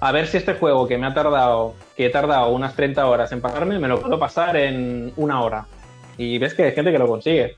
a 0.00 0.12
ver 0.12 0.26
si 0.26 0.36
este 0.36 0.54
juego 0.54 0.86
que 0.86 0.98
me 0.98 1.06
ha 1.06 1.14
tardado, 1.14 1.74
que 1.96 2.06
he 2.06 2.10
tardado 2.10 2.50
unas 2.50 2.74
30 2.74 3.06
horas 3.06 3.32
en 3.32 3.40
pasarme, 3.40 3.78
me 3.78 3.88
lo 3.88 4.00
puedo 4.00 4.18
pasar 4.18 4.56
en 4.56 5.12
una 5.16 5.42
hora. 5.42 5.66
Y 6.16 6.38
ves 6.38 6.54
que 6.54 6.64
hay 6.64 6.72
gente 6.72 6.92
que 6.92 6.98
lo 6.98 7.06
consigue. 7.06 7.56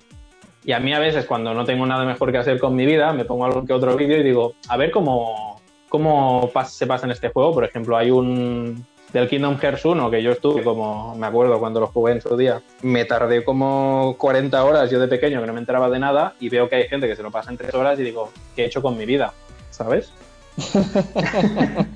Y 0.64 0.72
a 0.72 0.80
mí 0.80 0.92
a 0.92 0.98
veces 0.98 1.24
cuando 1.24 1.54
no 1.54 1.64
tengo 1.64 1.86
nada 1.86 2.04
mejor 2.04 2.30
que 2.30 2.38
hacer 2.38 2.60
con 2.60 2.74
mi 2.74 2.84
vida, 2.86 3.12
me 3.12 3.24
pongo 3.24 3.46
algún 3.46 3.66
que 3.66 3.72
otro 3.72 3.96
vídeo 3.96 4.18
y 4.18 4.22
digo, 4.22 4.54
a 4.68 4.76
ver 4.76 4.90
cómo, 4.90 5.49
cómo 5.90 6.50
se 6.66 6.86
pasa 6.86 7.04
en 7.04 7.12
este 7.12 7.28
juego. 7.28 7.52
Por 7.52 7.64
ejemplo, 7.64 7.98
hay 7.98 8.10
un 8.10 8.86
del 9.12 9.28
Kingdom 9.28 9.58
Hearts 9.58 9.84
1 9.84 10.10
que 10.10 10.22
yo 10.22 10.30
estuve, 10.30 10.62
como 10.62 11.14
me 11.16 11.26
acuerdo 11.26 11.58
cuando 11.58 11.80
lo 11.80 11.88
jugué 11.88 12.12
en 12.12 12.22
su 12.22 12.36
día, 12.36 12.62
me 12.82 13.04
tardé 13.04 13.44
como 13.44 14.14
40 14.16 14.64
horas 14.64 14.88
yo 14.88 15.00
de 15.00 15.08
pequeño 15.08 15.40
que 15.40 15.48
no 15.48 15.52
me 15.52 15.58
enteraba 15.58 15.90
de 15.90 15.98
nada 15.98 16.34
y 16.38 16.48
veo 16.48 16.68
que 16.68 16.76
hay 16.76 16.88
gente 16.88 17.08
que 17.08 17.16
se 17.16 17.22
lo 17.24 17.32
pasa 17.32 17.50
en 17.50 17.58
3 17.58 17.74
horas 17.74 17.98
y 17.98 18.04
digo, 18.04 18.30
¿qué 18.54 18.62
he 18.62 18.66
hecho 18.66 18.80
con 18.80 18.96
mi 18.96 19.04
vida? 19.04 19.34
¿Sabes? 19.70 20.12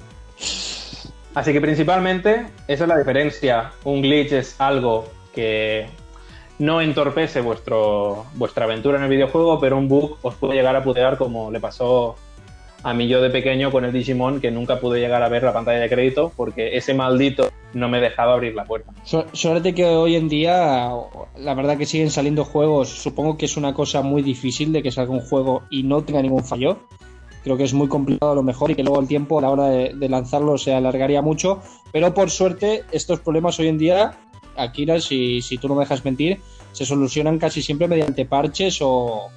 Así 1.34 1.53
que 1.53 1.61
principalmente 1.61 2.47
esa 2.68 2.84
es 2.84 2.88
la 2.88 2.99
diferencia. 2.99 3.72
Un 3.84 4.03
glitch 4.03 4.32
es 4.32 4.61
algo 4.61 5.07
que 5.32 5.86
no 6.59 6.80
entorpece 6.80 7.40
vuestro, 7.40 8.26
vuestra 8.34 8.64
aventura 8.64 8.99
en 8.99 9.05
el 9.05 9.11
videojuego, 9.11 9.61
pero 9.61 9.76
un 9.76 9.88
bug 9.88 10.18
os 10.22 10.34
puede 10.36 10.55
llegar 10.55 10.76
a 10.76 10.84
putear 10.84 11.16
como 11.16 11.51
le 11.51 11.61
pasó 11.61 12.16
a 12.85 12.93
mí 12.93 13.09
yo 13.09 13.22
de 13.22 13.30
pequeño 13.30 13.72
con 13.72 13.87
el 13.87 13.93
Digimon 13.93 14.41
que 14.41 14.51
nunca 14.51 14.78
pude 14.78 15.01
llegar 15.01 15.22
a 15.22 15.28
ver 15.30 15.43
la 15.43 15.55
pantalla 15.55 15.80
de 15.80 15.89
crédito 15.89 16.30
porque 16.37 16.76
ese 16.76 16.93
maldito 16.93 17.51
no 17.72 17.89
me 17.89 17.99
dejaba 17.99 18.35
abrir 18.35 18.55
la 18.55 18.66
puerta. 18.66 18.93
Suerte 19.32 19.74
que 19.74 19.87
hoy 19.87 20.16
en 20.16 20.28
día, 20.28 20.91
la 21.39 21.55
verdad 21.55 21.78
que 21.78 21.87
siguen 21.87 22.11
saliendo 22.11 22.45
juegos, 22.45 22.91
supongo 22.91 23.39
que 23.39 23.47
es 23.47 23.57
una 23.57 23.72
cosa 23.72 24.03
muy 24.03 24.22
difícil 24.22 24.70
de 24.70 24.82
que 24.82 24.93
salga 24.93 25.12
un 25.12 25.20
juego 25.20 25.62
y 25.70 25.82
no 25.82 26.05
tenga 26.05 26.20
ningún 26.20 26.45
fallo. 26.45 26.78
Creo 27.43 27.57
que 27.57 27.64
es 27.64 27.72
muy 27.72 27.89
complicado 27.89 28.32
a 28.32 28.35
lo 28.35 28.43
mejor 28.43 28.70
y 28.70 28.74
que 28.74 28.85
luego 28.85 29.01
el 29.01 29.09
tiempo 29.09 29.39
a 29.39 29.43
la 29.43 29.51
hora 29.51 29.68
de, 29.68 30.09
lanzarlo 30.09 30.59
se 30.59 30.74
alargaría 30.74 31.22
mucho, 31.22 31.62
pero 31.91 32.12
por 32.12 32.30
suerte 32.30 32.85
estos 32.93 33.20
problemas 33.20 33.59
hoy 33.59 33.68
en 33.68 33.78
día, 33.78 34.18
Akira, 34.57 35.01
si, 35.01 35.41
si 35.41 35.57
tú 35.57 35.68
no 35.68 35.74
me 35.74 35.80
dejas 35.80 36.05
mentir, 36.05 36.39
se 36.72 36.85
solucionan 36.85 37.39
casi 37.39 37.62
siempre 37.62 37.89
mediante 37.89 38.26
parches 38.26 38.78
o 38.82 39.28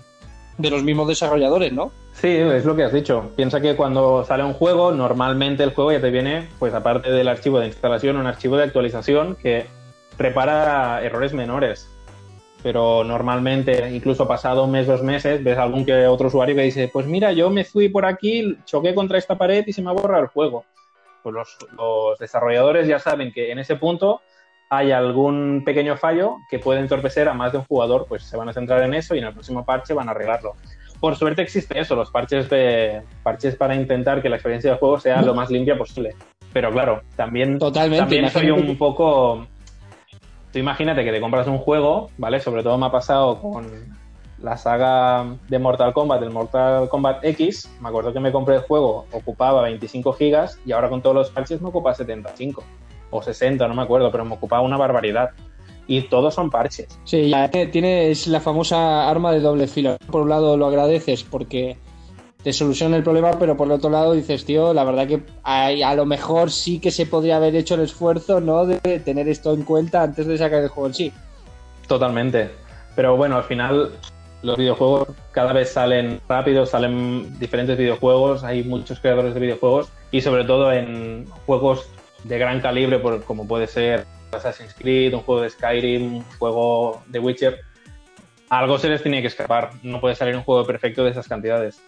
de 0.58 0.70
los 0.70 0.84
mismos 0.84 1.08
desarrolladores, 1.08 1.72
¿no? 1.72 1.92
Sí, 2.20 2.30
es 2.30 2.66
lo 2.66 2.76
que 2.76 2.84
has 2.84 2.92
dicho. 2.92 3.30
Piensa 3.36 3.62
que 3.62 3.76
cuando 3.76 4.24
sale 4.24 4.44
un 4.44 4.54
juego, 4.54 4.92
normalmente 4.92 5.62
el 5.62 5.76
juego 5.76 5.92
ya 5.92 6.02
te 6.02 6.10
viene, 6.10 6.50
pues 6.58 6.74
aparte 6.74 7.12
del 7.12 7.28
archivo 7.28 7.60
de 7.60 7.68
instalación, 7.68 8.18
un 8.18 8.26
archivo 8.26 8.58
de 8.58 8.64
actualización 8.64 9.36
que 9.36 9.68
prepara 10.18 11.04
errores 11.04 11.34
menores. 11.34 11.88
Pero 12.64 13.04
normalmente, 13.04 13.92
incluso 13.92 14.28
pasado 14.28 14.64
un 14.64 14.72
mes, 14.72 14.88
dos 14.88 15.04
meses, 15.04 15.44
ves 15.44 15.60
algún 15.60 15.86
que 15.86 16.08
otro 16.08 16.30
usuario 16.30 16.56
que 16.56 16.64
dice, 16.64 16.90
pues 16.92 17.06
mira, 17.06 17.34
yo 17.34 17.52
me 17.52 17.64
fui 17.64 17.88
por 17.88 18.04
aquí, 18.04 18.58
choqué 18.66 18.96
contra 18.96 19.20
esta 19.20 19.38
pared 19.38 19.64
y 19.68 19.72
se 19.72 19.84
me 19.84 19.92
ha 19.92 19.94
borrado 19.94 20.24
el 20.24 20.30
juego. 20.30 20.66
Pues 21.22 21.36
los, 21.36 21.56
los 21.78 22.18
desarrolladores 22.18 22.88
ya 22.88 22.98
saben 22.98 23.32
que 23.32 23.52
en 23.52 23.60
ese 23.60 23.76
punto 23.76 24.22
hay 24.72 24.92
algún 24.92 25.62
pequeño 25.64 25.96
fallo 25.98 26.38
que 26.50 26.58
puede 26.58 26.80
entorpecer 26.80 27.30
a 27.30 27.36
más 27.36 27.52
de 27.52 27.60
un 27.60 27.66
jugador, 27.66 28.08
pues 28.10 28.24
se 28.24 28.38
van 28.38 28.50
a 28.50 28.54
centrar 28.54 28.82
en 28.82 28.96
eso 28.96 29.14
y 29.14 29.20
en 29.20 29.26
el 29.26 29.34
próximo 29.34 29.64
parche 29.64 29.94
van 29.94 30.08
a 30.08 30.12
arreglarlo 30.12 30.56
por 31.00 31.16
suerte 31.16 31.42
existe 31.42 31.80
eso, 31.80 31.96
los 31.96 32.12
parches 32.12 32.50
de 32.50 33.02
parches 33.24 33.56
para 33.56 33.76
intentar 33.76 34.22
que 34.22 34.30
la 34.30 34.36
experiencia 34.38 34.72
del 34.72 34.80
juego 34.80 35.00
sea 35.00 35.22
lo 35.22 35.34
más 35.34 35.50
limpia 35.50 35.78
posible. 35.78 36.16
Pero 36.54 36.72
claro, 36.72 37.02
también, 37.16 37.60
Totalmente, 37.60 38.00
también 38.00 38.30
soy 38.30 38.52
un 38.52 38.78
poco. 38.78 39.46
Tú 40.52 40.60
imagínate 40.60 41.04
que 41.04 41.12
te 41.12 41.20
compras 41.20 41.48
un 41.48 41.58
juego, 41.58 42.10
¿vale? 42.18 42.40
Sobre 42.40 42.64
todo 42.64 42.78
me 42.78 42.88
ha 42.88 42.92
pasado 42.92 43.40
con 43.40 43.68
la 44.40 44.58
saga 44.58 45.26
de 45.50 45.60
Mortal 45.60 45.94
Kombat, 45.94 46.22
el 46.24 46.30
Mortal 46.30 46.90
Kombat 46.90 47.24
X. 47.26 47.70
Me 47.82 47.90
acuerdo 47.90 48.14
que 48.14 48.20
me 48.20 48.32
compré 48.32 48.56
el 48.56 48.62
juego, 48.62 49.06
ocupaba 49.12 49.62
25 49.64 50.14
gigas 50.14 50.60
y 50.66 50.72
ahora 50.72 50.90
con 50.90 51.02
todos 51.02 51.16
los 51.16 51.30
parches 51.32 51.62
me 51.62 51.70
ocupa 51.70 51.94
75 51.94 52.64
o 53.10 53.22
60, 53.22 53.68
no 53.68 53.74
me 53.74 53.82
acuerdo, 53.82 54.12
pero 54.12 54.26
me 54.26 54.36
ocupaba 54.36 54.62
una 54.62 54.78
barbaridad 54.78 55.32
y 55.88 56.02
todos 56.02 56.36
son 56.36 56.50
parches. 56.50 57.00
Sí, 57.06 57.30
ya 57.30 57.50
tienes 57.50 58.28
la 58.28 58.42
famosa 58.42 59.10
arma 59.10 59.32
de 59.32 59.40
doble 59.40 59.68
filo. 59.68 59.98
Por 60.12 60.24
un 60.24 60.30
lado 60.30 60.58
lo 60.58 60.68
agradeces 60.68 61.24
porque 61.24 61.78
te 62.44 62.54
soluciona 62.54 62.98
el 62.98 63.04
problema, 63.04 63.32
pero 63.40 63.58
por 63.58 63.68
el 63.68 63.74
otro 63.74 63.90
lado 63.90 64.14
dices, 64.14 64.46
tío, 64.46 64.74
la 64.74 64.84
verdad 64.84 65.08
que 65.08 65.22
a, 65.44 65.96
lo 65.96 66.06
mejor 66.06 66.52
sí 66.52 66.80
que 66.80 66.92
se 66.92 67.06
podría 67.06 67.38
haber 67.38 67.56
hecho 67.56 67.76
el 67.76 67.82
esfuerzo, 67.82 68.40
¿no? 68.40 68.66
De 68.66 68.80
tener 69.00 69.28
esto 69.28 69.54
en 69.54 69.64
cuenta 69.64 70.04
antes 70.04 70.28
de 70.28 70.38
sacar 70.38 70.62
el 70.62 70.70
juego 70.70 70.88
en 70.88 70.94
sí. 70.94 71.14
Totalmente. 71.88 72.52
Pero 72.96 73.16
bueno, 73.16 73.38
al 73.38 73.44
final 73.44 73.92
los 74.44 74.58
videojuegos 74.58 75.10
cada 75.32 75.54
vez 75.54 75.72
salen 75.72 76.20
rápido, 76.28 76.66
salen 76.66 77.40
diferentes 77.40 77.78
videojuegos, 77.78 78.44
hay 78.44 78.64
muchos 78.64 79.00
creadores 79.00 79.34
de 79.34 79.40
videojuegos 79.40 79.90
y 80.12 80.22
sobre 80.22 80.44
todo 80.44 80.72
en 80.72 81.26
juegos 81.46 81.90
de 82.24 82.38
gran 82.38 82.62
calibre, 82.62 83.02
como 83.26 83.48
puede 83.48 83.68
ser 83.68 84.06
Assassin's 84.32 84.74
Creed, 84.74 85.14
un 85.14 85.22
juego 85.22 85.42
de 85.42 85.50
Skyrim, 85.50 86.18
un 86.18 86.26
juego 86.38 87.02
de 87.08 87.20
Witcher, 87.20 87.60
algo 88.50 88.78
se 88.78 88.90
les 88.90 89.02
tiene 89.02 89.22
que 89.22 89.28
escapar. 89.28 89.72
No 89.84 90.00
puede 90.00 90.16
salir 90.16 90.36
un 90.36 90.44
juego 90.44 90.66
perfecto 90.66 91.04
de 91.04 91.12
esas 91.12 91.28
cantidades. 91.28 91.82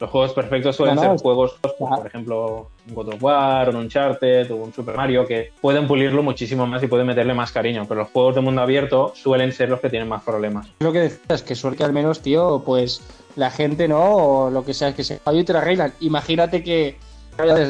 Los 0.00 0.10
juegos 0.10 0.32
perfectos 0.32 0.76
suelen 0.76 0.96
ser 0.96 1.16
juegos, 1.18 1.58
por 1.76 2.06
ejemplo, 2.06 2.70
un 2.86 2.94
God 2.94 3.14
of 3.14 3.22
War, 3.22 3.68
un 3.70 3.76
Uncharted 3.76 4.48
o 4.52 4.56
un 4.56 4.72
Super 4.72 4.96
Mario, 4.96 5.26
que 5.26 5.52
pueden 5.60 5.88
pulirlo 5.88 6.22
muchísimo 6.22 6.68
más 6.68 6.80
y 6.84 6.86
pueden 6.86 7.04
meterle 7.04 7.34
más 7.34 7.50
cariño. 7.50 7.84
Pero 7.88 8.02
los 8.02 8.10
juegos 8.10 8.36
de 8.36 8.40
mundo 8.40 8.62
abierto 8.62 9.12
suelen 9.16 9.50
ser 9.50 9.70
los 9.70 9.80
que 9.80 9.90
tienen 9.90 10.08
más 10.08 10.22
problemas. 10.22 10.68
Lo 10.78 10.92
que 10.92 11.00
decías, 11.00 11.42
que 11.42 11.56
suerte 11.56 11.82
al 11.82 11.92
menos, 11.92 12.20
tío, 12.20 12.62
pues 12.64 13.02
la 13.34 13.50
gente, 13.50 13.88
¿no? 13.88 14.14
O 14.14 14.50
lo 14.50 14.64
que 14.64 14.72
sea, 14.72 14.94
que 14.94 15.02
se 15.02 15.20
y 15.32 15.44
te 15.44 15.52
la 15.52 15.58
arreglan. 15.58 15.92
Imagínate 15.98 16.62
que 16.62 16.96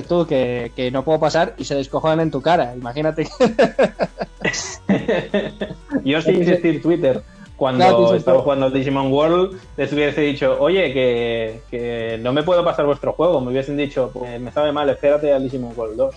tú 0.08 0.26
que, 0.26 0.72
que, 0.74 0.90
no 0.90 1.04
puedo 1.04 1.20
pasar 1.20 1.54
y 1.58 1.64
se 1.64 1.74
descojan 1.74 2.20
en 2.20 2.30
tu 2.30 2.40
cara. 2.40 2.74
Imagínate. 2.74 3.28
Yo 6.04 6.22
sin 6.22 6.42
existir 6.42 6.80
Twitter, 6.80 7.22
cuando 7.56 8.14
estaba 8.14 8.40
jugando 8.40 8.70
Digimon 8.70 9.12
World, 9.12 9.60
les 9.76 9.92
hubiese 9.92 10.22
dicho, 10.22 10.56
oye, 10.60 10.92
que, 10.92 11.60
que, 11.70 12.18
no 12.22 12.32
me 12.32 12.42
puedo 12.42 12.64
pasar 12.64 12.86
vuestro 12.86 13.12
juego. 13.12 13.40
Me 13.40 13.50
hubiesen 13.50 13.76
dicho, 13.76 14.10
pues 14.12 14.40
me 14.40 14.52
sabe 14.52 14.72
mal, 14.72 14.88
espérate 14.88 15.32
al 15.32 15.42
Digimon 15.42 15.72
World 15.76 15.96
2. 15.96 16.14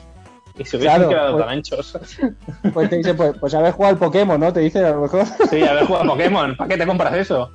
Y 0.58 0.66
se 0.66 0.78
hubiesen 0.78 1.10
quedado 1.10 1.34
pues, 1.34 1.46
tan 1.46 1.54
anchos. 1.54 1.98
Pues 2.74 2.90
te 2.90 2.98
dice, 2.98 3.14
pues, 3.16 3.34
pues 3.40 3.54
haber 3.54 3.74
jugado 3.74 3.96
al 3.96 4.00
Pokémon, 4.00 4.40
¿no? 4.40 4.54
Te 4.54 4.60
dice 4.60 4.86
a 4.86 4.92
lo 4.92 5.02
mejor. 5.02 5.26
Sí, 5.50 5.64
haber 5.64 5.86
jugado 5.86 6.04
al 6.04 6.10
Pokémon. 6.10 6.56
¿Para 6.56 6.70
qué 6.70 6.78
te 6.78 6.86
compras 6.86 7.16
eso? 7.16 7.52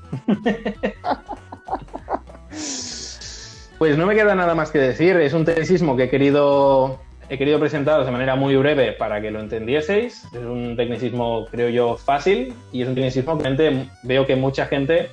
Pues 3.78 3.98
no 3.98 4.06
me 4.06 4.14
queda 4.14 4.34
nada 4.34 4.54
más 4.54 4.70
que 4.70 4.78
decir. 4.78 5.16
Es 5.18 5.34
un 5.34 5.44
tecnicismo 5.44 5.96
que 5.96 6.04
he 6.04 6.08
querido, 6.08 6.98
he 7.28 7.36
querido 7.36 7.60
presentaros 7.60 8.06
de 8.06 8.12
manera 8.12 8.34
muy 8.34 8.56
breve 8.56 8.92
para 8.92 9.20
que 9.20 9.30
lo 9.30 9.38
entendieseis. 9.38 10.24
Es 10.32 10.40
un 10.40 10.76
tecnicismo, 10.76 11.46
creo 11.50 11.68
yo, 11.68 11.96
fácil 11.98 12.54
y 12.72 12.82
es 12.82 12.88
un 12.88 12.94
tecnicismo 12.94 13.36
que 13.36 13.86
veo 14.02 14.26
que 14.26 14.34
mucha 14.34 14.64
gente 14.64 15.10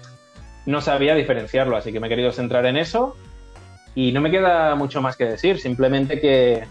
no 0.65 0.79
sabía 0.79 1.13
diferenciarlo, 1.13 1.75
así 1.75 1.91
que 1.91 1.99
me 1.99 2.07
he 2.07 2.09
querido 2.09 2.31
centrar 2.31 2.65
en 2.65 2.77
eso. 2.77 3.17
Y 3.95 4.13
no 4.13 4.21
me 4.21 4.31
queda 4.31 4.75
mucho 4.75 5.01
más 5.01 5.17
que 5.17 5.25
decir, 5.25 5.59
simplemente 5.59 6.21
que 6.21 6.63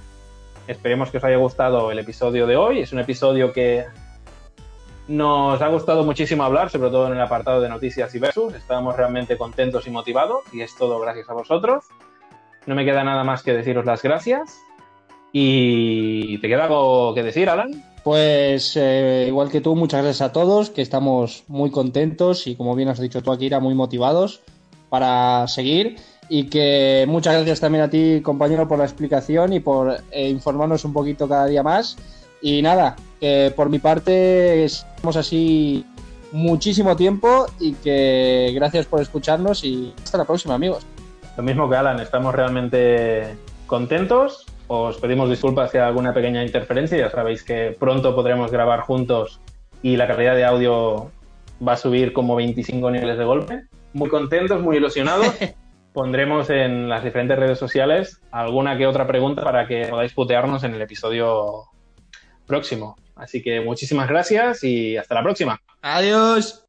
esperemos 0.67 1.11
que 1.11 1.19
os 1.19 1.25
haya 1.25 1.37
gustado 1.37 1.93
el 1.93 1.99
episodio 1.99 2.47
de 2.47 2.57
hoy. 2.57 2.81
Es 2.81 2.93
un 2.95 3.01
episodio 3.01 3.53
que 3.53 3.85
Nos 5.13 5.61
ha 5.61 5.69
gustado 5.69 6.05
muchísimo 6.05 6.43
hablar, 6.43 6.71
sobre 6.71 6.89
todo 6.89 7.07
en 7.09 7.13
el 7.13 7.21
apartado 7.21 7.61
de 7.61 7.69
noticias 7.69 8.15
y 8.15 8.19
versus. 8.19 8.55
Estábamos 8.55 8.97
realmente 8.97 9.37
contentos 9.37 9.87
y 9.87 9.91
motivados 9.91 10.41
y 10.55 10.63
es 10.63 10.75
todo 10.75 10.99
gracias 11.01 11.29
a 11.29 11.35
vosotros. 11.35 11.85
No 12.65 12.75
me 12.75 12.87
queda 12.87 13.05
nada 13.05 13.23
más 13.23 13.43
que 13.43 13.53
deciros 13.53 13.85
las 13.85 14.01
gracias. 14.01 14.57
¿Y 15.31 16.39
te 16.39 16.49
queda 16.49 16.65
algo 16.65 17.13
que 17.13 17.23
decir, 17.23 17.51
Alan? 17.51 17.85
Pues 18.03 18.75
eh, 18.77 19.27
igual 19.29 19.51
que 19.51 19.61
tú, 19.61 19.77
muchas 19.77 20.03
gracias 20.03 20.31
a 20.31 20.33
todos, 20.33 20.71
que 20.71 20.81
estamos 20.81 21.45
muy 21.47 21.71
contentos 21.71 22.47
y 22.47 22.57
como 22.57 22.75
bien 22.75 22.89
has 22.89 22.99
dicho 22.99 23.21
tú, 23.23 23.33
Akira, 23.33 23.61
muy 23.61 23.75
motivados 23.75 24.41
para 24.89 25.47
seguir 25.47 25.97
y 26.31 26.45
que 26.45 27.05
muchas 27.07 27.35
gracias 27.35 27.61
también 27.61 27.85
a 27.85 27.91
ti, 27.91 28.23
compañero, 28.23 28.67
por 28.67 28.79
la 28.79 28.85
explicación 28.85 29.53
y 29.53 29.61
por 29.61 29.95
eh, 30.11 30.31
informarnos 30.31 30.87
un 30.87 30.95
poquito 30.95 31.29
cada 31.29 31.45
día 31.45 31.63
más. 31.63 31.99
Y 32.41 32.63
nada, 32.63 32.97
que 33.23 33.53
por 33.55 33.69
mi 33.71 33.79
parte 33.79 34.65
estamos 34.65 35.17
así 35.17 35.87
muchísimo 36.33 36.97
tiempo 36.97 37.47
y 37.61 37.75
que 37.75 38.51
gracias 38.53 38.87
por 38.87 39.01
escucharnos 39.01 39.63
y 39.63 39.95
hasta 40.03 40.19
la 40.19 40.25
próxima, 40.25 40.55
amigos. 40.55 40.85
Lo 41.37 41.45
mismo 41.45 41.71
que 41.71 41.77
Alan, 41.77 42.01
estamos 42.01 42.35
realmente 42.35 43.37
contentos. 43.69 44.45
Os 44.67 44.97
pedimos 44.97 45.31
disculpas 45.31 45.71
si 45.71 45.79
hay 45.79 45.85
alguna 45.85 46.13
pequeña 46.13 46.43
interferencia. 46.43 46.99
Ya 46.99 47.11
sabéis 47.11 47.45
que 47.45 47.77
pronto 47.79 48.13
podremos 48.17 48.51
grabar 48.51 48.81
juntos 48.81 49.41
y 49.83 49.97
la 49.97 50.09
calidad 50.09 50.35
de 50.35 50.45
audio 50.45 51.13
va 51.67 51.75
a 51.75 51.77
subir 51.77 52.13
como 52.13 52.35
25 52.35 52.91
niveles 52.91 53.19
de 53.19 53.25
golpe. 53.25 53.63
Muy 53.93 54.09
contentos, 54.09 54.61
muy 54.61 54.79
ilusionados. 54.79 55.33
Pondremos 55.93 56.51
en 56.51 56.89
las 56.89 57.05
diferentes 57.05 57.39
redes 57.39 57.61
sociales 57.61 58.21
alguna 58.33 58.77
que 58.77 58.89
otra 58.89 59.07
pregunta 59.07 59.45
para 59.45 59.69
que 59.69 59.87
podáis 59.87 60.13
putearnos 60.13 60.65
en 60.65 60.75
el 60.75 60.83
episodio 60.83 61.67
próximo. 62.49 62.97
Así 63.23 63.43
que 63.43 63.61
muchísimas 63.61 64.09
gracias 64.09 64.65
y 64.65 64.97
hasta 64.97 65.15
la 65.15 65.23
próxima. 65.23 65.61
Adiós. 65.81 66.62